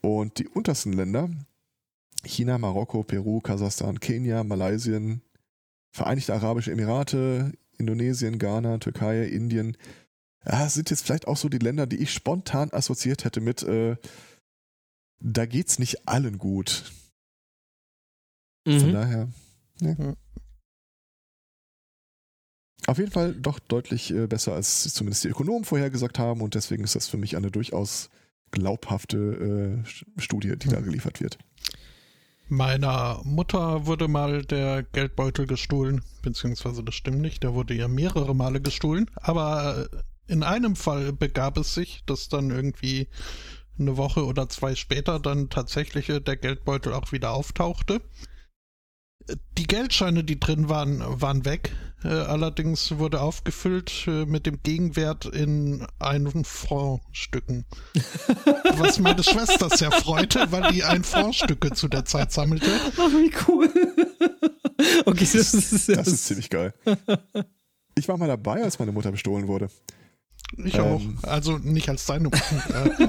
[0.00, 1.30] Und die untersten Länder,
[2.24, 5.00] China, Marokko, Peru, Kasachstan, Kenia, Malaysia,
[5.94, 9.76] Vereinigte Arabische Emirate, Indonesien, Ghana, Türkei, Indien.
[10.44, 13.96] Ja, sind jetzt vielleicht auch so die Länder, die ich spontan assoziiert hätte mit, äh,
[15.20, 16.90] da geht's nicht allen gut.
[18.66, 18.80] Mhm.
[18.80, 19.28] Von daher,
[19.80, 19.94] ja.
[19.94, 20.16] Mhm.
[22.86, 26.82] Auf jeden Fall doch deutlich äh, besser, als zumindest die Ökonomen vorhergesagt haben und deswegen
[26.82, 28.10] ist das für mich eine durchaus
[28.50, 30.72] glaubhafte äh, Studie, die mhm.
[30.72, 31.38] da geliefert wird.
[32.54, 38.32] Meiner Mutter wurde mal der Geldbeutel gestohlen, beziehungsweise das stimmt nicht, der wurde ja mehrere
[38.32, 43.08] Male gestohlen, aber äh, in einem Fall begab es sich, dass dann irgendwie
[43.76, 48.00] eine Woche oder zwei später dann tatsächlich äh, der Geldbeutel auch wieder auftauchte.
[49.58, 51.72] Die Geldscheine, die drin waren, waren weg.
[52.04, 57.64] Äh, allerdings wurde aufgefüllt äh, mit dem Gegenwert in einen Fondstücken.
[58.76, 62.70] Was meine Schwester sehr freute, weil die ein Fondstücke zu der Zeit sammelte.
[62.98, 63.70] Ach, wie cool.
[65.06, 66.74] okay, das ist, das ist ziemlich geil.
[67.94, 69.68] Ich war mal dabei, als meine Mutter bestohlen wurde.
[70.58, 71.00] Ich auch.
[71.00, 71.18] Ähm.
[71.22, 72.42] Also nicht als deine Mutter.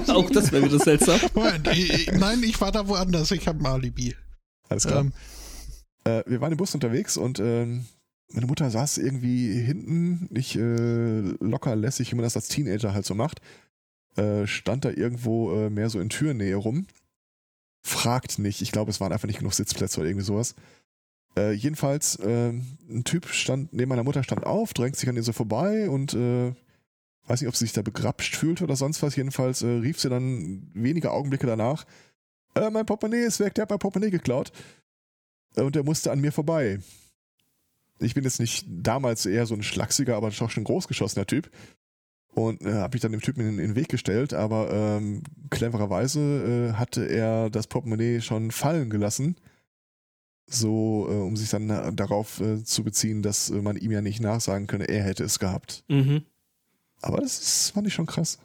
[0.14, 1.20] auch das wäre wieder seltsam.
[1.34, 3.30] Nein, ich war da woanders.
[3.30, 4.16] Ich habe ein Alibi.
[4.68, 5.00] Alles klar.
[5.00, 5.12] Ähm,
[6.06, 7.84] äh, wir waren im Bus unterwegs und ähm,
[8.32, 13.04] meine Mutter saß irgendwie hinten, nicht äh, locker lässig, wie man das als Teenager halt
[13.04, 13.40] so macht.
[14.16, 16.86] Äh, stand da irgendwo äh, mehr so in Türnähe rum.
[17.82, 18.62] Fragt nicht.
[18.62, 20.54] Ich glaube, es waren einfach nicht genug Sitzplätze oder irgendwie sowas.
[21.36, 25.22] Äh, jedenfalls, äh, ein Typ stand neben meiner Mutter, stand auf, drängt sich an ihr
[25.22, 26.52] so vorbei und äh,
[27.26, 29.16] weiß nicht, ob sie sich da begrapscht fühlt oder sonst was.
[29.16, 31.84] Jedenfalls äh, rief sie dann wenige Augenblicke danach:
[32.54, 34.50] Mein Portemonnaie ist weg, der hat mein Portemonnaie geklaut.
[35.56, 36.80] Äh, und der musste an mir vorbei.
[37.98, 41.50] Ich bin jetzt nicht damals eher so ein schlachsiger, aber doch schon großgeschossener Typ.
[42.28, 46.20] Und äh, habe ich dann dem Typen in, in den Weg gestellt, aber ähm, clevererweise
[46.20, 49.36] äh, hatte er das Portemonnaie schon fallen gelassen
[50.46, 54.00] so, äh, um sich dann äh, darauf äh, zu beziehen, dass äh, man ihm ja
[54.00, 55.84] nicht nachsagen könne, er hätte es gehabt.
[55.88, 56.22] Mhm.
[57.02, 58.38] Aber das ist, fand ich schon krass.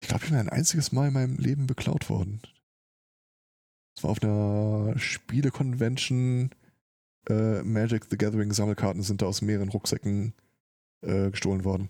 [0.00, 2.40] Ich glaube, ich bin ein einziges Mal in meinem Leben beklaut worden.
[3.98, 6.50] Das war auf einer Spiele-Convention.
[7.28, 10.34] Äh, Magic the Gathering Sammelkarten sind da aus mehreren Rucksäcken
[11.00, 11.88] äh, gestohlen worden.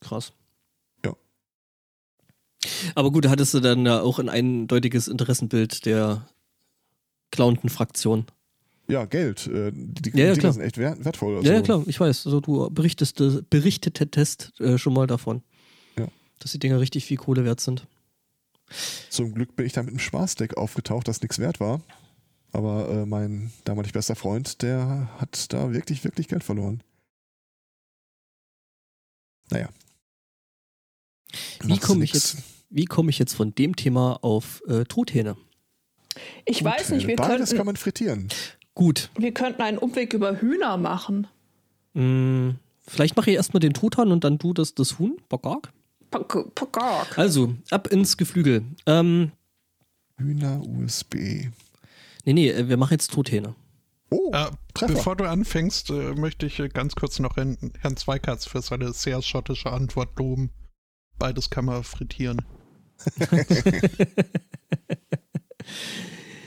[0.00, 0.32] Krass.
[1.04, 1.14] Ja.
[2.94, 6.26] Aber gut, hattest du dann ja auch ein eindeutiges Interessenbild der
[7.30, 8.24] clownten Fraktion.
[8.88, 9.48] Ja, Geld.
[9.48, 11.32] Äh, die, Ja, ja, Dinger sind echt wert, wertvoll.
[11.32, 12.24] Ja, Also, ja, klar, ich weiß.
[12.24, 15.42] Also du berichtest, berichtetest äh, schon mal davon.
[15.98, 16.08] Ja.
[16.38, 17.86] Dass die Dinger richtig viel Kohle wert sind.
[19.08, 21.80] Zum Glück bin ich da mit einem Spaßdeck aufgetaucht, das nichts wert war.
[22.52, 26.82] Aber äh, mein damalig bester Freund, der hat da wirklich, wirklich Geld verloren.
[29.50, 29.68] Naja.
[31.62, 32.38] Wie komme ich jetzt,
[32.70, 35.36] wie komme ich jetzt von dem Thema auf äh, Truthähne?
[36.44, 38.28] Ich weiß nicht, wir Beides kann könnten, man frittieren.
[38.74, 39.10] Gut.
[39.18, 41.26] wir könnten einen Umweg über Hühner machen.
[41.94, 42.54] Mh,
[42.86, 45.16] vielleicht mache ich erstmal den Truthahn und dann du das, das Huhn.
[45.28, 45.72] Bockark.
[47.16, 48.64] Also, ab ins Geflügel.
[48.86, 49.32] Ähm,
[50.16, 51.14] Hühner USB.
[52.24, 53.54] nee, nee, äh, wir machen jetzt Truthähne.
[54.10, 54.50] Oh, Äh,
[54.86, 58.92] bevor du anfängst, äh, möchte ich äh, ganz kurz noch Herrn, Herrn Zweikatz für seine
[58.92, 60.50] sehr schottische Antwort loben.
[61.18, 62.40] Beides kann man frittieren.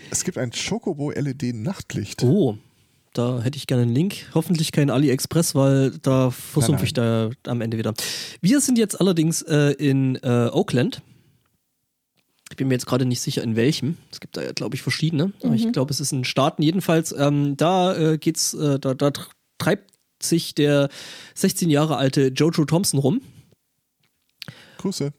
[0.10, 2.24] es gibt ein Chocobo LED Nachtlicht.
[2.24, 2.58] Oh,
[3.14, 4.30] da hätte ich gerne einen Link.
[4.34, 7.94] Hoffentlich kein AliExpress, weil da versumpfe ich da am Ende wieder.
[8.42, 11.02] Wir sind jetzt allerdings äh, in äh, Oakland.
[12.50, 13.98] Ich bin mir jetzt gerade nicht sicher, in welchem.
[14.12, 15.32] Es gibt da ja, glaube ich, verschiedene.
[15.44, 16.62] Aber ich glaube, es ist in Staaten.
[16.64, 19.92] Jedenfalls, ähm, da äh, geht's, äh, da, da tr- treibt
[20.22, 20.90] sich der
[21.36, 23.22] 16 Jahre alte Jojo Thompson rum.
[24.78, 25.14] Grüße.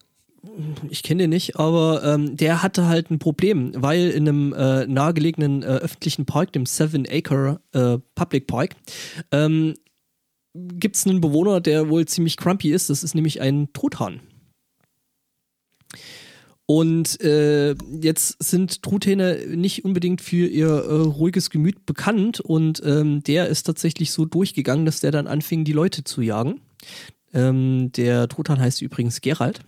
[0.90, 4.86] Ich kenne den nicht, aber ähm, der hatte halt ein Problem, weil in einem äh,
[4.86, 8.74] nahegelegenen äh, öffentlichen Park, dem Seven Acre äh, Public Park,
[9.30, 9.74] ähm,
[10.55, 12.90] gibt es einen Bewohner, der wohl ziemlich crumpy ist.
[12.90, 14.20] Das ist nämlich ein Truthahn.
[16.66, 23.22] Und äh, jetzt sind Truthähne nicht unbedingt für ihr äh, ruhiges Gemüt bekannt und ähm,
[23.22, 26.61] der ist tatsächlich so durchgegangen, dass der dann anfing, die Leute zu jagen.
[27.34, 29.61] Ähm, der Truthahn heißt übrigens Gerald.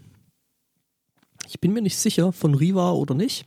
[1.55, 3.47] Ich bin mir nicht sicher, von Riva oder nicht.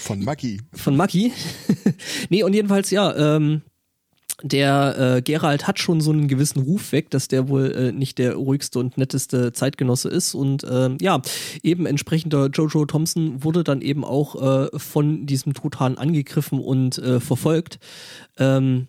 [0.00, 0.62] Von Maggi.
[0.72, 1.32] Von Maki.
[2.30, 3.60] nee, und jedenfalls, ja, ähm,
[4.42, 8.16] der äh, Gerald hat schon so einen gewissen Ruf weg, dass der wohl äh, nicht
[8.16, 10.34] der ruhigste und netteste Zeitgenosse ist.
[10.34, 11.20] Und ähm, ja,
[11.62, 17.20] eben entsprechender Jojo Thompson wurde dann eben auch äh, von diesem Truthahn angegriffen und äh,
[17.20, 17.78] verfolgt.
[18.38, 18.88] Ähm,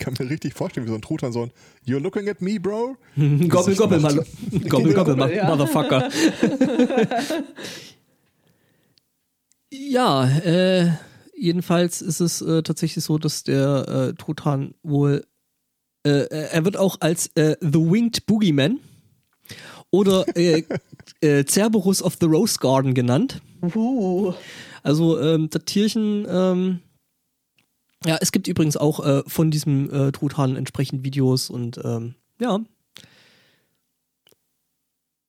[0.00, 1.52] kann mir richtig vorstellen, wie so ein Truthahn so ein
[1.86, 2.96] You're looking at me, bro?
[3.48, 4.00] Gobbel, macht.
[4.02, 4.26] mal,
[4.68, 5.46] gobbel, gobbel, ma- Ja.
[5.48, 6.08] Motherfucker.
[9.72, 10.90] ja, äh,
[11.36, 15.24] jedenfalls ist es äh, tatsächlich so, dass der äh, Truthahn wohl,
[16.06, 18.80] äh, äh, er wird auch als äh, The Winged Boogeyman
[19.90, 20.64] oder äh,
[21.20, 23.40] äh, Cerberus of the Rose Garden genannt.
[23.74, 24.32] Uh.
[24.82, 26.80] Also ähm, das Tierchen, ähm,
[28.04, 32.60] ja, es gibt übrigens auch äh, von diesem äh, Truthahn entsprechend Videos und ähm, ja.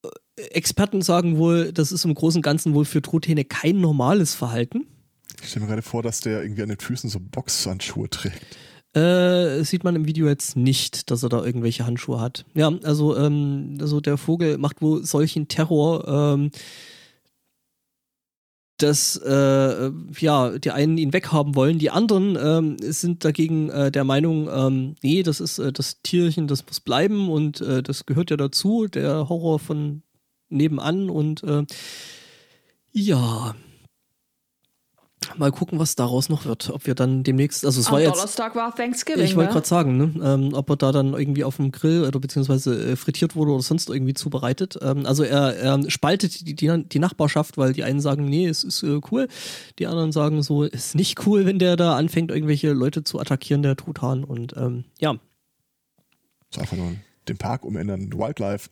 [0.04, 4.36] Äh, Experten sagen wohl, das ist im Großen und Ganzen wohl für Truthähne kein normales
[4.36, 4.88] Verhalten.
[5.42, 8.58] Ich stelle mir gerade vor, dass der irgendwie an den Füßen so Boxhandschuhe trägt.
[8.94, 12.46] Äh, sieht man im Video jetzt nicht, dass er da irgendwelche Handschuhe hat.
[12.54, 16.52] Ja, also, ähm, also der Vogel macht wohl solchen Terror, ähm,
[18.82, 24.04] dass äh, ja die einen ihn weghaben wollen, die anderen ähm, sind dagegen äh, der
[24.04, 28.32] Meinung, ähm, nee, das ist äh, das Tierchen, das muss bleiben und äh, das gehört
[28.32, 30.04] ja dazu, der Horror von
[30.50, 31.66] nebenan und äh,
[32.92, 33.56] ja.
[35.38, 36.70] Mal gucken, was daraus noch wird.
[36.72, 38.16] Ob wir dann demnächst, also es Am war jetzt.
[38.16, 39.24] Donnerstag war Thanksgiving.
[39.24, 39.54] Ich wollte ne?
[39.54, 40.14] gerade sagen, ne?
[40.24, 43.62] ähm, ob er da dann irgendwie auf dem Grill oder beziehungsweise äh, frittiert wurde oder
[43.62, 44.80] sonst irgendwie zubereitet.
[44.82, 48.64] Ähm, also er, er spaltet die, die, die Nachbarschaft, weil die einen sagen, nee, es
[48.64, 49.28] ist äh, cool.
[49.80, 53.62] Die anderen sagen so, ist nicht cool, wenn der da anfängt, irgendwelche Leute zu attackieren,
[53.62, 54.24] der Truthahn.
[54.24, 55.16] Und ähm, ja,
[56.50, 56.96] So einfach nur
[57.28, 58.70] den Park umändern, Wildlife.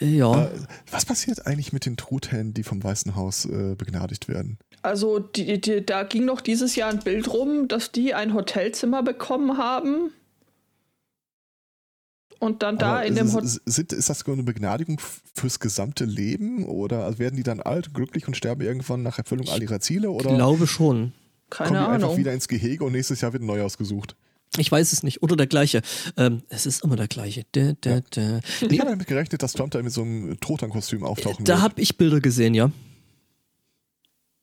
[0.00, 0.46] Ja.
[0.46, 0.50] Äh,
[0.90, 4.58] was passiert eigentlich mit den Truthähnen, die vom Weißen Haus äh, begnadigt werden?
[4.86, 9.02] Also die, die, da ging noch dieses Jahr ein Bild rum, dass die ein Hotelzimmer
[9.02, 10.12] bekommen haben.
[12.38, 13.58] Und dann da Aber in dem Hotel.
[13.64, 15.00] ist, das eine Begnadigung
[15.34, 16.64] fürs gesamte Leben?
[16.64, 20.12] Oder also werden die dann alt, glücklich und sterben irgendwann nach Erfüllung all ihrer Ziele?
[20.12, 21.12] Oder Glaube schon.
[21.50, 22.18] Keine kommen die einfach Ahnung.
[22.18, 24.14] wieder ins Gehege und nächstes Jahr wird neu ausgesucht?
[24.56, 25.20] Ich weiß es nicht.
[25.20, 25.82] Oder der gleiche.
[26.16, 27.44] Ähm, es ist immer der gleiche.
[27.50, 28.40] Da, da, da.
[28.70, 31.62] Ich habe damit gerechnet, dass Trump da mit so einem Trotan-Kostüm auftauchen da wird.
[31.62, 32.70] habe ich Bilder gesehen, ja.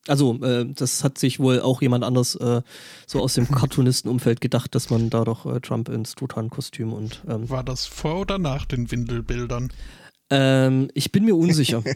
[0.08, 2.62] Also, äh, das hat sich wohl auch jemand anders äh,
[3.08, 7.50] so aus dem Cartoonistenumfeld gedacht, dass man da doch äh, Trump ins Truthahn-Kostüm und ähm,
[7.50, 9.72] War das vor oder nach den Windelbildern?
[10.30, 11.84] ähm, ich bin mir unsicher.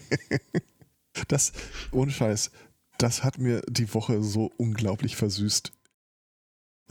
[1.27, 1.51] Das,
[1.91, 2.51] ohne Scheiß,
[2.99, 5.71] das hat mir die Woche so unglaublich versüßt.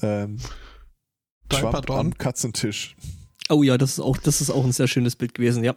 [0.03, 0.39] Ähm,
[1.49, 1.99] Trump Pardon?
[1.99, 2.97] am Katzentisch.
[3.49, 5.77] oh ja, das ist auch, das ist auch ein sehr schönes Bild gewesen, ja.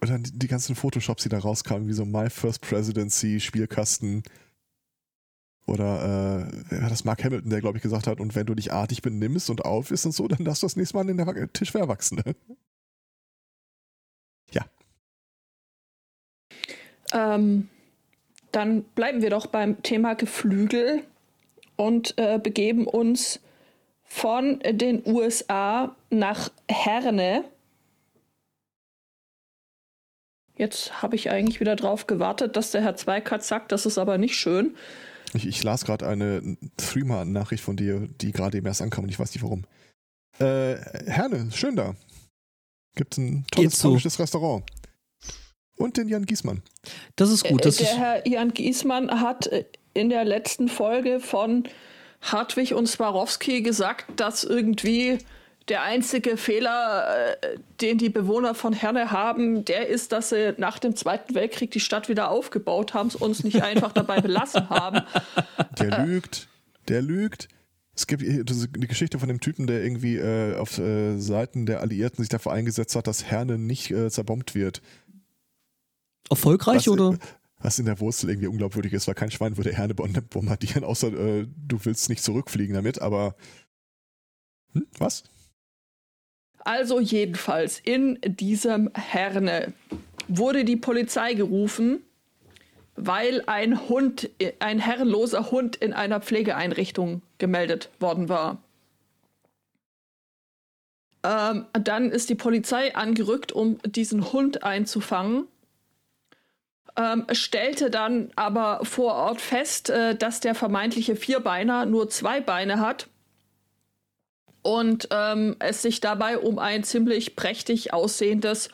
[0.00, 4.22] Und dann die, ganzen Photoshops, die da rauskamen, wie so My First Presidency, Spielkasten.
[5.66, 8.72] Oder äh, ja, das Mark Hamilton, der, glaube ich, gesagt hat, und wenn du dich
[8.72, 11.52] artig benimmst und auf ist und so, dann darfst du das nächste Mal an den
[11.52, 12.22] Tisch für Erwachsene.
[17.12, 17.68] Ähm,
[18.52, 21.02] dann bleiben wir doch beim Thema Geflügel
[21.76, 23.40] und äh, begeben uns
[24.04, 27.44] von den USA nach Herne.
[30.60, 34.18] Jetzt habe ich eigentlich wieder drauf gewartet, dass der Herr Zweikatz sagt, das ist aber
[34.18, 34.76] nicht schön.
[35.32, 39.18] Ich, ich las gerade eine Threema-Nachricht von dir, die gerade eben erst ankam und ich
[39.18, 39.64] weiß nicht warum.
[40.38, 40.76] Äh,
[41.06, 41.94] Herne, schön da.
[42.94, 44.62] Gibt ein tolles polnisches Restaurant.
[45.78, 46.60] Und den Jan Giesmann.
[47.16, 47.64] Das ist gut.
[47.64, 49.64] Das Äh, der ist, Herr Jan Giesmann hat äh,
[49.94, 51.64] in der letzten Folge von
[52.20, 55.16] Hartwig und Swarovski gesagt, dass irgendwie
[55.68, 60.78] der einzige Fehler, äh, den die Bewohner von Herne haben, der ist, dass sie nach
[60.78, 65.02] dem Zweiten Weltkrieg die Stadt wieder aufgebaut haben, es uns nicht einfach dabei belassen haben.
[65.78, 66.48] Der lügt.
[66.88, 67.48] Der lügt.
[67.94, 71.80] Es gibt diese- die Geschichte von dem Typen, der irgendwie äh, auf äh, Seiten der
[71.80, 74.80] Alliierten sich dafür eingesetzt hat, dass Herne nicht äh, zerbombt wird.
[76.30, 77.18] erfolgreich was, oder?
[77.58, 81.08] Was in der Wurzel irgendwie unglaubwürdig ist, weil kein Schwein würde Herne bom- bombardieren, außer
[81.12, 83.34] äh, du willst nicht zurückfliegen damit, aber.
[84.72, 85.24] Hm, was?
[86.60, 89.72] Also jedenfalls in diesem Herne
[90.28, 92.02] wurde die Polizei gerufen,
[92.96, 98.58] weil ein Hund, ein herrenloser Hund in einer Pflegeeinrichtung gemeldet worden war.
[101.22, 105.46] Ähm, dann ist die Polizei angerückt, um diesen Hund einzufangen.
[106.96, 112.80] Ähm, stellte dann aber vor Ort fest, äh, dass der vermeintliche Vierbeiner nur zwei Beine
[112.80, 113.08] hat
[114.62, 118.68] und ähm, es sich dabei um ein ziemlich prächtig aussehendes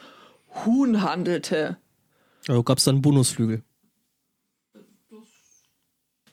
[0.64, 1.76] Huhn handelte.
[2.48, 3.62] Also gab es dann einen Bonusflügel.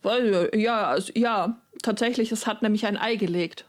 [0.02, 3.66] Weil, äh, Ja, also, ja, tatsächlich, es hat nämlich ein Ei gelegt.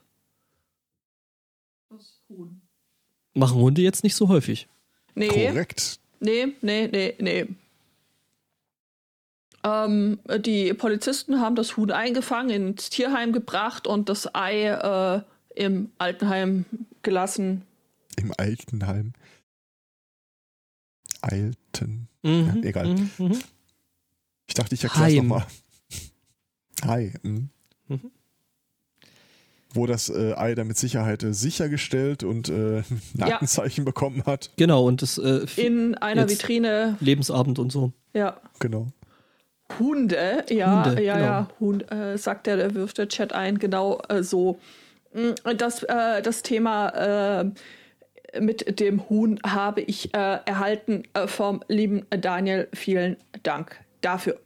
[3.34, 4.68] Machen Hunde jetzt nicht so häufig.
[5.14, 5.98] Nee, Korrekt.
[6.20, 7.46] nee, nee, nee, nee.
[9.64, 15.22] Ähm, die Polizisten haben das Huhn eingefangen, ins Tierheim gebracht und das Ei äh,
[15.54, 16.64] im Altenheim
[17.02, 17.62] gelassen.
[18.16, 19.12] Im Altenheim.
[21.20, 22.08] Alten.
[22.22, 22.86] Mhm, Ja, egal.
[22.88, 23.38] Mhm, mhm.
[24.46, 25.46] Ich dachte, ich erkläre es nochmal.
[26.84, 27.12] Hi.
[27.22, 27.48] Mhm.
[27.88, 28.10] Mhm.
[29.72, 32.82] Wo das äh, Ei dann mit Sicherheit äh, sichergestellt und äh,
[33.14, 34.50] Markenzeichen bekommen hat.
[34.56, 37.92] Genau, und das äh, In einer Vitrine, Lebensabend und so.
[38.12, 38.40] ja.
[38.60, 38.88] Genau.
[39.78, 41.26] Hunde, ja, Hunde, ja, genau.
[41.26, 44.60] ja, Hund, äh, sagt der, der wirft der Chat ein, genau äh, so.
[45.14, 51.62] Mm, Das, äh, das Thema äh, mit dem Huhn habe ich äh, erhalten äh, vom
[51.68, 52.68] lieben Daniel.
[52.74, 54.40] Vielen Dank dafür.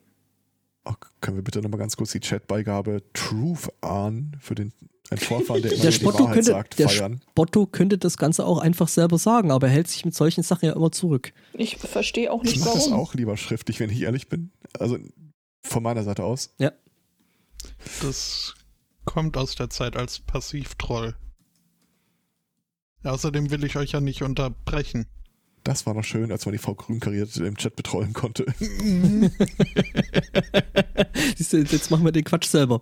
[0.85, 4.73] Oh, können wir bitte nochmal ganz kurz die Chatbeigabe Truth an für den
[5.11, 7.21] ein Vorfahren, der immer Der die Spotto, Wahrheit könnte, sagt, der feiern.
[7.31, 10.67] Spotto könnte das Ganze auch einfach selber sagen, aber er hält sich mit solchen Sachen
[10.67, 11.33] ja immer zurück.
[11.55, 13.01] Ich verstehe auch Ich nicht mache das warum.
[13.01, 14.51] auch lieber schriftlich, wenn ich ehrlich bin.
[14.79, 14.99] Also
[15.63, 16.55] von meiner Seite aus.
[16.59, 16.73] Ja.
[18.03, 18.55] Das
[19.09, 21.17] kommt aus der Zeit als Passivtroll.
[23.05, 25.07] Außerdem will ich euch ja nicht unterbrechen.
[25.65, 28.45] Das war noch schön, als man die Frau Grün kariert im Chat betreuen konnte.
[31.37, 32.81] Siehst du, Jetzt machen wir den Quatsch selber.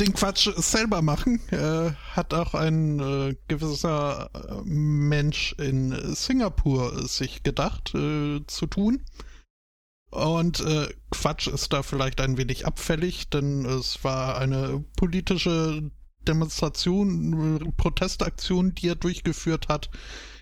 [0.00, 7.42] Den Quatsch selber machen äh, hat auch ein äh, gewisser äh, Mensch in Singapur sich
[7.42, 9.02] gedacht äh, zu tun.
[10.10, 15.90] Und äh, Quatsch ist da vielleicht ein wenig abfällig, denn es war eine politische
[16.26, 19.90] Demonstration, äh, Protestaktion, die er durchgeführt hat,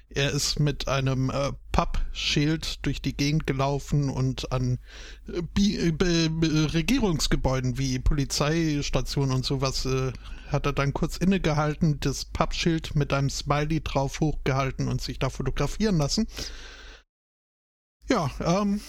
[0.08, 4.78] er ist mit einem äh, Pappschild durch die Gegend gelaufen und an
[5.26, 10.12] äh, Bi äh, Be Be Regierungsgebäuden wie Polizeistationen und sowas äh,
[10.48, 15.28] hat er dann kurz innegehalten, das Pappschild mit einem Smiley drauf hochgehalten und sich da
[15.28, 16.28] fotografieren lassen.
[18.08, 18.80] Ja, ähm,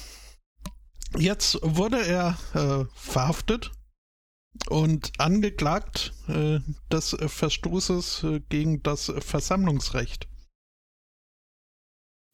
[1.17, 3.71] jetzt wurde er äh, verhaftet
[4.69, 6.59] und angeklagt äh,
[6.91, 10.27] des Verstoßes äh, gegen das Versammlungsrecht.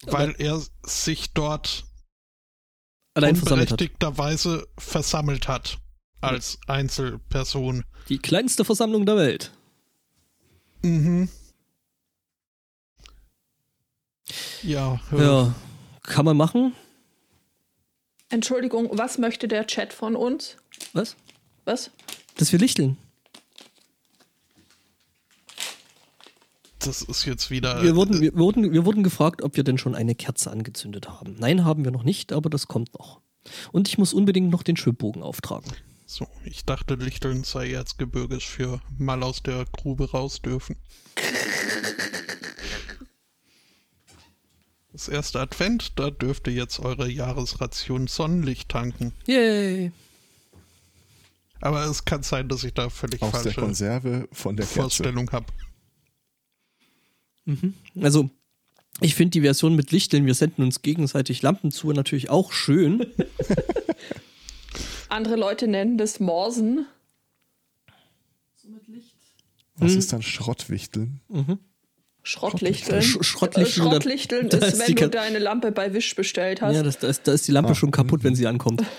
[0.05, 1.85] Weil Aber- er sich dort
[3.15, 3.73] Allein versammelt hat.
[3.81, 5.77] unberechtigterweise versammelt hat
[6.21, 7.83] als Einzelperson.
[8.09, 9.51] Die kleinste Versammlung der Welt.
[10.81, 11.29] Mhm.
[14.63, 15.53] Ja, Ja,
[16.01, 16.73] kann man machen.
[18.33, 20.57] Entschuldigung, was möchte der Chat von uns?
[20.93, 21.15] Was?
[21.65, 21.91] Was?
[22.35, 22.97] Dass wir lichteln.
[26.79, 27.81] das ist jetzt wieder.
[27.83, 31.35] Wir wurden, wir, wurden, wir wurden gefragt, ob wir denn schon eine Kerze angezündet haben.
[31.39, 33.21] Nein, haben wir noch nicht, aber das kommt noch.
[33.71, 35.71] Und ich muss unbedingt noch den Schwibbogen auftragen.
[36.07, 40.75] So, ich dachte, Lichteln sei erzgebirgisch für mal aus der Grube raus dürfen.
[44.93, 49.11] Das erste Advent, da dürft ihr jetzt eure Jahresration Sonnenlicht tanken.
[49.25, 49.91] Yay!
[51.61, 54.65] Aber es kann sein, dass ich da völlig Aus der falsche Konserve von der.
[54.67, 55.47] Vorstellung habe.
[57.99, 58.29] Also,
[59.01, 63.05] ich finde die Version mit Lichteln, wir senden uns gegenseitig Lampen zu, natürlich auch schön.
[65.09, 66.85] Andere Leute nennen das Morsen.
[69.75, 69.99] Was Hm.
[69.99, 71.19] ist dann Schrottwichteln?
[72.23, 73.01] Schrottlichteln.
[73.01, 76.61] Sch- Schrottlichteln, Äh, da- Schrottlichteln da ist, ist wenn du deine Lampe bei Wish bestellt
[76.61, 76.73] hast.
[76.75, 78.81] Ja, das, da, ist, da ist die Lampe Ah, schon kaputt, wenn sie ankommt.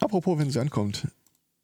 [0.00, 1.06] Apropos, wenn sie ankommt.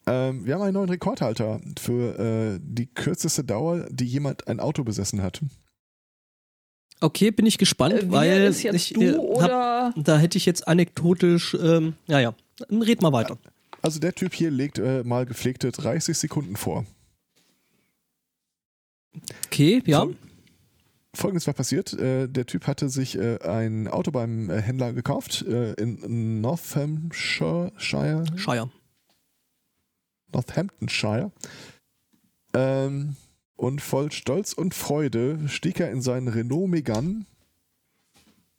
[0.07, 4.83] Ähm, wir haben einen neuen Rekordhalter für äh, die kürzeste Dauer, die jemand ein Auto
[4.85, 5.41] besessen hat.
[7.01, 10.39] Okay, bin ich gespannt, Äh, weil ist jetzt ich, du äh, hab, oder da hätte
[10.39, 12.35] ich jetzt anekdotisch, ähm, naja,
[12.71, 13.39] red mal weiter.
[13.83, 16.85] Also der Typ hier legt äh, mal gepflegte 30 Sekunden vor.
[19.47, 20.03] Okay, ja.
[20.03, 20.17] Fol-
[21.13, 21.93] Folgendes war passiert.
[21.95, 27.73] Äh, der Typ hatte sich äh, ein Auto beim äh, Händler gekauft in Northamptonshire.
[28.37, 28.71] Shire.
[30.33, 31.33] Northamptonshire.
[32.55, 33.17] Ähm,
[33.57, 37.27] und voll Stolz und Freude stieg er in seinen Renault Megane,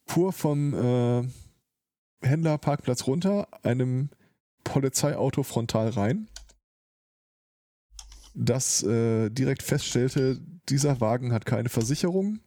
[0.06, 1.32] fuhr vom
[2.22, 4.10] Händlerparkplatz runter, einem
[4.64, 6.28] Polizeiauto frontal rein,
[8.34, 10.40] das äh, direkt feststellte,
[10.70, 12.40] dieser Wagen hat keine Versicherung.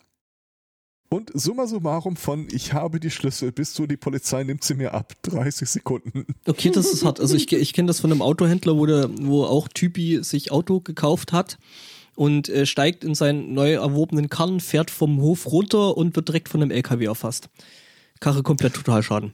[1.10, 4.94] Und summa summarum von ich habe die Schlüssel bis zu die Polizei nimmt sie mir
[4.94, 5.12] ab.
[5.22, 6.26] 30 Sekunden.
[6.46, 7.20] Okay, das ist hart.
[7.20, 10.80] Also ich, ich kenne das von einem Autohändler, wo, der, wo auch Typi sich Auto
[10.80, 11.58] gekauft hat
[12.16, 16.48] und äh, steigt in seinen neu erworbenen Karren, fährt vom Hof runter und wird direkt
[16.48, 17.48] von einem LKW erfasst.
[18.18, 19.32] Karre komplett Totalschaden.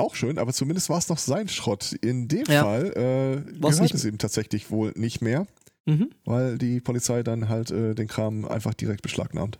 [0.00, 1.92] Auch schön, aber zumindest war es noch sein Schrott.
[2.00, 2.62] In dem Ja.
[2.64, 5.46] Fall äh, War's gehört es eben tatsächlich wohl nicht mehr,
[5.86, 6.10] Mhm.
[6.24, 9.58] weil die Polizei dann halt äh, den Kram einfach direkt beschlagnahmt.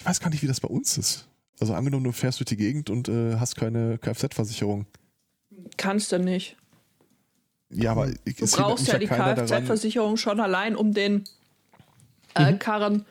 [0.00, 1.26] Ich weiß gar nicht, wie das bei uns ist.
[1.60, 4.86] Also angenommen, du fährst durch die Gegend und äh, hast keine Kfz-Versicherung.
[5.76, 6.56] kannst du nicht.
[7.72, 9.06] Ja, aber ich, Du brauchst ja die.
[9.06, 11.24] Kfz-Versicherung schon allein, um den
[12.34, 12.58] äh, Mhm.
[12.58, 13.04] Karren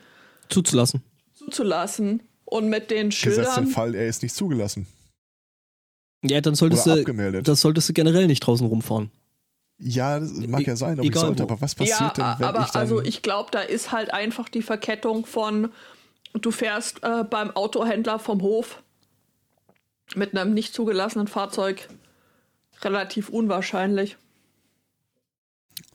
[0.49, 1.03] Zuzulassen.
[1.33, 2.23] zuzulassen.
[2.49, 3.67] Und mit den Gesetzt den Schildern.
[3.67, 4.87] Fall, er ist nicht zugelassen
[6.23, 7.47] Ja, dann oder solltest du, abgemeldet.
[7.47, 9.11] das solltest du generell nicht draußen rumfahren.
[9.77, 11.43] ja, das mag ja sein, aber ich egal sollte.
[11.43, 11.47] wo.
[11.47, 12.81] Aber was passiert Ja, denn, wenn aber ich dann...
[12.81, 15.69] also ich glaube, da ist halt einfach die Verkettung von,
[16.33, 18.81] du fährst äh, beim Autohändler vom Hof
[20.15, 21.87] mit einem nicht zugelassenen Fahrzeug
[22.81, 24.17] relativ unwahrscheinlich.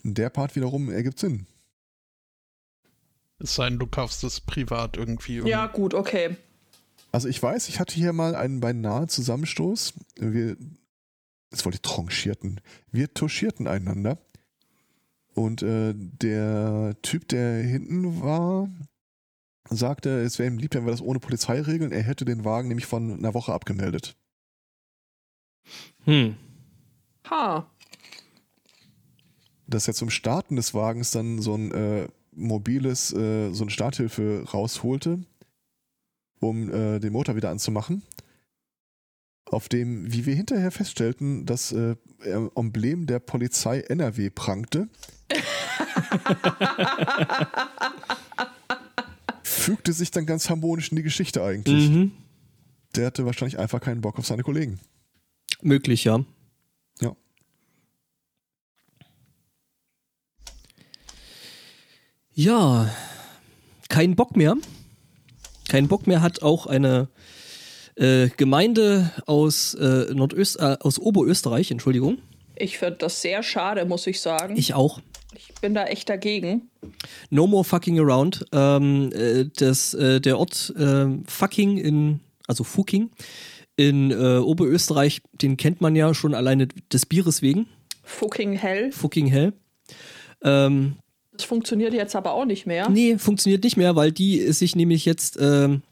[0.05, 1.47] der Part wiederum ergibt Sinn.
[3.45, 5.41] Es sei denn, du kaufst es privat irgendwie.
[5.47, 6.39] Ja, gut, okay.
[7.12, 9.93] Also ich weiß, ich hatte hier mal einen beinahe Zusammenstoß.
[10.16, 10.57] Wir,
[11.53, 12.62] jetzt wollte ich tranchierten.
[12.91, 14.16] Wir touchierten einander.
[15.35, 18.71] Und äh, der Typ, der hinten war,
[19.69, 21.93] sagte, es wäre ihm lieb, wenn wir das ohne Polizei regeln.
[21.93, 24.16] Er hätte den Wagen nämlich von einer Woche abgemeldet.
[26.05, 26.37] Hm.
[27.29, 27.71] Ha.
[29.66, 34.44] Dass er zum Starten des Wagens dann so ein äh, mobiles, äh, so eine Starthilfe
[34.52, 35.20] rausholte,
[36.40, 38.02] um äh, den Motor wieder anzumachen.
[39.47, 41.97] Auf dem, wie wir hinterher feststellten, das äh,
[42.55, 44.89] Emblem der Polizei NRW prangte.
[49.43, 51.90] Fügte sich dann ganz harmonisch in die Geschichte eigentlich.
[51.90, 52.12] Mhm.
[52.97, 54.81] Der hatte wahrscheinlich einfach keinen Bock auf seine Kollegen.
[55.62, 56.19] Möglich, ja.
[56.19, 56.24] Ja.
[62.35, 62.90] Ja.
[63.89, 64.56] keinen Bock mehr.
[65.69, 67.09] Keinen Bock mehr hat auch eine
[67.97, 72.19] äh, Gemeinde aus, äh, Nordöst äh, aus Oberösterreich, Entschuldigung.
[72.56, 74.56] Ich finde das sehr schade, muss ich sagen.
[74.56, 75.01] Ich auch.
[75.36, 76.70] Ich bin da echt dagegen.
[77.31, 78.44] No more fucking around.
[78.52, 83.11] Ähm, äh, das, äh, der Ort äh, Fucking in, also Fucking
[83.77, 87.66] in Oberösterreich, den kennt man ja schon alleine des Bieres wegen.
[88.05, 88.93] Fucking hell.
[88.93, 89.52] Fucking hell.
[90.44, 90.94] Ähm,
[91.36, 92.89] Das funktioniert jetzt aber auch nicht mehr.
[92.89, 95.82] Nee, funktioniert nicht mehr, weil die sich nämlich jetzt ähm,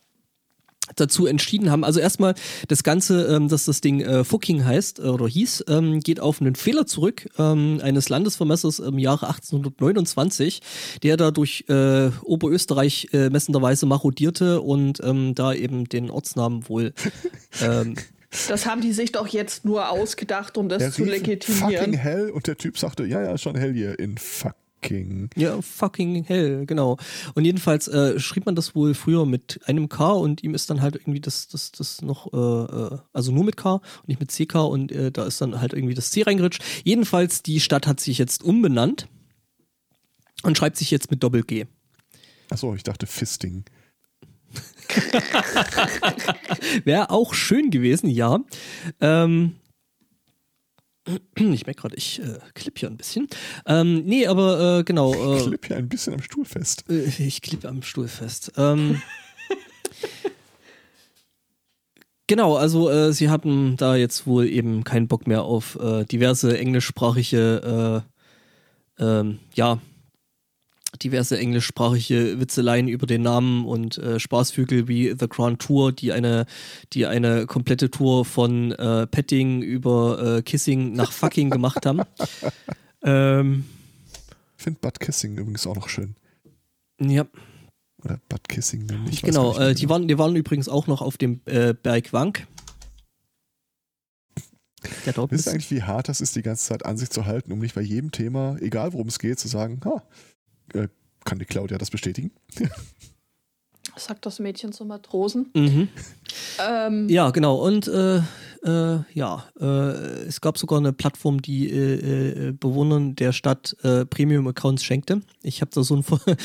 [0.97, 1.85] dazu entschieden haben.
[1.85, 2.35] Also erstmal
[2.69, 6.41] das Ganze, ähm, dass das Ding äh, Fucking heißt äh, oder hieß, ähm, geht auf
[6.41, 10.61] einen Fehler zurück ähm, eines Landesvermessers im Jahre 1829,
[11.03, 16.93] der da durch äh, Oberösterreich äh, messenderweise marodierte und ähm, da eben den Ortsnamen wohl
[17.63, 17.95] ähm,
[18.49, 21.71] Das haben die sich doch jetzt nur ausgedacht, um das Der zu legitimieren.
[21.71, 24.19] fucking hell und der Typ sagte, ja, ja, schon hell hier in
[24.83, 25.31] fucking.
[25.37, 26.97] Ja, fucking hell, genau.
[27.35, 30.83] Und jedenfalls äh, schrieb man das wohl früher mit einem K und ihm ist dann
[30.83, 32.37] halt irgendwie das, das, das noch, äh,
[32.95, 35.73] äh, also nur mit K und nicht mit CK und äh, da ist dann halt
[35.73, 36.63] irgendwie das C reingerutscht.
[36.85, 39.09] Jedenfalls, die Stadt hat sich jetzt umbenannt
[40.43, 41.67] und schreibt sich jetzt mit Doppel G.
[42.51, 43.65] Achso, ich dachte Fisting.
[46.85, 48.41] Wäre auch schön gewesen, ja.
[49.01, 49.57] Ähm,
[51.37, 53.29] ich merke gerade, ich äh, klipp hier ein bisschen.
[53.67, 55.13] Ähm, nee, aber äh, genau.
[55.37, 56.85] Ich Äh, klipp hier ein bisschen am Stuhl fest.
[56.89, 58.53] Äh, Ich klippe am Stuhl fest.
[58.57, 59.03] Ähm,
[62.27, 66.57] genau, also äh, sie hatten da jetzt wohl eben keinen Bock mehr auf äh, diverse
[66.57, 68.05] englischsprachige,
[68.99, 69.79] äh, ähm, ja,
[71.03, 76.47] diverse englischsprachige Witzeleien über den Namen und äh, Spaßvögel wie The Grand Tour, die eine,
[76.93, 82.03] die eine komplette Tour von äh, Petting über äh, Kissing nach Fucking gemacht haben.
[83.05, 83.65] Ähm,
[84.57, 86.15] Ich finde Butt Kissing übrigens auch noch schön.
[87.01, 87.27] ja.
[88.05, 89.23] Oder Butt Kissing, nenne ich.
[89.23, 92.13] Genau, nicht äh, mehr die, waren, die waren übrigens auch noch auf dem äh, Berg
[92.13, 92.47] Wank.
[95.07, 95.49] Der Wisst ihr ist.
[95.49, 97.81] eigentlich, wie hart das ist, die ganze Zeit an sich zu halten, um nicht bei
[97.83, 100.03] jedem Thema, egal worum es geht, zu sagen, ha,
[100.75, 100.89] äh,
[101.25, 102.33] kann die Claudia das bestätigen?
[103.97, 105.51] Sagt das Mädchen zum Matrosen.
[105.55, 105.89] Mhm.
[106.59, 107.57] Ähm, Ja, genau.
[107.57, 108.19] Und äh,
[108.65, 114.07] äh, ja, äh, es gab sogar eine Plattform, die äh, äh, Bewohnern der Stadt äh,
[114.07, 115.21] Premium-Accounts schenkte.
[115.43, 116.21] Ich habe da so einen, Ver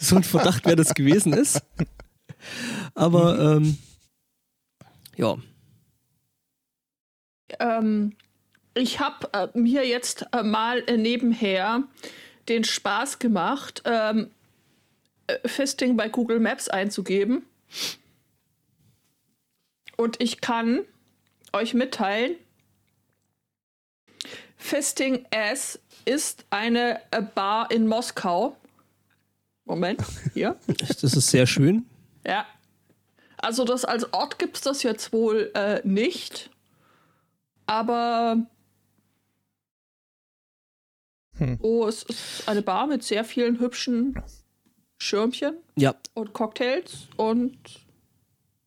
[0.00, 1.62] so einen Verdacht, wer das gewesen ist.
[2.94, 3.76] Aber ähm,
[5.16, 5.36] ja,
[7.60, 8.14] ähm,
[8.74, 11.84] ich habe äh, mir jetzt äh, mal äh, nebenher
[12.48, 14.30] den Spaß gemacht, ähm,
[15.26, 17.44] äh, Fisting bei Google Maps einzugeben.
[19.96, 20.80] Und ich kann
[21.52, 22.36] euch mitteilen,
[24.56, 28.56] Fisting S ist eine äh, Bar in Moskau.
[29.66, 30.02] Moment,
[30.32, 30.56] hier.
[30.66, 31.86] das ist sehr schön.
[32.26, 32.46] Ja.
[33.36, 36.50] Also das als Ort gibt es das jetzt wohl äh, nicht.
[37.66, 38.38] Aber
[41.38, 41.58] Hm.
[41.62, 44.14] oh, es ist eine Bar mit sehr vielen hübschen
[44.98, 47.58] Schirmchen Ja, und Cocktails und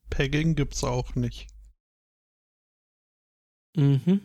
[0.10, 1.48] Pegging gibt's auch nicht.
[3.76, 4.22] mhm.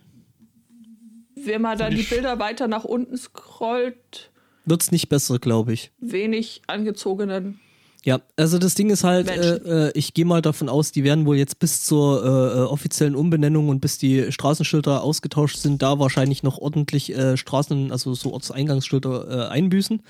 [1.35, 4.31] wenn man dann die Bilder weiter nach unten scrollt,
[4.65, 5.93] wird's nicht besser, glaube ich.
[5.99, 7.61] wenig angezogenen.
[8.05, 11.25] Ja, also das Ding ist halt, äh, äh, ich gehe mal davon aus, die werden
[11.25, 16.01] wohl jetzt bis zur äh, äh, offiziellen Umbenennung und bis die Straßenschilder ausgetauscht sind, da
[16.01, 20.03] wahrscheinlich noch ordentlich äh, Straßen, also so Ortseingangsschilder äh, einbüßen.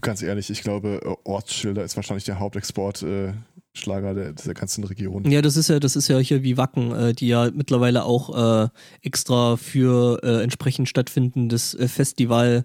[0.00, 3.34] Ganz ehrlich, ich glaube, Ortsschilder ist wahrscheinlich der Hauptexportschlager äh,
[3.74, 5.30] Schlager der, dieser ganzen Region.
[5.30, 8.64] Ja, das ist ja, das ist ja hier wie Wacken, äh, die ja mittlerweile auch
[8.64, 8.68] äh,
[9.02, 12.64] extra für äh, entsprechend stattfindendes äh, Festival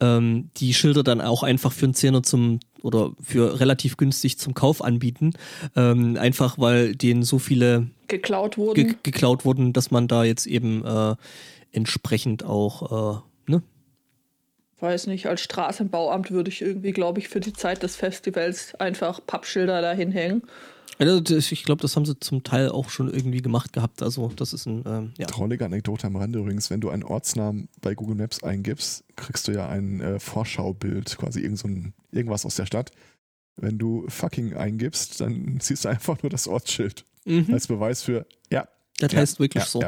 [0.00, 4.54] ähm, die Schilder dann auch einfach für einen Zehner zum oder für relativ günstig zum
[4.54, 5.32] Kauf anbieten.
[5.76, 8.96] Ähm, einfach weil denen so viele Geklaut ge wurden.
[9.02, 11.16] geklaut wurden, dass man da jetzt eben äh,
[11.72, 13.20] entsprechend auch, äh?
[14.80, 19.20] Weiß nicht, als Straßenbauamt würde ich irgendwie, glaube ich, für die Zeit des Festivals einfach
[19.26, 20.42] Pappschilder dahin hängen.
[20.98, 24.02] Also das, ich glaube, das haben sie zum Teil auch schon irgendwie gemacht gehabt.
[24.02, 25.26] Also das ist ein, ähm, ja.
[25.26, 29.52] Trollige Anekdote am Rande übrigens, wenn du einen Ortsnamen bei Google Maps eingibst, kriegst du
[29.52, 32.90] ja ein äh, Vorschaubild, quasi irgend so ein, irgendwas aus der Stadt.
[33.56, 37.52] Wenn du fucking eingibst, dann siehst du einfach nur das Ortsschild Mhm.
[37.52, 38.66] als Beweis für, ja.
[38.98, 39.80] Das ja, heißt wirklich ja, so.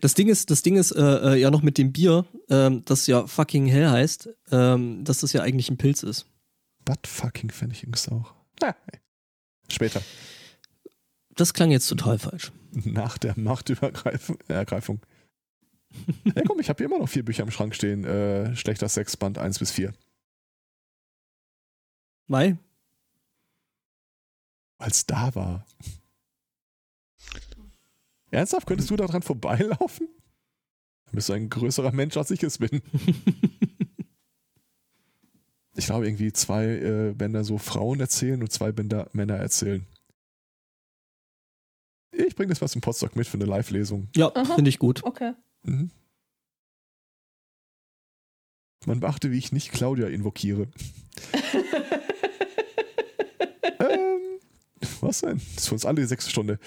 [0.00, 3.06] Das Ding ist, das Ding ist äh, äh, ja noch mit dem Bier, ähm, das
[3.06, 6.26] ja fucking hell heißt, ähm, dass das ja eigentlich ein Pilz ist.
[6.84, 8.34] But fucking fände ich übrigens auch.
[8.62, 8.74] Ah,
[9.70, 10.02] später.
[11.36, 12.52] Das klang jetzt total falsch.
[12.72, 14.38] Nach der Machtübergreifung.
[14.48, 15.00] Ergreifung.
[16.24, 18.04] ja komm, ich habe hier immer noch vier Bücher im Schrank stehen.
[18.04, 19.92] Äh, schlechter Sexband 1 bis 4.
[22.26, 22.56] Mai?
[24.78, 25.66] Weil es da war.
[28.34, 30.08] Ernsthaft, könntest du daran vorbeilaufen?
[31.06, 32.82] Dann bist du ein größerer Mensch, als ich es bin.
[35.76, 39.86] ich glaube, irgendwie zwei äh, Bänder so Frauen erzählen und zwei Bänder Männer erzählen.
[42.12, 44.08] Ich bringe das was im Podstock mit für eine Live-Lesung.
[44.14, 45.02] Ja, finde ich gut.
[45.04, 45.32] Okay.
[45.62, 45.90] Mhm.
[48.86, 50.68] Man beachte, wie ich nicht Claudia invokiere.
[53.80, 54.40] ähm,
[55.00, 55.38] was denn?
[55.38, 56.58] Das ist für uns alle die sechste Stunde.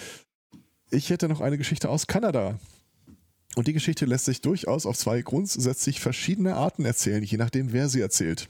[0.89, 2.59] Ich hätte noch eine Geschichte aus Kanada.
[3.55, 7.89] Und die Geschichte lässt sich durchaus auf zwei grundsätzlich verschiedene Arten erzählen, je nachdem, wer
[7.89, 8.49] sie erzählt.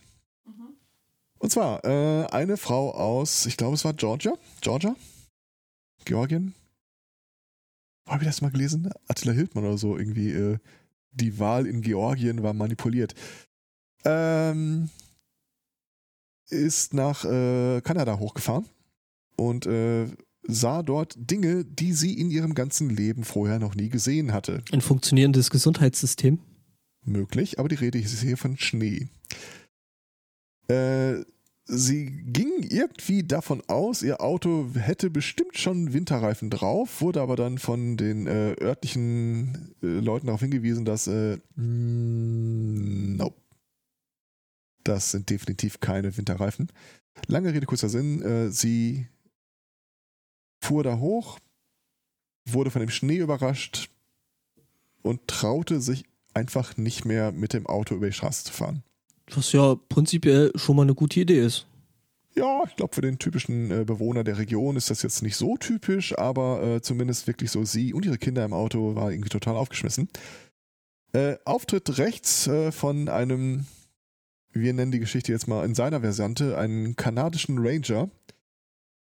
[1.39, 4.33] Und zwar äh, eine Frau aus, ich glaube, es war Georgia.
[4.61, 4.95] Georgia?
[6.03, 6.53] Georgien?
[8.05, 8.89] Wo habe ich das mal gelesen?
[9.07, 10.31] Attila Hildmann oder so irgendwie.
[10.31, 10.57] Äh,
[11.11, 13.15] die Wahl in Georgien war manipuliert.
[14.03, 14.89] Ähm,
[16.49, 18.65] ist nach äh, Kanada hochgefahren
[19.35, 20.07] und äh,
[20.47, 24.63] sah dort Dinge, die sie in ihrem ganzen Leben vorher noch nie gesehen hatte.
[24.71, 26.39] Ein funktionierendes Gesundheitssystem.
[27.05, 29.07] Möglich, aber die Rede ist hier von Schnee.
[30.67, 31.23] Äh,
[31.65, 37.57] sie ging irgendwie davon aus, ihr Auto hätte bestimmt schon Winterreifen drauf, wurde aber dann
[37.57, 43.35] von den äh, örtlichen äh, Leuten darauf hingewiesen, dass äh, nope.
[44.83, 46.69] das sind definitiv keine Winterreifen.
[47.27, 49.07] Lange Rede, kurzer Sinn, äh, sie
[50.67, 51.39] fuhr da hoch,
[52.45, 53.89] wurde von dem Schnee überrascht
[55.01, 56.03] und traute sich
[56.33, 58.83] einfach nicht mehr mit dem Auto über die Straße zu fahren.
[59.31, 61.67] Was ja prinzipiell schon mal eine gute Idee ist.
[62.35, 65.57] Ja, ich glaube, für den typischen äh, Bewohner der Region ist das jetzt nicht so
[65.57, 69.55] typisch, aber äh, zumindest wirklich so sie und ihre Kinder im Auto war irgendwie total
[69.55, 70.09] aufgeschmissen.
[71.13, 73.65] Äh, Auftritt rechts äh, von einem,
[74.51, 78.09] wir nennen die Geschichte jetzt mal in seiner Variante, einen kanadischen Ranger.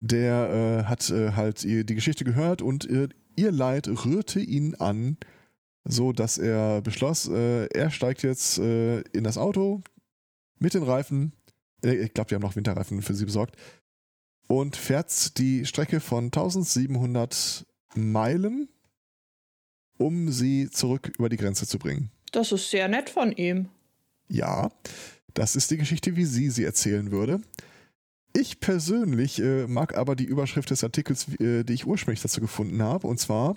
[0.01, 4.75] Der äh, hat äh, halt ihr die Geschichte gehört und äh, ihr Leid rührte ihn
[4.75, 5.17] an,
[5.83, 9.81] so dass er beschloss, äh, er steigt jetzt äh, in das Auto
[10.59, 11.33] mit den Reifen
[11.85, 13.55] äh, ich glaube, die haben noch Winterreifen für sie besorgt,
[14.47, 17.65] und fährt die Strecke von 1700
[17.95, 18.69] Meilen,
[19.97, 22.11] um sie zurück über die Grenze zu bringen.
[22.31, 23.69] Das ist sehr nett von ihm.
[24.27, 24.71] Ja,
[25.33, 27.41] das ist die Geschichte, wie sie sie erzählen würde.
[28.37, 32.83] Ich persönlich äh, mag aber die Überschrift des Artikels, äh, die ich ursprünglich dazu gefunden
[32.83, 33.55] habe, und zwar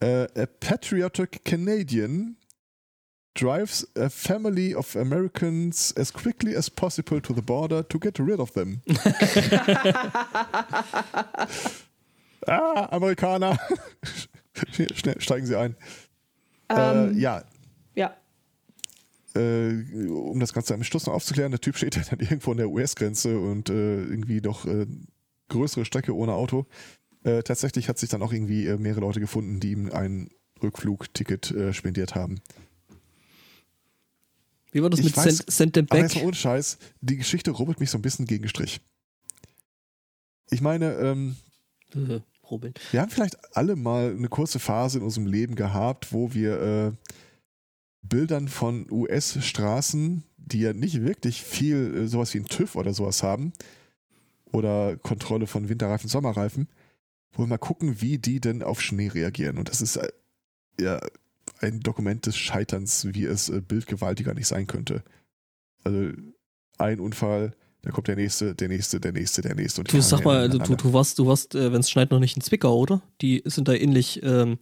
[0.00, 2.36] äh, A Patriotic Canadian
[3.34, 8.40] drives a family of Americans as quickly as possible to the border to get rid
[8.40, 8.82] of them.
[12.48, 13.56] ah, Amerikaner.
[14.94, 15.76] Schnell, steigen Sie ein.
[16.70, 17.44] Ähm, äh, ja, Ja.
[19.34, 22.56] Äh, um das Ganze am Schluss noch aufzuklären, der Typ steht ja dann irgendwo an
[22.56, 24.86] der US-Grenze und äh, irgendwie doch äh,
[25.48, 26.66] größere Strecke ohne Auto.
[27.24, 30.30] Äh, tatsächlich hat sich dann auch irgendwie äh, mehrere Leute gefunden, die ihm ein
[30.62, 32.40] Rückflugticket äh, spendiert haben.
[34.70, 36.14] Wie war das Ich mit weiß, Send, Send them Aber back?
[36.14, 38.80] mal ohne Scheiß, die Geschichte rubbelt mich so ein bisschen gegen Strich.
[40.50, 41.36] Ich meine, ähm,
[41.94, 42.20] Äh,
[42.92, 46.92] wir haben vielleicht alle mal eine kurze Phase in unserem Leben gehabt, wo wir äh,
[48.02, 53.22] Bildern von US-Straßen, die ja nicht wirklich viel äh, sowas wie ein TÜV oder sowas
[53.22, 53.52] haben,
[54.52, 56.68] oder Kontrolle von Winterreifen, Sommerreifen,
[57.32, 59.58] wo wir mal gucken, wie die denn auf Schnee reagieren.
[59.58, 60.08] Und das ist äh,
[60.80, 61.00] ja
[61.60, 65.02] ein Dokument des Scheiterns, wie es äh, bildgewaltiger nicht sein könnte.
[65.84, 66.12] Also
[66.78, 67.52] ein Unfall,
[67.82, 69.80] da kommt der nächste, der nächste, der nächste, der nächste.
[69.82, 72.42] Und Du sag mal, du, du warst, du warst, wenn es schneit, noch nicht in
[72.42, 73.02] Zwickau, oder?
[73.20, 74.58] Die sind da ähnlich ähm,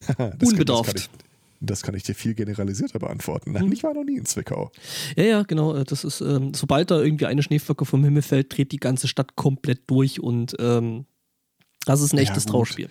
[0.06, 0.94] Das kann- unbedarft.
[0.94, 1.31] Das kann, ich,
[1.64, 3.52] das kann ich dir viel generalisierter beantworten.
[3.52, 3.72] Nein, Mhm.
[3.72, 4.70] ich war noch nie in Zwickau.
[5.16, 5.74] Ja, ja, genau.
[5.74, 9.08] äh, Das ist, ähm, sobald da irgendwie eine Schneeflocke vom Himmel fällt, dreht die ganze
[9.08, 11.06] Stadt komplett durch und ähm,
[11.86, 12.52] das ist ein Ja, echtes gut.
[12.52, 12.90] Trauerspiel.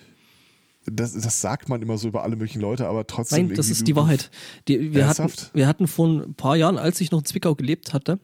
[0.86, 3.48] Das, das sagt man immer so über alle möglichen Leute, aber trotzdem.
[3.48, 4.32] Nein, das ist die Wahrheit.
[4.68, 7.94] Die, wir, hatten, wir hatten vor ein paar Jahren, als ich noch in Zwickau gelebt
[7.94, 8.20] hatte,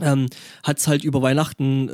[0.00, 0.26] ähm,
[0.62, 1.92] hat es halt über Weihnachten äh,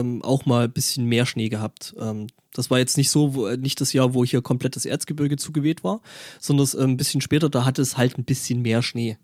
[0.00, 1.94] ähm, auch mal ein bisschen mehr Schnee gehabt.
[2.00, 5.36] Ähm, das war jetzt nicht so, wo, nicht das Jahr, wo hier komplett das Erzgebirge
[5.36, 6.00] zugeweht war,
[6.40, 9.18] sondern äh, ein bisschen später, da hatte es halt ein bisschen mehr Schnee.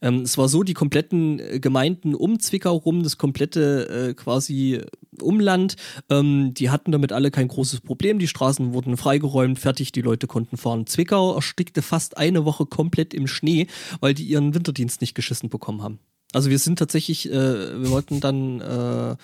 [0.00, 4.80] Ähm, es war so, die kompletten äh, Gemeinden um Zwickau rum, das komplette äh, quasi
[5.20, 5.74] Umland,
[6.08, 8.20] ähm, die hatten damit alle kein großes Problem.
[8.20, 10.86] Die Straßen wurden freigeräumt, fertig, die Leute konnten fahren.
[10.86, 13.66] Zwickau erstickte fast eine Woche komplett im Schnee,
[14.00, 15.98] weil die ihren Winterdienst nicht geschissen bekommen haben.
[16.32, 19.16] Also wir sind tatsächlich, äh, wir wollten dann äh,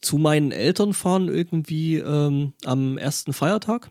[0.00, 3.90] zu meinen Eltern fahren irgendwie ähm, am ersten Feiertag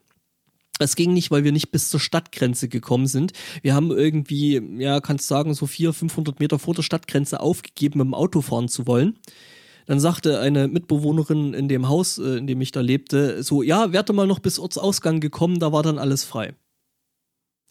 [0.80, 3.34] Es ging nicht, weil wir nicht bis zur Stadtgrenze gekommen sind.
[3.64, 8.06] Wir haben irgendwie, ja, kannst sagen, so 400, 500 Meter vor der Stadtgrenze aufgegeben, mit
[8.06, 9.18] dem Auto fahren zu wollen.
[9.88, 13.92] Dann sagte eine Mitbewohnerin in dem Haus, äh, in dem ich da lebte, so, ja,
[13.92, 16.54] werde mal noch bis Ortsausgang gekommen, da war dann alles frei.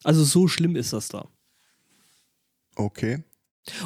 [0.03, 1.29] Also so schlimm ist das da.
[2.75, 3.23] Okay.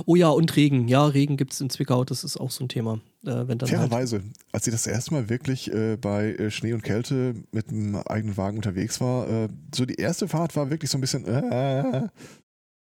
[0.06, 0.88] Oh ja, und Regen.
[0.88, 3.00] Ja, Regen gibt es in Zwickau, das ist auch so ein Thema.
[3.26, 6.74] Äh, wenn dann halt Fairerweise, als ich das erste Mal wirklich äh, bei äh, Schnee
[6.74, 10.92] und Kälte mit einem eigenen Wagen unterwegs war, äh, so die erste Fahrt war wirklich
[10.92, 12.10] so ein bisschen, äh,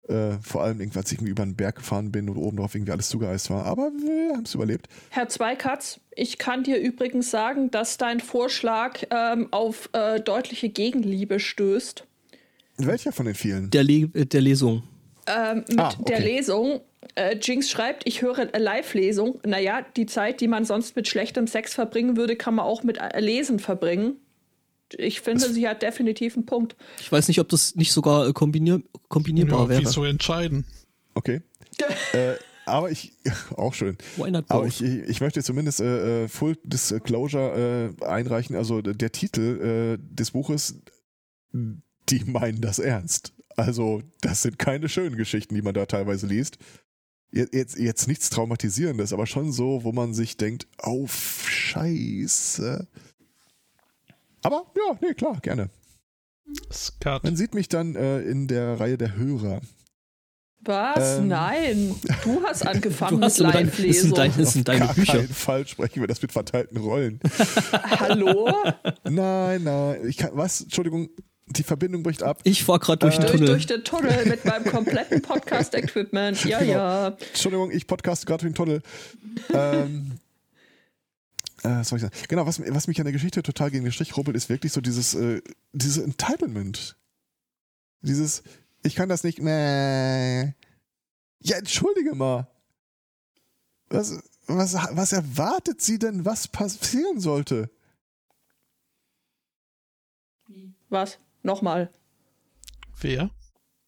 [0.08, 2.92] äh, vor allem als ich irgendwie über einen Berg gefahren bin und oben drauf irgendwie
[2.92, 3.64] alles zugeeist war.
[3.66, 4.88] Aber wir haben es überlebt.
[5.10, 11.40] Herr Zweikatz, ich kann dir übrigens sagen, dass dein Vorschlag ähm, auf äh, deutliche Gegenliebe
[11.40, 12.04] stößt.
[12.78, 13.70] Welcher von den vielen?
[13.70, 14.82] der, Le äh, der Lesung.
[15.26, 16.04] Ähm, mit Ah, okay.
[16.08, 16.80] der Lesung.
[17.14, 19.40] Äh, Jinx schreibt, ich höre äh, Live-Lesung.
[19.44, 22.98] Naja, die Zeit, die man sonst mit schlechtem Sex verbringen würde, kann man auch mit
[22.98, 24.16] äh, Lesen verbringen.
[24.96, 26.76] Ich finde, sie hat definitiv einen Punkt.
[27.00, 29.80] Ich weiß nicht, ob das nicht sogar äh, kombinier kombinierbar Ja, wäre.
[29.82, 30.64] wieso entscheiden?
[31.14, 31.40] Okay.
[32.12, 32.34] äh,
[32.66, 33.12] aber ich,
[33.56, 33.96] auch schön.
[34.16, 38.54] Why not Aber ich, ich möchte zumindest äh, äh, Full Disclosure äh, einreichen.
[38.56, 40.76] Also der Titel äh, des Buches,
[41.52, 43.32] die meinen das ernst.
[43.56, 46.58] Also das sind keine schönen Geschichten, die man da teilweise liest.
[47.30, 52.86] Je- Jetzt, jetzt nichts Traumatisierendes, aber schon so, wo man sich denkt, oh Scheiße.
[54.42, 55.70] Aber ja, nee, klar, gerne.
[56.72, 57.24] Skat.
[57.24, 59.60] Man sieht mich dann äh, in der Reihe der Hörer.
[60.64, 61.18] Was?
[61.18, 61.28] Ähm.
[61.28, 61.94] Nein.
[62.24, 64.02] Du hast angefangen Du mit hast das Live-Lesung.
[64.08, 65.12] sind, dein, das sind deine Gar Bücher.
[65.14, 67.18] keinen Fall sprechen wir das mit verteilten Rollen.
[67.72, 68.52] Hallo?
[69.04, 70.06] Nein, nein.
[70.06, 70.60] Ich kann, was?
[70.60, 71.08] Entschuldigung,
[71.46, 72.40] die Verbindung bricht ab.
[72.44, 73.48] Ich fahr gerade durch Äh, den durch, Tunnel.
[73.48, 76.44] durch den Tunnel mit meinem kompletten Podcast-Equipment.
[76.44, 76.72] Ja, Genau.
[76.72, 77.08] ja.
[77.08, 78.82] Entschuldigung, ich podcaste gerade durch den Tunnel.
[79.52, 80.12] ähm,
[81.62, 82.14] äh, was soll ich sagen?
[82.28, 84.80] Genau, was, was mich an der Geschichte total gegen den Strich rubbelt, ist wirklich so
[84.80, 85.42] dieses, äh,
[85.72, 86.96] dieses Entitlement.
[88.00, 88.42] Dieses,
[88.82, 90.54] ich kann das nicht mehr.
[91.40, 92.46] Ja, entschuldige mal.
[93.90, 97.68] Was, was, was erwartet sie denn, was passieren sollte?
[100.88, 101.18] Was?
[101.42, 101.90] Nochmal.
[103.00, 103.30] Wer?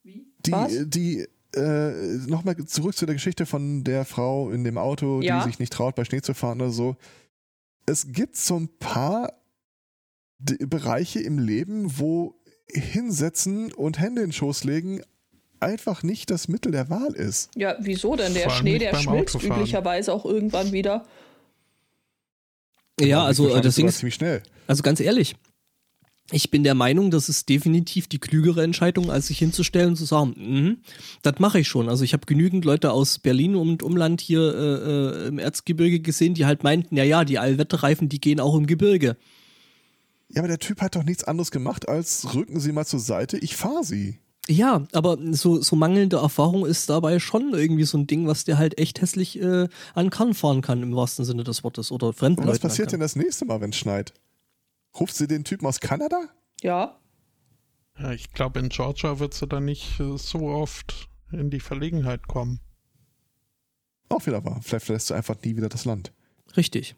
[0.05, 0.72] Die, Was?
[0.86, 1.90] die, äh,
[2.26, 5.39] nochmal zurück zu der Geschichte von der Frau in dem Auto, Ja.
[5.40, 6.97] die sich nicht traut, bei Schnee zu fahren oder so.
[7.86, 9.32] Es gibt so ein paar
[10.39, 12.35] D Bereiche im Leben, wo
[12.68, 15.01] hinsetzen und Hände in den Schoß legen
[15.60, 17.51] einfach nicht das Mittel der Wahl ist.
[17.56, 18.35] Ja, wieso denn?
[18.35, 19.60] Der Schnee, der schmilzt Autofahren.
[19.62, 21.06] üblicherweise auch irgendwann wieder.
[23.01, 24.43] Ja, also äh, deswegen, sogar ziemlich schnell.
[24.66, 25.36] also ganz ehrlich,
[26.30, 30.06] ich bin der Meinung, das ist definitiv die klügere Entscheidung, als sich hinzustellen und zu
[30.06, 30.78] sagen, mhm,
[31.22, 31.88] das mache ich schon.
[31.88, 36.34] Also ich habe genügend Leute aus Berlin und Umland hier äh, äh, im Erzgebirge gesehen,
[36.34, 39.16] die halt meinten, ja, ja, die Allwetterreifen, die gehen auch im Gebirge.
[40.28, 43.36] Ja, aber der Typ hat doch nichts anderes gemacht, als rücken Sie mal zur Seite,
[43.38, 44.18] ich fahre Sie.
[44.48, 48.59] Ja, aber so, so mangelnde Erfahrung ist dabei schon irgendwie so ein Ding, was der
[48.59, 51.90] halt echt hässlich äh, an Kahn fahren kann, im wahrsten Sinne des Wortes.
[51.90, 54.12] Oder fremden Und was passiert denn das nächste Mal, wenn es schneit?
[54.99, 56.29] Ruft sie den Typen aus Kanada?
[56.62, 56.99] Ja.
[57.99, 62.27] Ja, ich glaube, in Georgia wird sie dann nicht äh, so oft in die Verlegenheit
[62.27, 62.61] kommen.
[64.09, 64.61] Auch wieder wahr.
[64.62, 66.12] Vielleicht verlässt du einfach nie wieder das Land.
[66.57, 66.95] Richtig.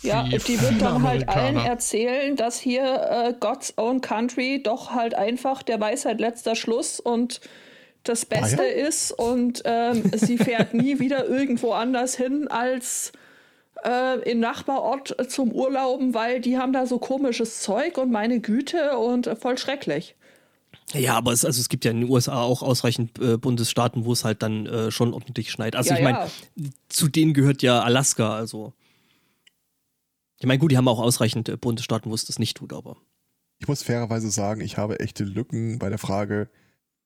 [0.00, 4.92] Ja, Wie die wird dann halt allen erzählen, dass hier äh, God's Own Country doch
[4.92, 7.40] halt einfach der Weisheit letzter Schluss und
[8.02, 8.86] das Beste Ah, ja?
[8.86, 13.12] ist und ähm, sie fährt nie wieder irgendwo anders hin als
[13.84, 18.40] äh, im Nachbarort äh, zum Urlauben, weil die haben da so komisches Zeug und meine
[18.40, 20.16] Güte und äh, voll schrecklich.
[20.92, 24.12] Ja, aber es, also es gibt ja in den USA auch ausreichend äh, Bundesstaaten, wo
[24.12, 25.76] es halt dann äh, schon ordentlich schneit.
[25.76, 26.70] Also Ja, ich meine, ja.
[26.88, 28.72] zu denen gehört ja Alaska, also.
[30.38, 32.96] Ich meine, gut, die haben auch ausreichend äh, Bundesstaaten, wo es das nicht tut, aber.
[33.58, 36.50] Ich muss fairerweise sagen, ich habe echte Lücken bei der Frage,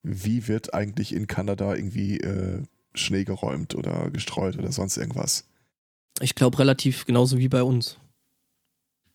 [0.02, 2.62] wie wird eigentlich in Kanada irgendwie äh,
[2.94, 5.44] Schnee geräumt oder gestreut oder sonst irgendwas.
[6.20, 7.98] Ich glaube relativ genauso wie bei uns.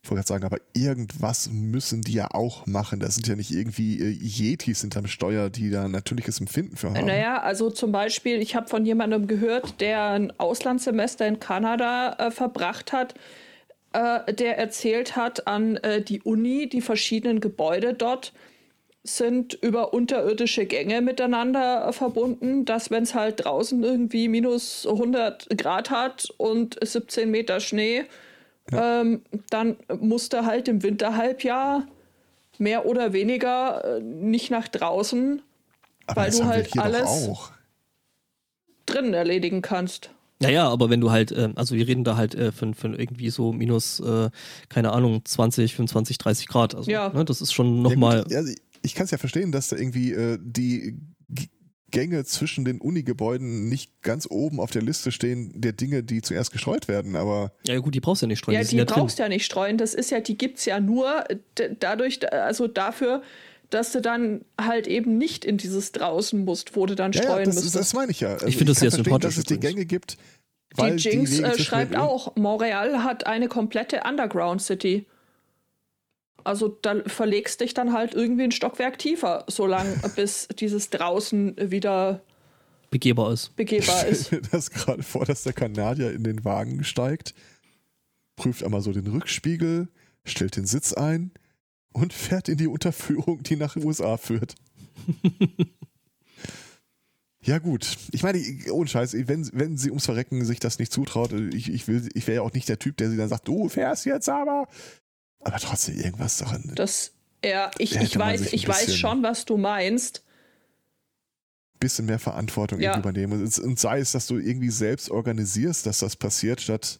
[0.04, 3.00] Ich wollte gerade sagen, aber irgendwas müssen die ja auch machen.
[3.00, 7.06] Das sind ja nicht irgendwie äh, Yetis hinterm Steuer, die da natürliches Empfinden für haben.
[7.06, 12.32] Naja, also zum Beispiel, ich habe von jemandem gehört, der ein Auslandssemester in Kanada äh,
[12.32, 13.14] verbracht hat,
[13.94, 18.34] äh, der erzählt hat an äh, die Uni, die verschiedenen Gebäude dort
[19.04, 25.90] sind über unterirdische Gänge miteinander verbunden, dass wenn es halt draußen irgendwie minus 100 Grad
[25.90, 28.04] hat und 17 Meter Schnee,
[28.72, 31.88] ähm, dann musste halt im Winterhalbjahr
[32.60, 35.42] mehr oder weniger äh, nicht nach draußen,
[36.06, 37.30] aber weil du halt alles-
[38.86, 40.12] drinnen erledigen kannst.
[40.40, 43.30] Naja, aber wenn du halt, äh, also wir reden da halt äh, von, von irgendwie
[43.30, 44.30] so minus, äh,
[44.70, 46.76] keine Ahnung, 20, 25, 30 Grad.
[46.76, 47.10] Also, Ja.
[47.10, 48.24] ne, das ist schon Ja, nochmal.
[48.24, 50.98] gut, also ich kann es ja verstehen, dass da irgendwie äh, die
[51.30, 51.48] G
[51.90, 56.54] Gänge zwischen den Unigebäuden nicht ganz oben auf der Liste stehen der Dinge, die zuerst
[56.54, 58.86] gestreut werden, aber Ja, gut, die brauchst du ja nicht streuen, Ja, die die ja
[58.86, 59.78] brauchst du ja nicht streuen.
[59.78, 61.26] Das ist ja, die gibt's ja nur
[61.60, 63.22] d- dadurch, also dafür,
[63.72, 67.28] dass du dann halt eben nicht in dieses draußen musst, wo du dann ja, ja,
[67.28, 67.76] streuen das, müsstest.
[67.76, 68.34] das meine ich ja.
[68.36, 69.60] Also Ich finde das sehr verstehen, sympathisch dass es die.
[69.60, 70.18] Gänge gibt.
[70.76, 75.06] Weil die Jinx Wege äh, schreibt auch, Montreal hat eine komplette Underground City.
[76.44, 82.22] Also da verlegst dich dann halt irgendwie ein Stockwerk tiefer, solange bis dieses draußen wieder
[82.92, 83.56] begehbar ist.
[83.56, 84.28] begehbar Ich ist.
[84.28, 87.34] stelle mir das gerade vor, dass der Kanadier in den Wagen steigt,
[88.36, 89.88] prüft einmal so den Rückspiegel,
[90.26, 91.32] stellt den Sitz ein
[91.94, 94.56] und fährt in die Unterführung, die nach den USA führt.
[97.44, 98.42] ja gut, ich meine,
[98.72, 102.28] ohne Scheiß, wenn, wenn sie ums Verrecken sich das nicht zutraut, ich, ich, will, ich
[102.28, 104.68] wäre ja auch nicht der Typ, der sie dann sagt, du fährst jetzt aber.
[105.44, 106.72] Aber trotzdem irgendwas daran.
[106.76, 107.12] Das,
[107.44, 110.24] ja, ich, ich weiß, ich weiß schon, was du meinst.
[111.80, 112.92] bisschen mehr Verantwortung Ja.
[112.92, 113.42] irgendwie übernehmen.
[113.44, 117.00] Und, und sei es, dass du irgendwie selbst organisierst, dass das passiert, statt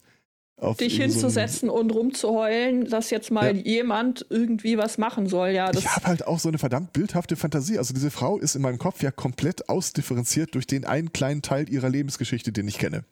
[0.58, 3.64] auf Dich irgendwie so hinzusetzen und rumzuheulen, dass jetzt mal Ja.
[3.64, 5.50] jemand irgendwie was machen soll.
[5.50, 7.78] Ja, das Ich habe halt auch so eine verdammt bildhafte Fantasie.
[7.78, 11.70] Also diese Frau ist in meinem Kopf ja komplett ausdifferenziert durch den einen kleinen Teil
[11.70, 13.04] ihrer Lebensgeschichte, den ich kenne.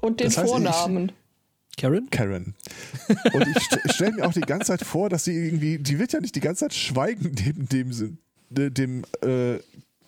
[0.00, 1.12] und den das heißt, ich- Vornamen.
[1.78, 2.08] Karen?
[2.10, 2.54] Karen.
[3.32, 6.12] Und ich st stelle mir auch die ganze Zeit vor, dass sie irgendwie, die wird
[6.12, 8.18] ja nicht die ganze Zeit schweigend neben dem, Sinn-
[8.50, 9.58] de- dem äh,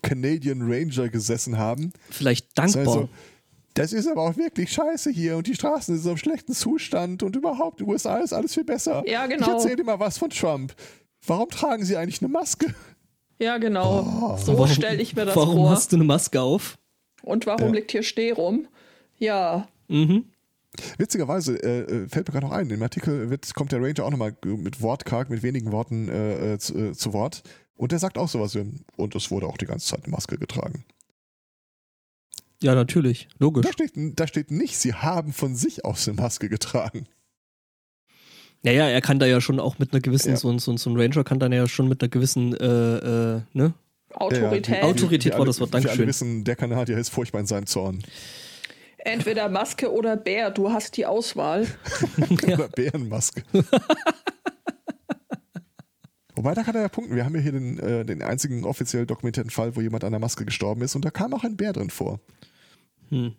[0.03, 1.93] Canadian Ranger gesessen haben.
[2.11, 2.85] Vielleicht dankbar.
[2.85, 3.09] heißt so,
[3.73, 7.23] das ist aber auch wirklich scheiße hier und die Straßen sind so im schlechten Zustand
[7.23, 9.03] und überhaupt in den USA ist alles viel besser.
[9.09, 9.47] Ja, genau.
[9.47, 10.75] Ich erzähle dir mal was von Trump.
[11.27, 12.75] Warum tragen sie eigentlich eine Maske?
[13.41, 14.37] Ja, genau.
[14.37, 14.37] Oh.
[14.37, 15.71] so stelle ich mir das warum vor.
[15.71, 16.77] hast du eine Maske auf?
[17.23, 17.75] Und warum Ja.
[17.75, 18.69] liegt hier Steh rum?
[19.19, 20.27] Ja, Mhm.
[20.99, 24.11] Witzigerweise äh, äh, fällt mir gerade noch ein, im Artikel wird, kommt der Ranger auch
[24.11, 27.43] nochmal mit wortkarg, mit wenigen Worten äh, äh, zu, äh, zu Wort.
[27.77, 28.65] Und der sagt auch sowas, wie,
[28.97, 30.85] und es wurde auch die ganze Zeit eine Maske getragen.
[32.63, 33.29] Ja, natürlich.
[33.39, 33.67] Logisch.
[33.67, 37.07] Da steht, da steht nicht, sie haben von sich aus eine Maske getragen.
[38.63, 40.37] Naja, er kann da ja schon auch mit einer gewissen, Ja.
[40.37, 43.41] so, ein- so, so ein Ranger kann dann ja schon mit einer gewissen, äh, äh,
[43.53, 43.75] ne?
[44.15, 44.69] Autorität.
[44.77, 46.07] Ja, Autorität wir war das Wort, Wir alle Dankeschön.
[46.09, 48.03] wissen, der Kanadier ist furchtbar in seinem Zorn.
[49.05, 51.67] Entweder Maske oder Bär, du hast die Auswahl.
[52.47, 53.43] Oder Bärenmaske.
[56.37, 57.15] Wobei, da kann er ja punkten.
[57.15, 60.21] Wir haben ja hier den, äh, den einzigen offiziell dokumentierten Fall, wo jemand an der
[60.21, 62.19] Maske gestorben ist und da kam auch ein Bär drin vor,
[63.11, 63.35] Hm.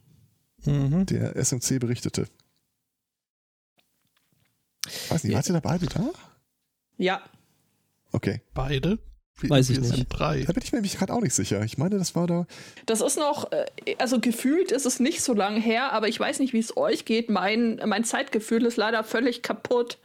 [0.65, 1.05] Mhm.
[1.07, 2.27] der SMC berichtete.
[5.09, 5.37] Weiß nicht, Ja.
[5.37, 6.09] wart ihr da beide da?
[6.97, 7.21] Ja,
[8.11, 8.41] Okay.
[8.53, 8.97] Beide?
[9.40, 9.95] Wir, Weiß ich wir nicht.
[9.95, 10.44] sind drei.
[10.44, 11.62] Da bin ich mir nämlich gerade auch nicht sicher.
[11.64, 12.48] Ich meine, das war da.
[12.86, 13.66] das ist noch, äh,
[13.98, 17.03] also gefühlt ist es nicht so lang her, aber ich weiß nicht, wie es euch
[17.03, 17.30] geht.
[17.30, 19.98] Mein, mein Zeitgefühl ist leider völlig kaputt.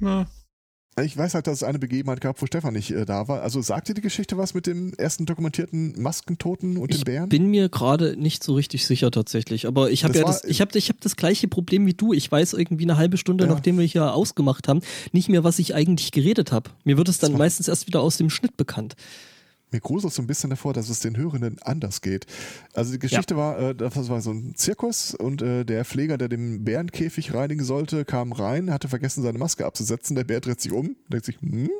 [0.00, 0.26] Na,
[1.04, 3.42] Ich weiß halt, dass es eine Begebenheit gab, wo Stefan nicht äh, da war.
[3.42, 7.28] Also sagt dir die Geschichte was mit dem ersten dokumentierten Maskentoten und Ich den Bären?
[7.28, 9.66] bin mir gerade nicht so richtig sicher tatsächlich.
[9.66, 12.12] Aber ich habe Das ja das, ich hab, ich hab das gleiche Problem wie du.
[12.12, 13.50] Ich weiß irgendwie eine halbe Stunde, Ja.
[13.50, 14.80] nachdem wir hier ausgemacht haben,
[15.12, 16.70] nicht mehr, was ich eigentlich geredet habe.
[16.84, 18.96] Mir wird es dann meistens erst wieder aus dem Schnitt bekannt.
[19.70, 22.26] Mir gruselt so ein bisschen davor, dass es den Hörenden anders geht.
[22.72, 26.28] Also die Geschichte war, äh, das war so ein Zirkus und äh, der Pfleger, der
[26.28, 30.16] den Bärenkäfig reinigen sollte, kam rein, hatte vergessen, seine Maske abzusetzen.
[30.16, 31.70] Der Bär dreht sich um, denkt sich, hm,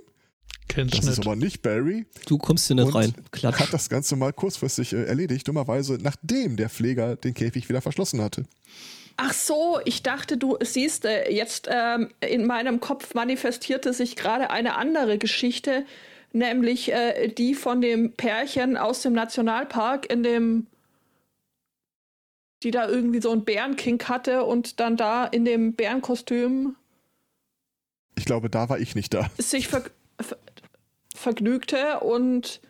[0.68, 1.12] kein das Schnitt.
[1.12, 2.06] ist aber nicht Barry.
[2.26, 3.14] Du kommst hier nicht Und rein.
[3.30, 3.58] Klatsch.
[3.58, 8.20] Hat das Ganze mal kurzfristig äh, erledigt, dummerweise, nachdem der Pfleger den Käfig wieder verschlossen
[8.20, 8.44] hatte.
[9.16, 14.50] Ach so, ich dachte, du siehst, äh, jetzt ähm, in meinem Kopf manifestierte sich gerade
[14.50, 15.84] eine andere Geschichte,
[16.32, 20.66] nämlich äh, die von dem Pärchen aus dem Nationalpark, in dem
[22.62, 26.74] die da irgendwie so einen Bärenkink hatte und dann da in dem Bärenkostüm
[28.16, 29.30] Ich glaube, da war ich nicht da.
[29.38, 29.84] sich ver
[30.20, 30.36] ver
[31.14, 32.60] vergnügte und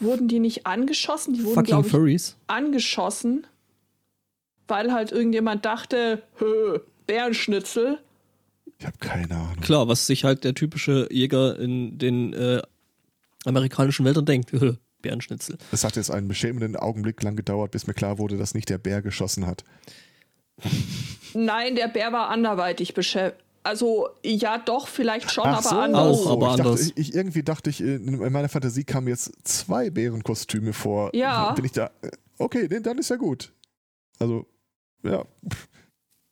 [0.00, 1.34] wurden die nicht angeschossen?
[1.34, 2.36] Die wurden, glaube ich, Furries.
[2.48, 3.46] angeschossen,
[4.68, 7.98] weil halt irgendjemand dachte, Hö, Bärenschnitzel.
[8.78, 9.60] Ich habe keine Ahnung.
[9.60, 12.62] Klar, was sich halt der typische Jäger in den äh,
[13.44, 14.52] amerikanischen Wäldern denkt.
[15.02, 15.58] Bärenschnitzel.
[15.72, 18.78] Es hat jetzt einen beschämenden Augenblick lang gedauert, bis mir klar wurde, dass nicht der
[18.78, 19.64] Bär geschossen hat.
[21.34, 23.42] Nein, der Bär war anderweitig beschäftigt.
[23.64, 26.18] Also, ja, doch, vielleicht schon, Ach aber so, anders.
[26.18, 26.80] Auch, aber ich dachte, anders.
[26.80, 31.14] ich, ich, irgendwie dachte ich, in meiner Fantasie kamen jetzt zwei Bärenkostüme vor.
[31.14, 31.52] Ja.
[31.52, 31.90] Bin ich da.
[32.02, 33.52] äh, Okay, nee, dann ist ja gut.
[34.18, 34.46] Also,
[35.04, 35.24] ja.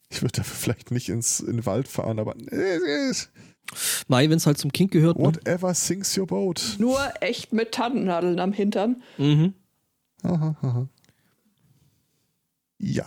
[0.09, 2.35] Ich würde dafür vielleicht nicht ins, in den Wald fahren, aber
[4.09, 5.19] Mai, wenn es halt zum Kink gehört.
[5.19, 5.25] Ne?
[5.25, 6.77] whatever sinks your boat.
[6.79, 9.03] Nur echt mit Tannennadeln am Hintern.
[9.19, 9.55] Mhm.
[10.23, 10.89] Aha, aha.
[12.79, 13.07] Ja.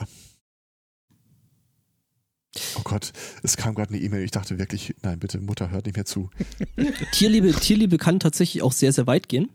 [2.77, 3.11] Oh Gott,
[3.41, 4.23] es kam gerade eine E-Mail.
[4.23, 6.29] Ich dachte wirklich, nein, bitte, Mutter hört nicht mehr zu.
[7.11, 9.49] Tierliebe, Tierliebe kann tatsächlich auch sehr, sehr weit gehen.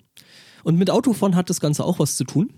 [0.64, 2.52] Und mit Autofahren hat das Ganze auch was zu tun.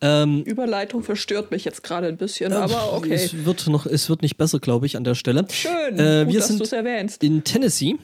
[0.00, 3.14] Ähm, Überleitung verstört mich jetzt gerade ein bisschen, äh, aber okay.
[3.14, 5.46] Es wird, noch, es wird nicht besser, glaube ich, an der Stelle.
[5.50, 7.22] Schön, äh, gut, wir sind erwähnst.
[7.24, 7.96] in Tennessee.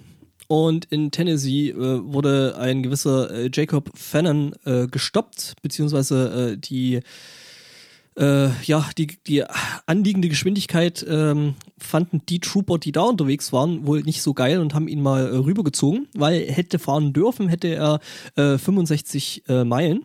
[0.49, 7.01] Und in Tennessee äh, wurde ein gewisser äh, Jacob Fannon äh, gestoppt, beziehungsweise äh, die
[8.19, 9.45] äh, ja, die, die
[9.87, 14.75] anliegende Geschwindigkeit ähm, fanden die Trooper, die da unterwegs waren, wohl nicht so geil und
[14.75, 18.01] haben ihn mal äh, rübergezogen, weil hätte fahren dürfen, hätte er
[18.37, 20.05] äh, 65 äh, Meilen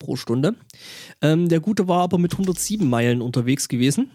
[0.00, 0.56] pro Stunde.
[1.22, 4.10] Ähm, der Gute war aber mit 107 Meilen unterwegs gewesen.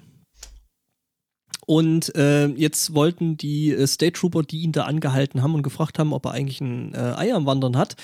[1.65, 5.97] Und äh, jetzt wollten die äh, State Trooper, die ihn da angehalten haben und gefragt
[5.97, 7.95] haben, ob er eigentlich ein äh, Ei am Wandern hat,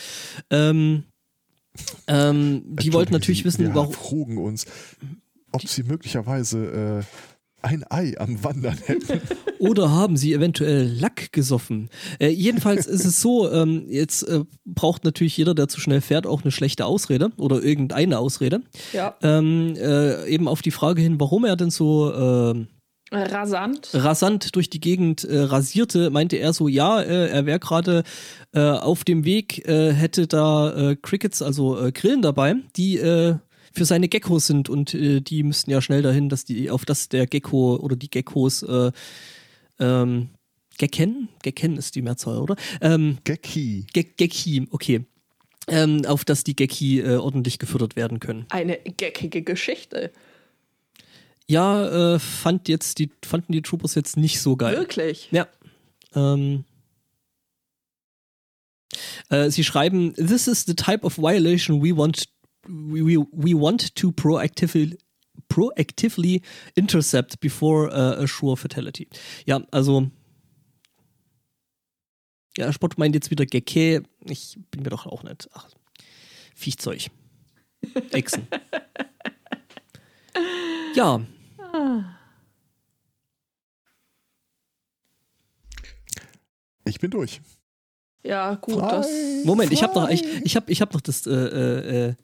[0.49, 1.03] ähm,
[2.07, 3.93] ähm, die wollten natürlich wissen, wir warum.
[3.93, 4.65] frugen uns,
[5.51, 7.30] ob sie möglicherweise äh,
[7.61, 9.21] ein Ei am Wandern hätten.
[9.59, 11.89] Oder haben sie eventuell Lack gesoffen?
[12.19, 16.25] Äh, jedenfalls ist es so, ähm, jetzt äh, braucht natürlich jeder, der zu schnell fährt,
[16.25, 18.61] auch eine schlechte Ausrede oder irgendeine Ausrede.
[18.93, 19.15] Ja.
[19.21, 22.67] Ähm, äh, eben auf die Frage hin, warum er denn so ähm,
[23.11, 23.89] rasant.
[23.93, 28.03] rasant durch die Gegend äh, rasierte, meinte er so, ja, äh, er wäre gerade
[28.53, 33.35] äh, auf dem Weg, äh, hätte da äh, Crickets, also äh, Grillen dabei, die äh,
[33.71, 37.09] für seine Geckos sind und äh, die müssten ja schnell dahin, dass die, auf das
[37.09, 38.91] der Gecko oder die Geckos äh,
[39.79, 40.29] ähm,
[40.77, 41.29] Gecken?
[41.43, 42.55] Gecken ist die Mehrzahl, oder?
[42.81, 43.85] Ähm, Gecki.
[43.93, 45.05] Ge Gecki, okay.
[45.67, 48.45] Ähm, auf dass die Gecki äh, ordentlich gefüttert werden können.
[48.49, 50.11] Eine geckige Geschichte.
[51.47, 54.75] Ja, äh, fand jetzt die, fanden die Troopers jetzt nicht so geil.
[54.75, 55.29] Wirklich?
[55.31, 55.47] Ja.
[56.15, 56.65] Ähm,
[59.29, 62.25] äh, sie schreiben, this is the type of violation we want
[62.67, 64.97] we, we want to proactively
[65.49, 66.41] proactively
[66.75, 69.07] intercept before uh, a sure fatality.
[69.45, 70.11] Ja, also
[72.57, 74.03] ja, Spott meint jetzt wieder Gecke.
[74.25, 75.49] Ich bin mir doch auch nicht.
[75.53, 75.69] Ach,
[76.55, 77.09] Viechzeug.
[78.11, 78.47] Echsen.
[80.95, 81.21] ja,
[86.85, 87.41] ich bin durch.
[88.23, 88.81] Ja, gut.
[88.81, 89.07] das
[89.45, 92.15] Moment, ich habe noch, ich, ich hab, ich hab noch das, äh, äh,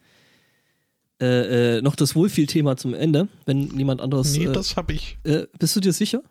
[1.22, 4.35] äh, äh noch das Wohlfühlthema zum Ende, wenn niemand anderes.
[4.38, 5.18] Nee, äh, das habe ich.
[5.23, 6.22] Äh, bist du dir sicher?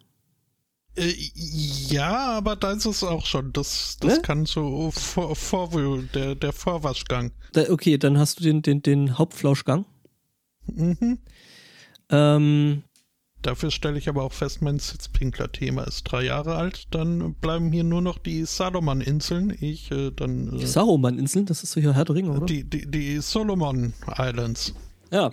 [0.99, 3.53] ja, aber da ist es auch schon.
[3.53, 4.23] Das, das ne?
[4.23, 7.33] kann so vor, Vorwohl, der, der Vorwaschgang.
[7.53, 9.85] Da, okay, dann hast du den, den, den Hauptflauschgang.
[10.67, 11.19] Mhm.
[12.09, 12.83] Ähm,
[13.43, 16.89] Dafür stelle ich aber auch fest, mein Sitzpinkler-Thema ist drei Jahre alt.
[16.91, 19.57] Dann bleiben hier nur noch die Salomon-Inseln.
[19.61, 20.59] Ich äh, dann.
[20.59, 21.47] Äh, Saruman-Inseln?
[21.47, 22.47] Das ist so hier Herr der Ringe, oder?
[22.47, 24.75] Die, die, die Solomon Islands.
[25.13, 25.31] Ja.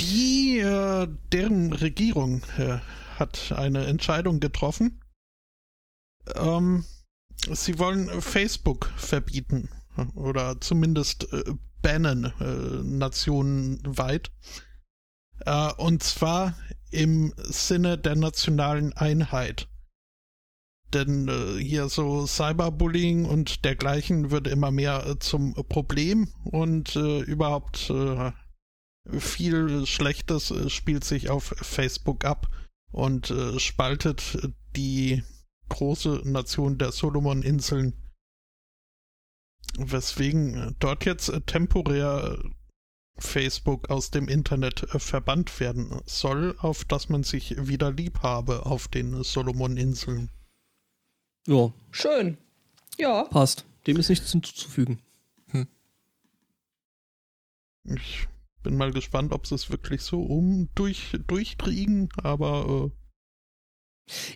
[0.00, 2.78] Die, äh, deren Regierung äh,
[3.18, 5.00] hat eine Entscheidung getroffen.
[6.34, 6.84] Ähm,
[7.52, 9.68] sie wollen Facebook verbieten.
[10.14, 11.44] Oder zumindest äh,
[11.82, 14.30] bannen, äh, nationenweit.
[15.46, 16.54] Äh, und zwar
[16.90, 19.68] im Sinne der nationalen Einheit.
[20.92, 27.20] Denn äh, hier so Cyberbullying und dergleichen wird immer mehr äh, zum Problem und äh,
[27.20, 28.32] überhaupt äh,
[29.18, 32.48] viel Schlechtes äh, spielt sich auf Facebook ab
[32.92, 34.36] und spaltet
[34.74, 35.22] die
[35.68, 37.94] große Nation der Solomon-Inseln.
[39.78, 42.36] Weswegen dort jetzt temporär
[43.20, 48.66] Facebook aus dem Internet äh, verbannt werden soll, auf dass man sich wieder lieb habe
[48.66, 50.30] auf den Solomon-Inseln.
[51.46, 51.72] Ja.
[51.90, 52.38] Schön.
[52.98, 53.24] Ja.
[53.24, 53.64] Passt.
[53.86, 55.00] Dem ist nichts hinzuzufügen.
[55.48, 55.66] Hm.
[57.84, 58.28] Ich
[58.62, 63.00] bin mal gespannt, ob sie es wirklich so um durch, durchkriegen, aber äh,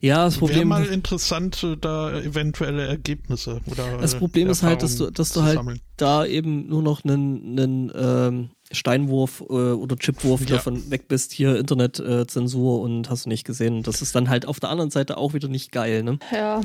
[0.00, 0.56] ja, das Problem.
[0.56, 3.98] Wäre mal interessant, äh, da eventuelle Ergebnisse oder.
[3.98, 5.60] Das Problem ist halt, dass du, dass du halt
[5.96, 10.56] da eben nur noch einen, einen ähm, Steinwurf äh, oder Chipwurf ja.
[10.56, 13.82] davon weg bist, hier Internetzensur äh, und hast du nicht gesehen.
[13.82, 16.18] Das ist dann halt auf der anderen Seite auch wieder nicht geil, ne?
[16.32, 16.60] Ja.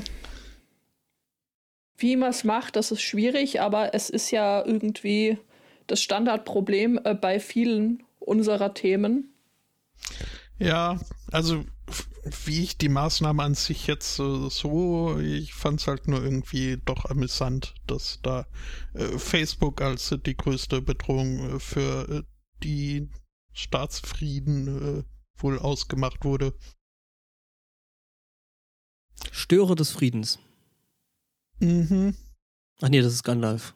[1.98, 5.38] Wie man es macht, das ist schwierig, aber es ist ja irgendwie
[5.88, 9.34] das Standardproblem äh, bei vielen unserer Themen.
[10.60, 11.00] Ja,
[11.32, 11.64] also
[12.46, 16.78] wie ich die Maßnahme an sich jetzt äh, so, ich fand es halt nur irgendwie
[16.84, 18.46] doch amüsant, dass da
[18.94, 22.24] äh, Facebook als die größte Bedrohung äh, für äh,
[22.64, 23.10] die
[23.54, 25.04] Staatsfrieden äh,
[25.42, 26.54] wohl ausgemacht wurde.
[29.32, 30.40] Störer des Friedens.
[31.60, 32.16] Mhm.
[32.82, 33.76] Ach nee, das ist Gandalf.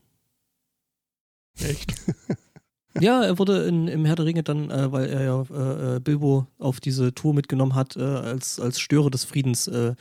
[1.60, 1.94] Echt?
[3.00, 6.00] Ja, er wurde in, im Herr der Ringe dann, äh, weil er ja äh, äh,
[6.00, 9.96] Bilbo auf diese Tour mitgenommen hat, äh, als, als Störer des Friedens äh,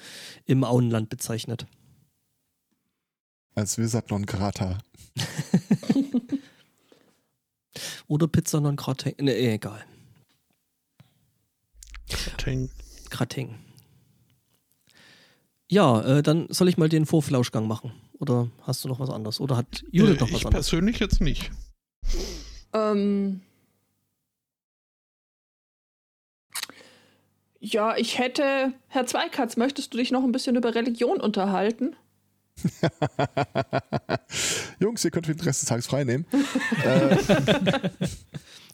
[0.44, 1.66] im Auenland bezeichnet.
[3.54, 4.78] Als Wizard non grata.
[8.08, 9.14] Oder Pizza non Grateng.
[9.20, 9.84] Ne, egal.
[12.36, 12.70] Ting.
[13.10, 13.58] Grateng.
[15.70, 17.92] Ja, äh, dann soll ich mal den Vorflauschgang machen.
[18.18, 19.40] Oder hast du noch was anderes?
[19.40, 20.68] Oder hat Judith Äh, noch was ich anderes?
[20.68, 21.50] persönlich jetzt nicht.
[22.72, 23.40] Ähm,
[27.60, 28.72] ja, ich hätte.
[28.88, 31.96] Herr Zweikatz, möchtest du dich noch ein bisschen über Religion unterhalten?
[34.78, 36.26] Jungs, ihr könnt für den Rest des Tages frei nehmen.
[36.84, 37.16] äh,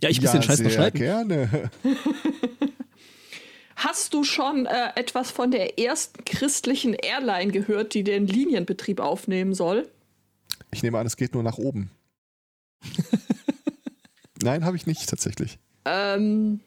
[0.01, 1.01] Ja, ich ein bisschen ja, Scheiß sehr verschneiden.
[1.01, 1.70] gerne.
[3.77, 9.55] Hast du schon äh, etwas von der ersten christlichen Airline gehört, die den Linienbetrieb aufnehmen
[9.55, 9.89] soll?
[10.73, 11.91] Ich nehme an, es geht nur nach oben.
[14.43, 15.59] Nein, habe ich nicht tatsächlich.
[15.85, 16.60] Ähm,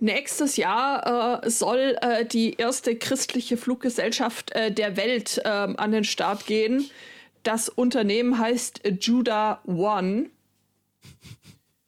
[0.00, 6.04] nächstes Jahr äh, soll äh, die erste christliche Fluggesellschaft äh, der Welt ähm, an den
[6.04, 6.88] Start gehen.
[7.42, 10.30] Das Unternehmen heißt Judah One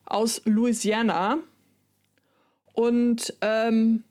[0.05, 1.39] aus Louisiana.
[2.73, 4.05] Und ähm,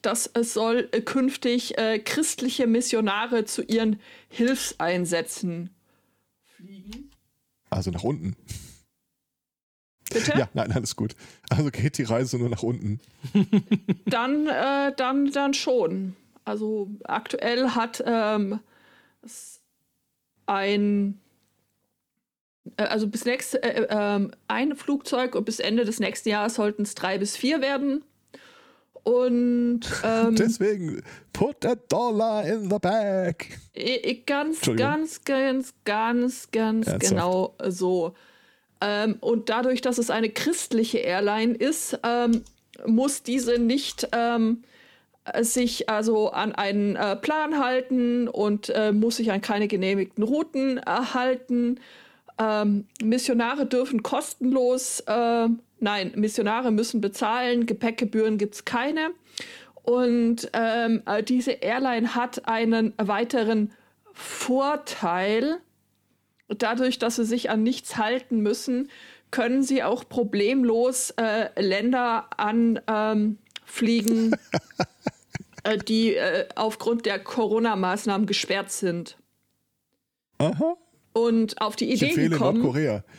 [0.00, 5.70] das soll äh, künftig äh, christliche Missionare zu ihren Hilfseinsätzen
[6.56, 7.10] fliegen.
[7.70, 8.36] Also nach unten.
[10.12, 10.38] Bitte?
[10.38, 11.14] Ja, nein, alles gut.
[11.50, 13.00] Also geht die Reise nur nach unten.
[14.06, 16.16] dann, äh, dann, dann schon.
[16.44, 18.60] Also aktuell hat ähm,
[19.22, 19.60] es
[20.46, 21.20] ein,
[22.76, 26.82] äh, also bis nächste, äh, ähm, ein Flugzeug und bis Ende des nächsten Jahres sollten
[26.82, 28.04] es drei bis vier werden.
[29.04, 31.02] Und ähm, Deswegen,
[31.32, 33.46] put a dollar in the bag.
[34.26, 37.00] Ganz, ganz, ganz, ganz, ganz Ernsthaft?
[37.00, 38.14] genau so.
[38.82, 42.42] Ähm, und dadurch, dass es eine christliche Airline ist, ähm,
[42.84, 44.64] muss diese nicht ähm,
[45.24, 50.24] äh, sich also an einen äh, Plan halten und äh, muss sich an keine genehmigten
[50.24, 51.78] Routen erhalten.
[52.38, 55.48] Ähm, Missionare dürfen kostenlos, äh,
[55.78, 59.10] nein, Missionare müssen bezahlen, Gepäckgebühren gibt es keine.
[59.84, 63.72] Und ähm, äh, diese Airline hat einen weiteren
[64.12, 65.58] Vorteil.
[66.58, 68.90] Dadurch, dass sie sich an nichts halten müssen,
[69.30, 73.36] können sie auch problemlos äh, Länder anfliegen,
[75.64, 79.16] äh, die äh, aufgrund der Corona-Maßnahmen gesperrt sind.
[80.38, 80.76] Aha.
[81.12, 82.62] Und auf die Ich Idee empfehle gekommen.
[82.62, 83.04] Nordkorea.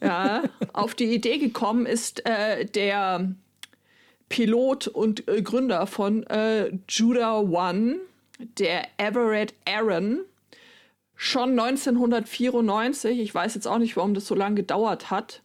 [0.00, 3.34] Ja, auf die Idee gekommen ist äh, der
[4.28, 7.96] Pilot und äh, Gründer von äh, Judah One,
[8.38, 10.20] der Everett Aaron,
[11.20, 13.18] schon 1994.
[13.18, 15.42] Ich weiß jetzt auch nicht, warum das so lange gedauert hat.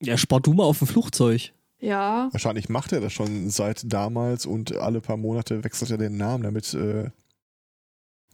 [0.00, 1.52] Ja, spar du mal auf ein Flugzeug.
[1.80, 6.16] Ja, Wahrscheinlich macht er das schon seit damals und alle paar Monate wechselt er den
[6.16, 7.10] Namen, damit äh,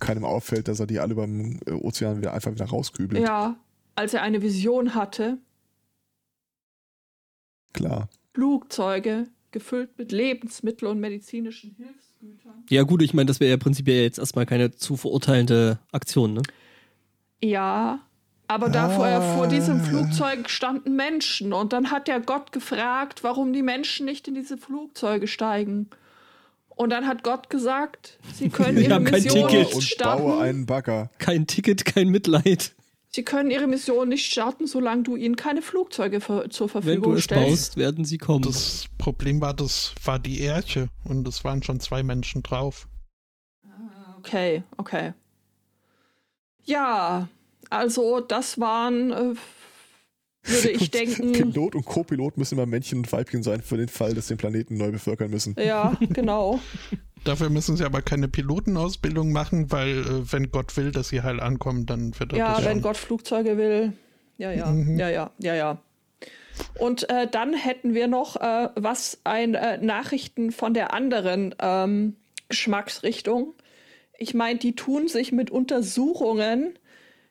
[0.01, 3.23] keinem auffällt, dass er die alle beim äh, Ozean wieder einfach wieder rauskübelt.
[3.23, 3.57] ja,
[3.95, 5.39] als er eine Vision hatte,
[7.75, 8.09] Klar.
[8.35, 12.14] Flugzeuge gefüllt mit Lebensmitteln und medizinischen Hilfsgütern.
[12.71, 16.43] Ja, gut, ich meine, das wäre ja prinzipiell jetzt erstmal keine zu verurteilende Aktion, ne?
[17.43, 18.01] Ja,
[18.49, 19.37] aber da vor, Ah.
[19.37, 24.29] vor diesem Flugzeug standen Menschen und dann hat der Gott gefragt, warum die Menschen nicht
[24.29, 25.89] in diese Flugzeuge steigen.
[26.77, 29.59] Und dann hat Gott gesagt, sie können ihre haben kein Mission Ticket.
[29.61, 30.41] nicht und baue starten.
[30.43, 31.11] einen Bagger.
[31.19, 32.73] Kein Ticket, kein Mitleid.
[33.15, 36.83] Sie können ihre Mission nicht starten, solange du ihnen keine Flugzeuge für, zur Wenn du
[36.83, 37.49] Verfügung es stellst.
[37.49, 38.43] baust, werden sie kommen.
[38.43, 42.89] Das Problem war, das war die Erche und es waren schon zwei Menschen drauf.
[44.19, 45.13] Okay, okay.
[46.65, 47.29] Ja,
[47.71, 49.35] also das waren, äh,
[50.43, 54.15] würde ich denken, Pilot und Co-Pilot müssen immer Männchen und Weibchen sein für den Fall,
[54.15, 55.55] dass sie den Planeten neu bevölkern müssen.
[55.57, 56.59] ja, genau.
[57.25, 61.41] Dafür müssen sie aber keine Pilotenausbildung machen, weil äh, wenn Gott will, dass sie heil
[61.41, 62.83] ankommen, dann wird er Ja, das wenn schon.
[62.83, 63.93] Gott Flugzeuge will.
[64.37, 64.99] Ja, ja, Mhm.
[64.99, 65.79] ja, ja, ja, ja.
[66.79, 72.17] Und äh, dann hätten wir noch äh, was ein äh, Nachrichten von der anderen ähm,
[72.49, 73.55] Geschmacksrichtung.
[74.19, 76.79] Ich meine, die tun sich mit Untersuchungen.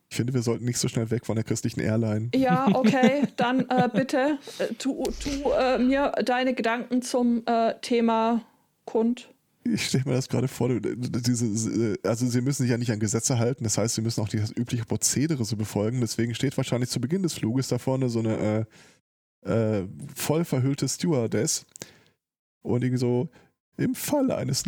[0.09, 2.29] Ich finde, wir sollten nicht so schnell weg von der christlichen Airline.
[2.35, 8.41] Ja, okay, dann äh, bitte äh, tu, tu äh, mir deine Gedanken zum äh, Thema
[8.85, 9.29] kund.
[9.65, 13.39] Ich stelle mir das gerade vor, diese, also sie müssen sich ja nicht an Gesetze
[13.39, 16.01] halten, das heißt, sie müssen auch die das übliche Prozedere so befolgen.
[16.01, 18.65] Deswegen steht wahrscheinlich zu Beginn des Fluges da vorne so eine
[19.43, 21.65] äh, äh, voll verhüllte Stewardess
[22.61, 23.29] und irgendwie so,
[23.77, 24.65] im Falle eines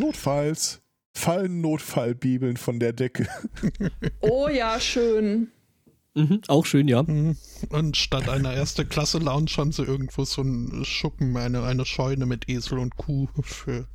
[6.14, 7.04] Mhm, auch schön, ja.
[7.04, 7.38] Mhm.
[7.70, 12.26] Und statt einer erste Klasse Lounge haben sie irgendwo so einen Schuppen, eine, eine Scheune
[12.26, 13.88] mit Esel und Kuh für.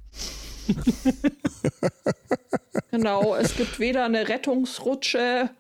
[2.91, 5.51] Genau, es gibt weder eine Rettungsrutsche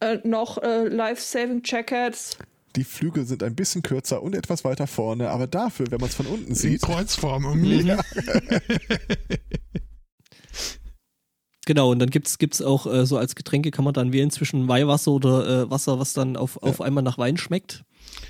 [0.00, 2.38] äh, noch äh, Life-Saving-Jackets.
[2.76, 6.14] Die Flügel sind ein bisschen kürzer und etwas weiter vorne, aber dafür, wenn man es
[6.14, 7.44] von unten In sieht, Kreuzform.
[7.60, 7.86] Mhm.
[7.86, 8.00] Ja.
[11.66, 14.68] Genau, und dann gibt's gibt's auch äh, so als Getränke kann man dann wählen zwischen
[14.68, 17.84] Weihwasser oder äh, Wasser, was dann auf, auf einmal nach Wein schmeckt.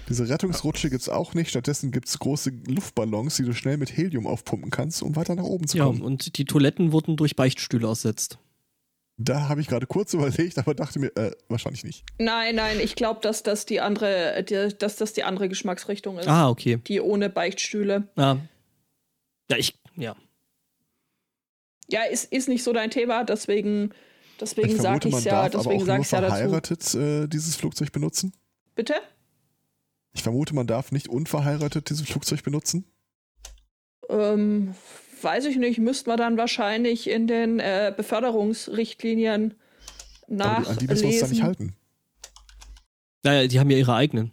[0.08, 1.50] Diese Rettungsrutsche gibt's auch nicht.
[1.50, 5.66] Stattdessen gibt's große Luftballons, die du schnell mit Helium aufpumpen kannst, um weiter nach oben
[5.66, 6.02] zu Ja, kommen.
[6.02, 8.38] und die Toiletten wurden durch Beichtstühle ersetzt.
[9.16, 12.04] Da habe ich gerade kurz überlegt, aber dachte mir, äh, wahrscheinlich nicht.
[12.18, 16.26] Nein, nein, ich glaube, dass das die andere, die, dass das die andere Geschmacksrichtung ist.
[16.28, 16.78] Ah, okay.
[16.86, 18.08] Die ohne Beichtstühle.
[18.16, 18.36] Ah.
[19.50, 20.16] Ja, ich, ja.
[21.88, 23.90] Ja, ist, ist nicht so dein Thema, deswegen,
[24.40, 26.34] deswegen ich sage ich es ja, deswegen auch sage nur ich ja dazu.
[26.34, 28.32] verheiratet äh, dieses Flugzeug benutzen.
[28.74, 28.94] Bitte?
[30.14, 32.84] Ich vermute, man darf nicht unverheiratet dieses Flugzeug benutzen.
[34.08, 34.74] Ähm,
[35.20, 39.54] weiß ich nicht, müsste man dann wahrscheinlich in den äh, Beförderungsrichtlinien
[40.28, 41.42] Aber die, an die müssen wir uns da nicht nachlesen.
[41.42, 41.76] halten.
[43.24, 44.30] Naja, die haben ja ihre eigenen.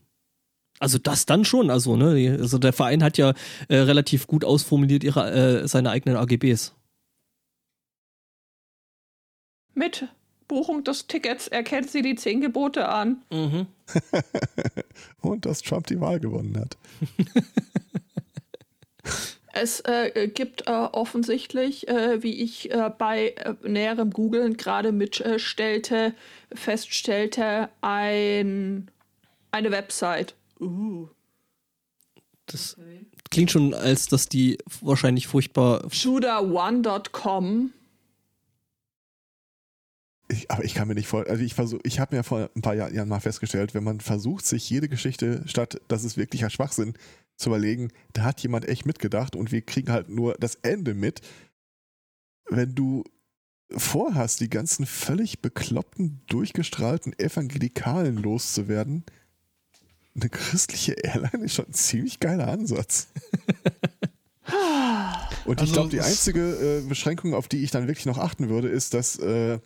[0.80, 2.38] Also das dann schon, also, ne?
[2.40, 3.34] Also der Verein hat ja
[3.68, 6.76] äh, relativ gut ausformuliert ihre, äh, seine eigenen AGBs.
[9.74, 10.08] Mit
[10.52, 13.22] Buchung des Tickets erkennt sie die zehn Gebote an.
[13.32, 13.68] Mhm.
[15.22, 16.78] Und dass Trump die Wahl gewonnen hat.
[19.54, 26.14] Es äh, gibt äh, offensichtlich, äh, wie ich äh, bei äh, näherem Googlen gerade mitstellte,
[26.54, 28.90] feststellte, ein,
[29.52, 30.36] eine Website.
[30.62, 31.10] Uh.
[32.46, 32.78] Das
[33.30, 35.86] klingt schon, als dass die wahrscheinlich furchtbar.
[35.88, 37.74] Judah1.com.
[40.32, 42.62] Ich, aber ich kann mir nicht vor, also ich versuche, ich habe mir vor ein
[42.62, 46.94] paar Jahren mal festgestellt, wenn man versucht, sich jede Geschichte, statt dass es wirklicher Schwachsinn
[47.36, 51.22] zu überlegen, da hat jemand echt mitgedacht und wir kriegen halt nur das Ende mit.
[52.50, 53.04] Wenn du
[53.76, 59.04] vorhast, die ganzen völlig bekloppten, durchgestrahlten Evangelikalen loszuwerden,
[60.16, 63.10] eine christliche Airline ist schon ein ziemlich geiler Ansatz.
[65.46, 68.50] Und ich Also glaube, die einzige äh, Beschränkung, auf die ich dann wirklich noch achten
[68.50, 69.60] würde, ist, dass äh,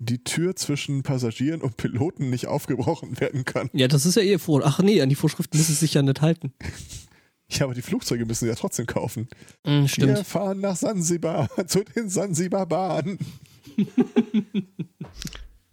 [0.00, 3.68] die Tür zwischen Passagieren und Piloten nicht aufgebrochen werden kann.
[3.72, 4.62] Ja, das ist ja eh vor.
[4.64, 6.52] Ach nee, an die Vorschriften müssen sie sich ja nicht halten.
[7.52, 9.26] Ja, aber die Flugzeuge müssen sie ja trotzdem kaufen.
[9.64, 10.24] Wir stimmt.
[10.24, 13.18] fahren nach Sansibar, zu den Sansibar-Bahnen.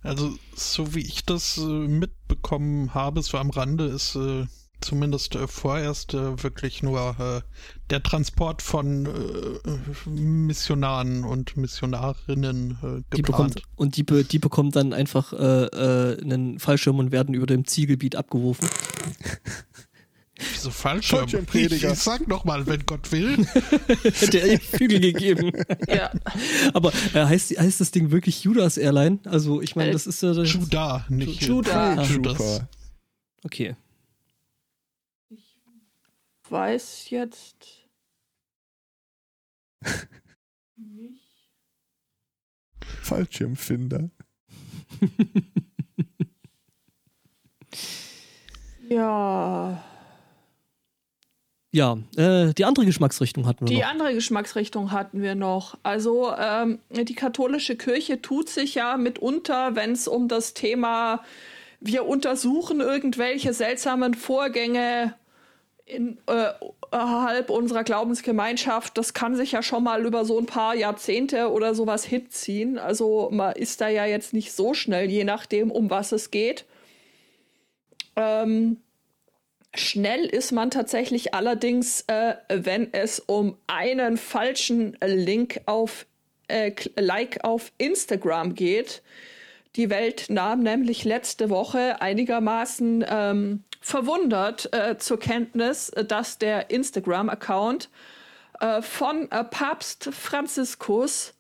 [0.02, 4.48] Also, so wie ich das äh, mitbekommen habe, so am Rande, ist äh,
[4.82, 7.42] zumindest äh, vorerst äh, wirklich nur äh,
[7.90, 12.72] der Transport von äh, Missionaren und Missionarinnen
[13.12, 13.62] äh, Die bekommt, geplant.
[13.76, 17.66] und die, be, die bekommen dann einfach äh, äh, einen Fallschirm und werden über dem
[17.66, 18.70] Zielgebiet abgeworfen.
[20.54, 21.26] Wieso Fallschirm?
[21.26, 21.94] Ich, Fallschirmprediger.
[21.94, 23.38] ich sag nochmal, wenn Gott will.
[24.04, 25.52] Hätte er ihr Flügel gegeben.
[25.88, 26.12] Ja.
[26.74, 29.20] Aber äh, heißt, heißt das Ding wirklich Judas Airline?
[29.26, 30.34] Also, ich meine, Äh, das ist ja.
[30.34, 32.04] das- Judah, nicht Judah.
[32.04, 32.38] äh, Judas.
[32.38, 32.70] Super.
[33.44, 33.76] Okay.
[36.50, 37.90] Weiß jetzt nicht.
[43.04, 44.10] Fallschirmfinder.
[48.90, 49.84] Ja.
[51.74, 53.90] Ja, äh, die andere Geschmacksrichtung hatten wir Die noch.
[53.90, 55.78] andere Geschmacksrichtung hatten wir noch.
[55.84, 61.22] Also ähm, die katholische Kirche tut sich ja mitunter, wenn es um das Thema,
[61.82, 65.14] wir untersuchen irgendwelche seltsamen Vorgänge
[65.88, 66.52] in, äh,
[66.92, 71.74] innerhalb unserer Glaubensgemeinschaft, das kann sich ja schon mal über so ein paar Jahrzehnte oder
[71.74, 72.78] sowas hinziehen.
[72.78, 76.66] Also man ist da ja jetzt nicht so schnell, je nachdem, um was es geht.
[78.16, 78.78] Ähm,
[79.76, 86.08] Schnell ist man tatsächlich allerdings, äh, wenn es um einen falschen Link auf
[86.48, 89.04] äh, Like auf Instagram geht.
[89.76, 96.70] Die Welt nahm nämlich letzte Woche einigermaßen ähm, verwundert äh, zur Kenntnis, äh, dass der
[96.70, 97.90] Instagram-Account
[98.60, 101.34] äh, von äh, Papst Franziskus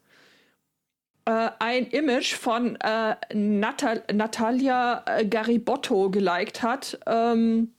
[1.25, 6.97] äh, ein Image von äh, Natal Natalia Garibotto geliked hat.
[7.05, 7.73] Ähm,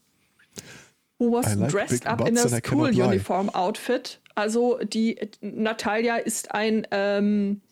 [1.18, 4.20] who was like dressed up in a school uniform outfit.
[4.34, 7.62] Also die Natalia ist ein ähm,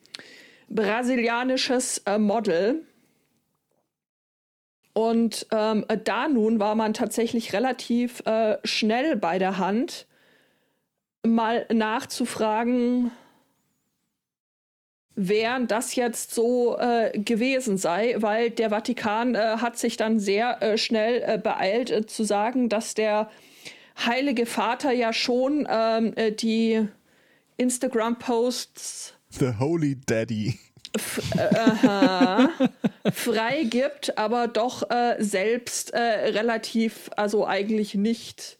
[0.69, 2.87] brasilianisches Model.
[4.97, 10.07] Und ähm, da nun war man tatsächlich relativ äh, schnell bei der Hand,
[11.23, 13.11] mal nachzufragen,
[15.15, 20.63] wären das jetzt so äh, gewesen sei, weil der Vatikan äh, hat sich dann sehr
[20.63, 23.31] äh, schnell äh, beeilt äh, zu sagen, dass der
[24.03, 26.89] Heilige Vater ja schon ähm, äh, die
[27.59, 30.59] Instagram-Posts The Holy Daddy.
[33.13, 34.83] freigibt, aber doch
[35.19, 38.59] selbst relativ, also eigentlich nicht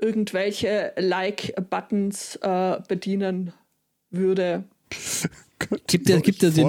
[0.00, 2.38] irgendwelche Like-Buttons
[2.88, 3.52] bedienen
[4.10, 4.64] würde.
[5.86, 6.68] Gibt der, gibt der den,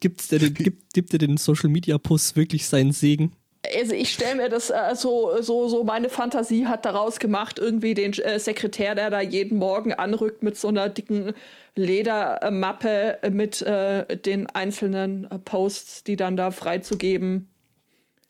[0.00, 3.32] gibt der den, gibt, gibt der den Social Media Post wirklich seinen Segen?
[3.76, 7.94] Also ich stelle mir das äh, so, so, so meine Fantasie hat daraus gemacht, irgendwie
[7.94, 11.34] den äh, Sekretär, der da jeden Morgen anrückt mit so einer dicken
[11.76, 17.48] Ledermappe mit äh, den einzelnen äh, Posts, die dann da freizugeben.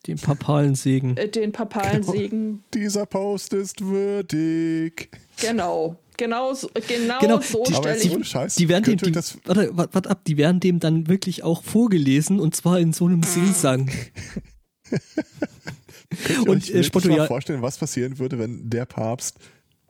[0.07, 1.15] Den papalen Segen.
[1.15, 2.11] Äh, den papalen genau.
[2.11, 2.63] Segen.
[2.73, 5.09] Dieser Post ist würdig.
[5.39, 5.95] Genau.
[6.17, 6.53] Genau,
[6.87, 8.15] genau, genau so stelle ich.
[8.15, 11.43] Die, Scheiß, die werden dem, die, warte, warte, warte ab, die werden dem dann wirklich
[11.43, 13.89] auch vorgelesen und zwar in so einem Singsang.
[16.25, 19.37] Könnt ihr und euch äh, Spotto, mal vorstellen, was passieren würde, wenn der Papst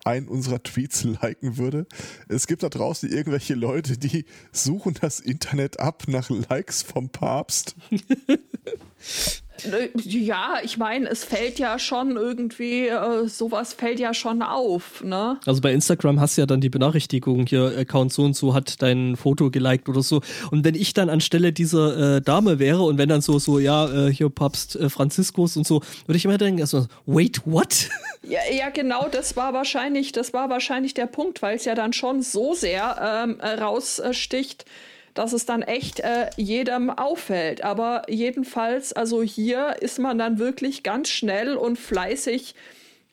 [0.03, 1.85] einen unserer Tweets liken würde.
[2.27, 7.75] Es gibt da draußen irgendwelche Leute, die suchen das Internet ab nach Likes vom Papst.
[9.65, 15.03] Äh, ja, ich meine, es fällt ja schon irgendwie, äh, sowas fällt ja schon auf,
[15.03, 15.39] ne?
[15.45, 18.81] Also bei Instagram hast du ja dann die Benachrichtigung, hier Account so und so hat
[18.81, 20.21] dein Foto geliked oder so.
[20.51, 24.07] Und wenn ich dann anstelle dieser äh, Dame wäre und wenn dann so, so, ja,
[24.07, 27.89] äh, hier Papst äh, Franziskus und so, würde ich immer denken, erstmal, wait, what?
[28.23, 31.91] Ja, ja, genau, das war wahrscheinlich, das war wahrscheinlich der Punkt, weil es ja dann
[31.91, 34.65] schon so sehr ähm, raussticht
[35.13, 37.63] dass es dann echt äh, jedem auffällt.
[37.63, 42.55] Aber jedenfalls, also hier ist man dann wirklich ganz schnell und fleißig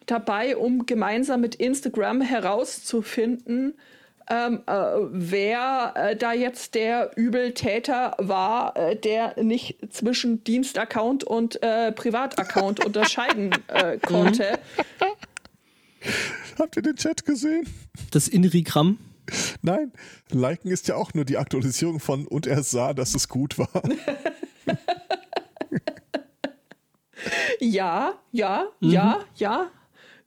[0.07, 3.75] dabei, um gemeinsam mit Instagram herauszufinden,
[4.31, 4.73] ähm, äh,
[5.11, 12.85] wer äh, da jetzt der Übeltäter war, äh, der nicht zwischen Dienstaccount und äh, Privataccount
[12.85, 14.59] unterscheiden äh, konnte.
[16.59, 17.67] Habt ihr den Chat gesehen?
[18.11, 18.99] Das Inrigramm.
[19.63, 19.93] Nein,
[20.31, 23.83] liken ist ja auch nur die Aktualisierung von und er sah, dass es gut war.
[27.61, 28.91] ja, ja, mhm.
[28.91, 29.71] ja, ja.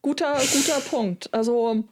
[0.01, 1.31] Guter, guter Punkt.
[1.31, 1.83] Also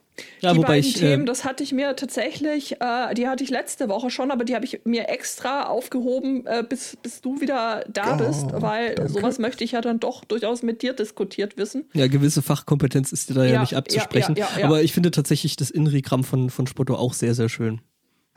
[0.41, 3.49] ja, die beiden ich, äh, Themen, das hatte ich mir tatsächlich, äh, die hatte ich
[3.49, 7.83] letzte Woche schon, aber die habe ich mir extra aufgehoben, äh, bis, bis du wieder
[7.91, 9.11] da oh, bist, weil danke.
[9.11, 11.85] sowas möchte ich ja dann doch durchaus mit dir diskutiert wissen.
[11.93, 14.35] Ja, gewisse Fachkompetenz ist dir da ja, ja nicht abzusprechen.
[14.35, 17.81] Ja, ja, aber ich finde tatsächlich das Inrigramm von, von Spotto auch sehr, sehr schön.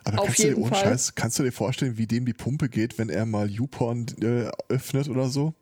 [0.04, 0.80] Aber Auf kannst, jeden du dir, Fall.
[0.80, 4.50] Scheiß, kannst du dir vorstellen, wie dem die Pumpe geht, wenn er mal YouPorn äh,
[4.68, 5.54] öffnet oder so?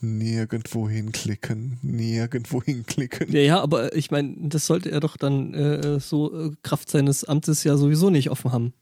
[0.00, 3.32] Nirgendwo hinklicken, nirgendwo hinklicken.
[3.32, 7.24] Ja, ja, aber ich meine, das sollte er doch dann äh, so äh, Kraft seines
[7.24, 8.72] Amtes ja sowieso nicht offen haben.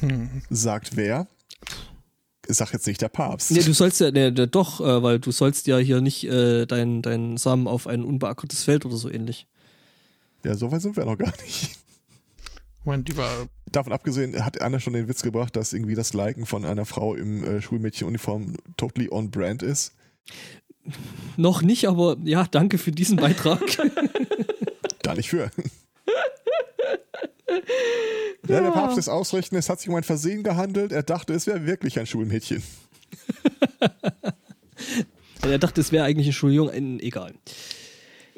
[0.00, 0.42] Hm.
[0.50, 1.28] Sagt wer?
[2.46, 3.50] Sag jetzt nicht der Papst.
[3.50, 7.02] Nee, du sollst ja, nee, doch, äh, weil du sollst ja hier nicht äh, deinen
[7.02, 9.46] dein Samen auf ein unbeackertes Feld oder so ähnlich.
[10.44, 11.78] Ja, so weit sind wir noch gar nicht.
[13.70, 17.14] Davon abgesehen hat einer schon den Witz gebracht, dass irgendwie das Liken von einer Frau
[17.14, 19.94] im äh, Schulmädchenuniform totally on brand ist.
[21.36, 23.60] Noch nicht, aber ja, danke für diesen Beitrag.
[25.02, 25.50] da nicht für.
[25.50, 25.50] Ja.
[28.48, 30.92] ja, der Papst ist ausrichten, es hat sich um ein Versehen gehandelt.
[30.92, 32.62] Er dachte, es wäre wirklich ein Schulmädchen.
[35.42, 37.34] er dachte, es wäre eigentlich eine Entschuldigung, egal.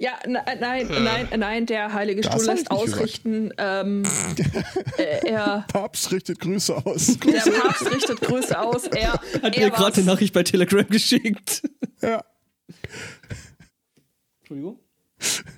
[0.01, 3.53] Ja, nein, nein, nein, der Heilige Stuhl lässt ausrichten.
[3.59, 4.03] Ähm,
[4.97, 7.19] äh, er, Papst richtet Grüße aus.
[7.27, 8.87] Der Papst richtet Grüße aus.
[8.87, 11.69] Er hat er mir gerade eine Nachricht bei Telegram geschickt.
[12.01, 12.25] Ja.
[14.41, 14.79] Entschuldigung?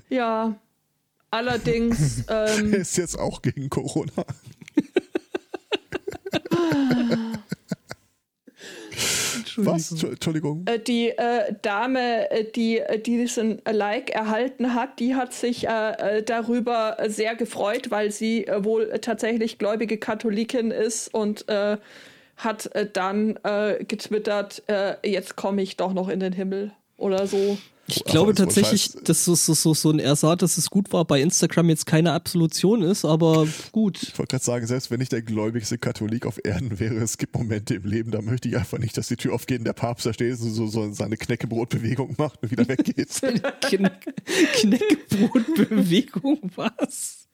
[0.08, 0.56] Ja.
[1.30, 2.24] Allerdings.
[2.28, 4.24] Ähm, er ist jetzt auch gegen Corona.
[9.56, 9.92] Was?
[10.02, 10.64] Entschuldigung.
[10.66, 15.66] Äh, die äh, Dame, äh, die, äh, die diesen Like erhalten hat, die hat sich
[15.68, 21.44] äh, darüber sehr gefreut, weil sie äh, wohl tatsächlich gläubige Katholikin ist und
[22.36, 23.38] hat dann
[23.86, 24.62] getwittert,
[25.04, 27.58] jetzt komme ich doch noch in den Himmel oder so.
[27.88, 31.20] Ich glaube tatsächlich, dass so, so, so, so ein Ersatz, dass es gut war, bei
[31.20, 34.00] Instagram jetzt keine Absolution ist, aber gut.
[34.02, 37.34] Ich wollte gerade sagen, selbst wenn ich der gläubigste Katholik auf Erden wäre, es gibt
[37.34, 40.06] Momente im Leben, da möchte ich einfach nicht, dass die Tür aufgeht und der Papst
[40.06, 43.20] da steht, so, so seine Knäckebrotbewegung macht und wieder weggeht.
[44.54, 47.26] Knäckebrotbewegung, was?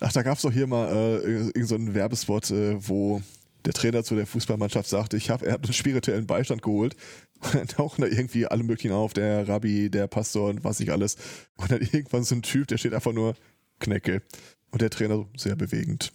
[0.00, 1.18] Ach, da gab es doch hier mal äh,
[1.48, 3.20] irgendeinen so Werbespot, äh, wo
[3.64, 6.96] der Trainer zu der Fußballmannschaft sagte, ich habe, er hat einen spirituellen Beistand geholt.
[7.40, 10.92] Und dann tauchen da irgendwie alle möglichen auf, der Rabbi, der Pastor und was ich
[10.92, 11.16] alles.
[11.56, 13.34] Und dann irgendwann so ein Typ, der steht einfach nur
[13.78, 14.22] Knecke.
[14.70, 16.12] Und der Trainer so sehr bewegend.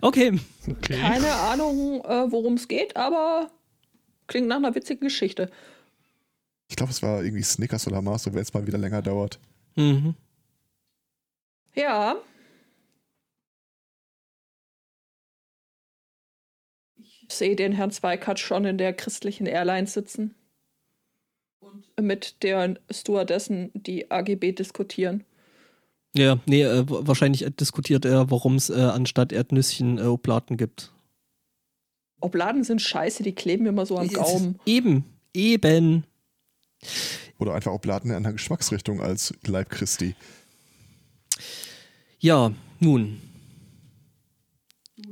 [0.00, 0.38] Okay.
[0.68, 0.98] Okay.
[0.98, 3.50] Keine Ahnung, äh, worum es geht, aber
[4.26, 5.50] klingt nach einer witzigen Geschichte.
[6.68, 9.38] Ich glaube, es war irgendwie Snickers oder Mars, wenn es mal wieder länger dauert.
[9.76, 10.14] Mhm.
[11.74, 12.16] Ja.
[17.28, 20.34] Ich sehe den Herrn Zweikatz schon in der christlichen Airlines sitzen.
[21.60, 25.24] Und mit der Stewardessen die AGB diskutieren.
[26.16, 30.92] Ja, nee, äh, wahrscheinlich diskutiert er, warum es äh, anstatt Erdnüsschen äh, Oblaten gibt.
[32.20, 34.60] Obladen sind scheiße, die kleben immer so am Gaumen.
[34.64, 35.04] Eben,
[35.34, 36.04] eben.
[37.38, 40.14] Oder einfach Oblaten in einer Geschmacksrichtung als Leib Christi.
[42.20, 43.20] Ja, nun.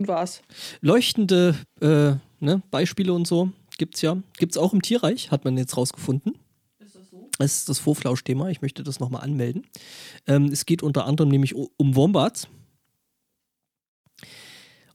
[0.03, 0.43] Und was?
[0.81, 4.17] Leuchtende äh, ne, Beispiele und so gibt's ja.
[4.37, 6.39] Gibt's auch im Tierreich, hat man jetzt rausgefunden.
[6.81, 7.31] Ist das so?
[7.39, 8.49] Das ist das Vorflausch-Thema.
[8.49, 9.65] Ich möchte das nochmal anmelden.
[10.27, 12.49] Ähm, es geht unter anderem nämlich um Wombats.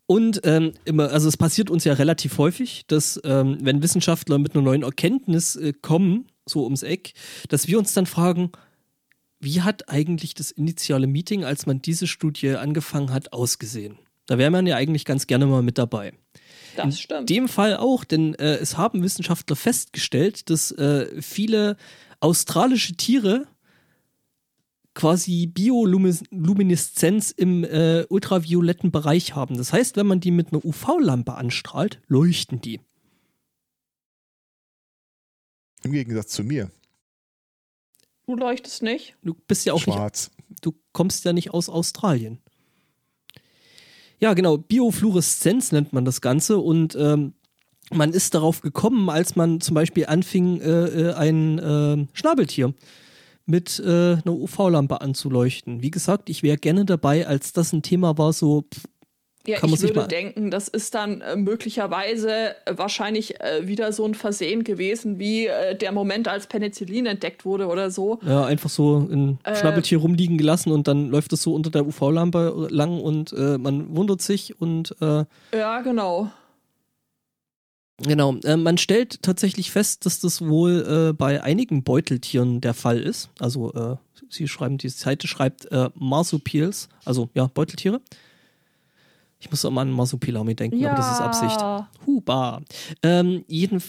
[0.07, 4.55] Und ähm, immer, also es passiert uns ja relativ häufig, dass ähm, wenn Wissenschaftler mit
[4.55, 7.13] einer neuen Erkenntnis äh, kommen, so ums Eck,
[7.47, 8.51] dass wir uns dann fragen,
[9.39, 13.99] wie hat eigentlich das initiale Meeting, als man diese Studie angefangen hat, ausgesehen?
[14.27, 16.13] Da wäre man ja eigentlich ganz gerne mal mit dabei.
[16.75, 17.29] Das stimmt.
[17.29, 21.75] dem Fall auch, denn äh, es haben Wissenschaftler festgestellt, dass äh, viele
[22.19, 23.47] australische Tiere
[24.93, 29.57] quasi Biolumineszenz im äh, ultravioletten Bereich haben.
[29.57, 32.81] Das heißt, wenn man die mit einer UV-Lampe anstrahlt, leuchten die.
[35.83, 36.71] Im Gegensatz zu mir.
[38.25, 39.15] Du leuchtest nicht.
[39.23, 40.31] Du bist ja auch nicht Schwarz.
[40.61, 42.41] du kommst ja nicht aus Australien.
[44.19, 47.33] Ja, genau, Biofluoreszenz nennt man das Ganze und ähm,
[47.91, 52.73] man ist darauf gekommen, als man zum Beispiel anfing, äh, äh, ein äh, Schnabeltier
[53.45, 55.81] mit äh, einer UV-Lampe anzuleuchten.
[55.81, 58.85] Wie gesagt, ich wäre gerne dabei, als das ein Thema war, so pff,
[59.47, 62.29] Ja, Kann man ich sich würde mal- denken, das ist dann äh, möglicherweise
[62.65, 65.47] äh, wahrscheinlich äh, wieder so ein Versehen gewesen, wie
[65.79, 68.19] der Moment, als Penicillin entdeckt wurde oder so.
[68.25, 69.39] ja, einfach so ein.
[69.55, 74.21] Schnabeltier rumliegen gelassen und dann läuft es so unter der UV-Lampe lang und man wundert
[74.21, 76.29] sich und Ja, genau.
[78.03, 83.29] Genau, man stellt tatsächlich fest, dass das wohl bei einigen Beuteltieren der Fall ist.
[83.39, 83.97] Also
[84.29, 88.01] sie schreiben, die Seite schreibt Marsupials, also ja, Beuteltiere.
[89.39, 91.59] Ich muss immer an Marsupilami denken, aber das ist Absicht.
[92.05, 92.61] Huba.
[93.03, 93.81] Ähm, jeden,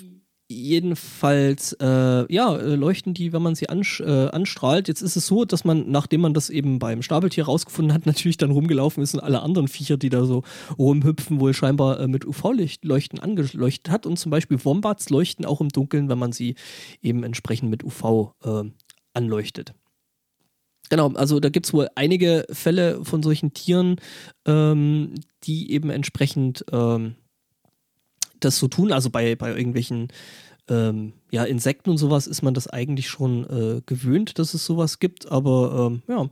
[0.48, 4.88] jedenfalls, äh, ja, äh, leuchten die, wenn man sie ansch äh, anstrahlt.
[4.88, 8.38] Jetzt ist es so, dass man, nachdem man das eben beim Schnabeltier rausgefunden hat, natürlich
[8.38, 10.42] dann rumgelaufen ist und alle anderen Viecher, die da so
[10.78, 14.06] rumhüpfen, wohl scheinbar äh, mit UV-Leuchten angeleuchtet hat.
[14.06, 16.54] Und zum Beispiel Wombats leuchten auch im Dunkeln, wenn man sie
[17.02, 18.64] eben entsprechend mit UV äh,
[19.12, 19.74] anleuchtet.
[20.90, 23.96] Genau, also da gibt es wohl einige Fälle von solchen Tieren,
[24.46, 27.14] ähm, die eben entsprechend ähm,
[28.40, 28.92] das so tun.
[28.92, 30.08] Also bei, bei irgendwelchen
[30.68, 34.98] ähm, ja, Insekten und sowas ist man das eigentlich schon äh, gewöhnt, dass es sowas
[34.98, 36.30] gibt, aber ähm, ja.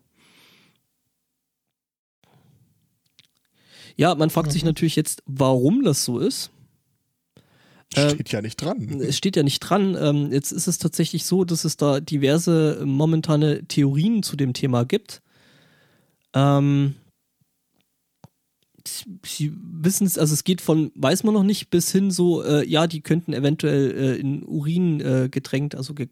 [3.97, 4.69] Ja, man fragt sich Mhm.
[4.69, 6.51] natürlich jetzt, warum das so ist.
[7.95, 9.01] Äh, Steht ja nicht dran.
[9.01, 9.97] Es steht ja nicht dran.
[9.99, 14.85] Ähm, jetzt ist es tatsächlich so, dass es da diverse momentane Theorien zu dem Thema
[14.85, 15.23] gibt.
[16.35, 16.95] Ähm,
[19.25, 22.67] sie- wissen es, also es geht von, weiß man noch nicht, bis hin so, äh,
[22.69, 26.09] ja, die könnten eventuell äh, in Urin äh, getränkt, also ge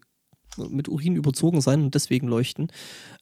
[0.69, 2.71] mit Urin überzogen sein und deswegen leuchten.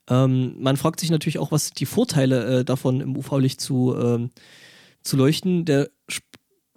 [0.08, 3.96] Ähm, man fragt sich natürlich auch, was sind die Vorteile äh, davon, im UV-Licht zu,
[3.98, 4.30] ähm,
[5.02, 5.66] zu leuchten.
[5.66, 5.90] Der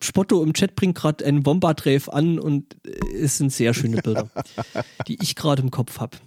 [0.01, 4.31] Spotto im Chat bringt gerade einen Wombat-Rave an und äh, es sind sehr schöne Bilder,
[5.09, 6.19] die ich gerade im Kopf habe.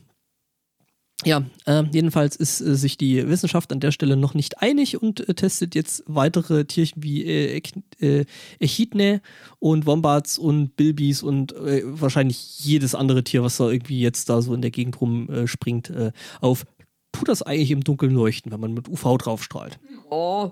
[1.25, 5.27] Ja, äh, jedenfalls ist äh, sich die Wissenschaft an der Stelle noch nicht einig und
[5.27, 7.61] äh, testet jetzt weitere Tierchen wie äh,
[7.99, 8.25] äh,
[8.59, 9.21] Echidne
[9.59, 14.41] und Wombats und Bilbis und äh, wahrscheinlich jedes andere Tier, was da irgendwie jetzt da
[14.41, 16.65] so in der Gegend rumspringt, äh, springt, äh, auf.
[17.11, 19.77] Tut das eigentlich im Dunkeln leuchten, wenn man mit UV draufstrahlt?
[20.09, 20.51] Oh.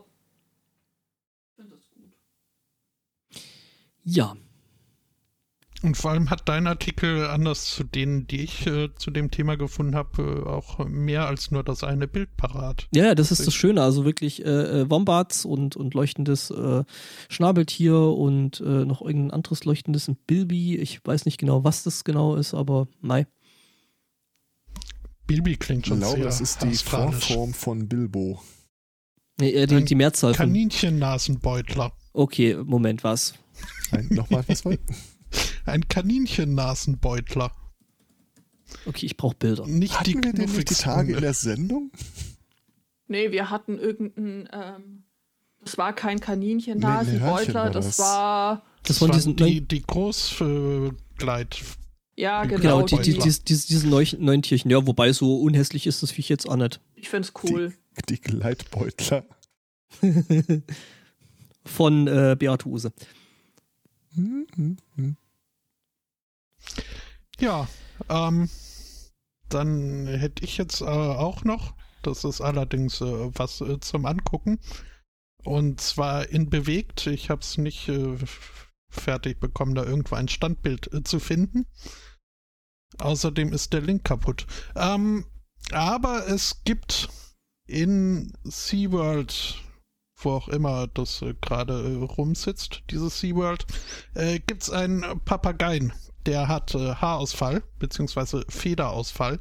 [4.09, 4.37] Ja,
[5.83, 9.57] Und vor allem hat dein Artikel, anders zu denen, die ich äh, zu dem Thema
[9.57, 12.87] gefunden habe, äh, auch mehr als nur das eine Bild parat.
[12.95, 13.83] Ja, das ist das Schöne.
[13.83, 16.83] Also wirklich äh, äh, Wombats und, und leuchtendes äh,
[17.29, 20.77] Schnabeltier und äh, noch irgendein anderes leuchtendes, ein Bilby.
[20.77, 23.27] Ich weiß nicht genau, was das genau ist, aber nein.
[25.27, 26.73] Bilby klingt Ich schon glaube, sehr das ist die.
[26.73, 28.41] Vorform von Bilbo.
[29.39, 30.47] Nee, äh, die, die Mehrzahl von.
[30.47, 31.91] Kaninchennasenbeutler.
[32.13, 33.35] Okay, Moment, was?
[33.91, 34.73] Ein, nochmal, was war?
[35.65, 37.51] Ein Kaninchennasenbeutler.
[38.85, 39.65] Okay, ich brauche Bilder.
[39.67, 40.73] Nicht die Hatten wir den nicht die.
[40.75, 41.91] Tage in der Sendung?
[43.07, 44.49] Nee, wir hatten irgendein.
[44.51, 45.03] Ähm,
[45.63, 47.99] Das war kein Kaninchen da, Nee, die Beutler, war das, das.
[47.99, 48.63] war.
[48.83, 51.61] Das waren diesen, die, die Großgleit.
[52.15, 52.85] Ja, Genau, genau.
[52.85, 54.71] die, die, die, die, diesen neuen, neuen Tierchen.
[54.71, 56.79] Ja, wobei so unhässlich ist das Viech jetzt auch nicht.
[56.95, 57.73] ich find's cool.
[58.09, 59.25] Die Gleitbeutler.
[61.65, 62.91] Von äh, Beate Use.
[67.39, 67.67] Ja,
[68.09, 68.49] ähm,
[69.49, 74.59] dann hätte ich jetzt äh, auch noch, das ist allerdings äh, was äh, zum Angucken,
[75.43, 77.07] und zwar in bewegt.
[77.07, 78.17] Ich habe es nicht äh,
[78.89, 81.65] fertig bekommen, da irgendwo ein Standbild äh, zu finden.
[82.97, 84.47] Außerdem ist der Link kaputt.
[84.75, 85.25] Ähm,
[85.71, 87.09] aber es gibt
[87.67, 89.61] in SeaWorld,
[90.17, 93.65] wo auch immer das äh, gerade äh, rumsitzt, dieses SeaWorld,
[94.15, 95.93] äh, gibt es einen Papageien,
[96.25, 99.39] der hat äh, Haarausfall, beziehungsweise Federausfall.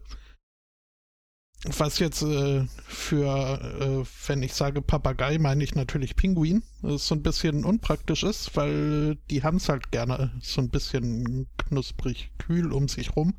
[1.64, 6.62] Was jetzt äh, für, äh, wenn ich sage Papagei, meine ich natürlich Pinguin.
[6.82, 12.30] So ein bisschen unpraktisch ist, weil die haben es halt gerne so ein bisschen knusprig
[12.38, 13.34] kühl um sich rum.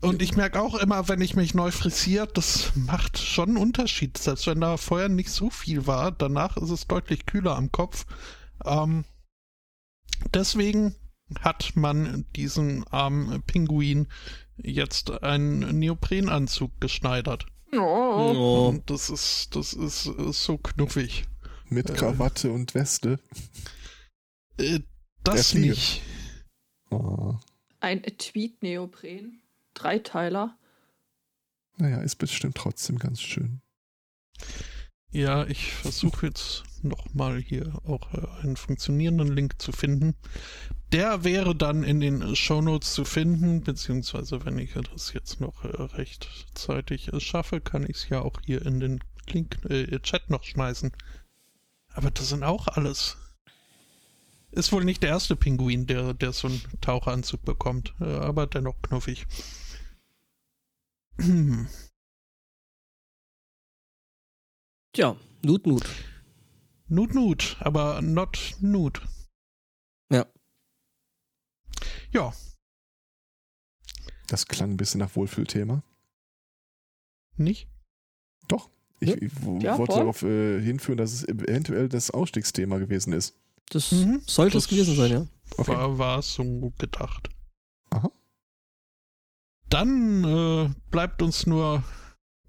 [0.00, 4.16] Und ich merke auch immer, wenn ich mich neu frisiere, das macht schon einen Unterschied.
[4.16, 8.06] Selbst wenn da vorher nicht so viel war, danach ist es deutlich kühler am Kopf.
[8.64, 9.04] Ähm,
[10.32, 10.94] deswegen
[11.40, 14.08] hat man diesen armen Pinguin
[14.56, 17.46] jetzt einen Neoprenanzug geschneidert.
[17.72, 18.68] Oh.
[18.70, 21.26] Und das ist, das ist äh, so knuffig.
[21.68, 21.92] Mit Äh.
[21.92, 23.20] Krawatte und Weste.
[24.58, 24.80] Äh,
[25.22, 26.02] das nicht.
[26.90, 27.36] Oh.
[27.80, 29.39] Ein Tweet-Neopren.
[29.74, 30.56] Dreiteiler.
[31.76, 33.62] Naja, ist bestimmt trotzdem ganz schön.
[35.12, 40.14] Ja, ich versuche jetzt nochmal hier auch äh, einen funktionierenden Link zu finden.
[40.92, 45.68] Der wäre dann in den Shownotes zu finden, beziehungsweise wenn ich das jetzt noch äh,
[45.68, 50.44] rechtzeitig äh, schaffe, kann ich es ja auch hier in den Link, äh, Chat noch
[50.44, 50.92] schmeißen.
[51.92, 53.16] Aber das sind auch alles.
[54.52, 59.26] Ist wohl nicht der erste Pinguin, der, der so einen Taucheranzug bekommt, aber dennoch knuffig.
[64.92, 65.86] Tja, Nut, Nut.
[66.88, 69.00] Nut Nut, aber not Nut.
[70.10, 70.26] Ja.
[72.12, 72.32] Ja,
[74.26, 75.82] Das klang ein bisschen nach Wohlfühlthema.
[77.36, 77.68] nicht?
[79.02, 79.16] Ich, Ja.
[79.16, 80.00] ich wo- Ja, wollte voll.
[80.02, 83.34] darauf äh, hinführen, dass es eventuell das Ausstiegsthema gewesen ist.
[83.70, 84.20] Das Mhm.
[84.26, 85.26] sollte Das es gewesen sein, ja.
[85.56, 85.72] Okay.
[85.72, 87.30] War, war so gedacht.
[89.70, 91.84] Dann äh, bleibt uns nur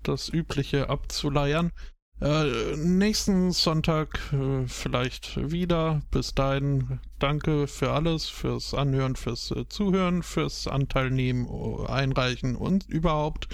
[0.04, 1.72] das Übliche abzuleiern.
[2.20, 6.02] Äh, nächsten Sonntag äh, vielleicht wieder.
[6.12, 12.88] Bis dahin danke für alles, fürs Anhören, fürs äh, Zuhören, fürs Anteilnehmen, äh, Einreichen und
[12.90, 13.48] überhaupt.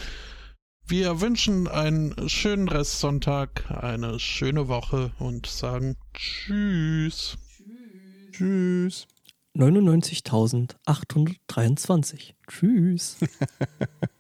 [0.85, 7.38] Wir wünschen einen schönen Restsonntag, eine schöne Woche und sagen Tschüss.
[8.31, 9.07] Tschüss.
[9.57, 12.34] 99.823.
[12.47, 13.17] Tschüss.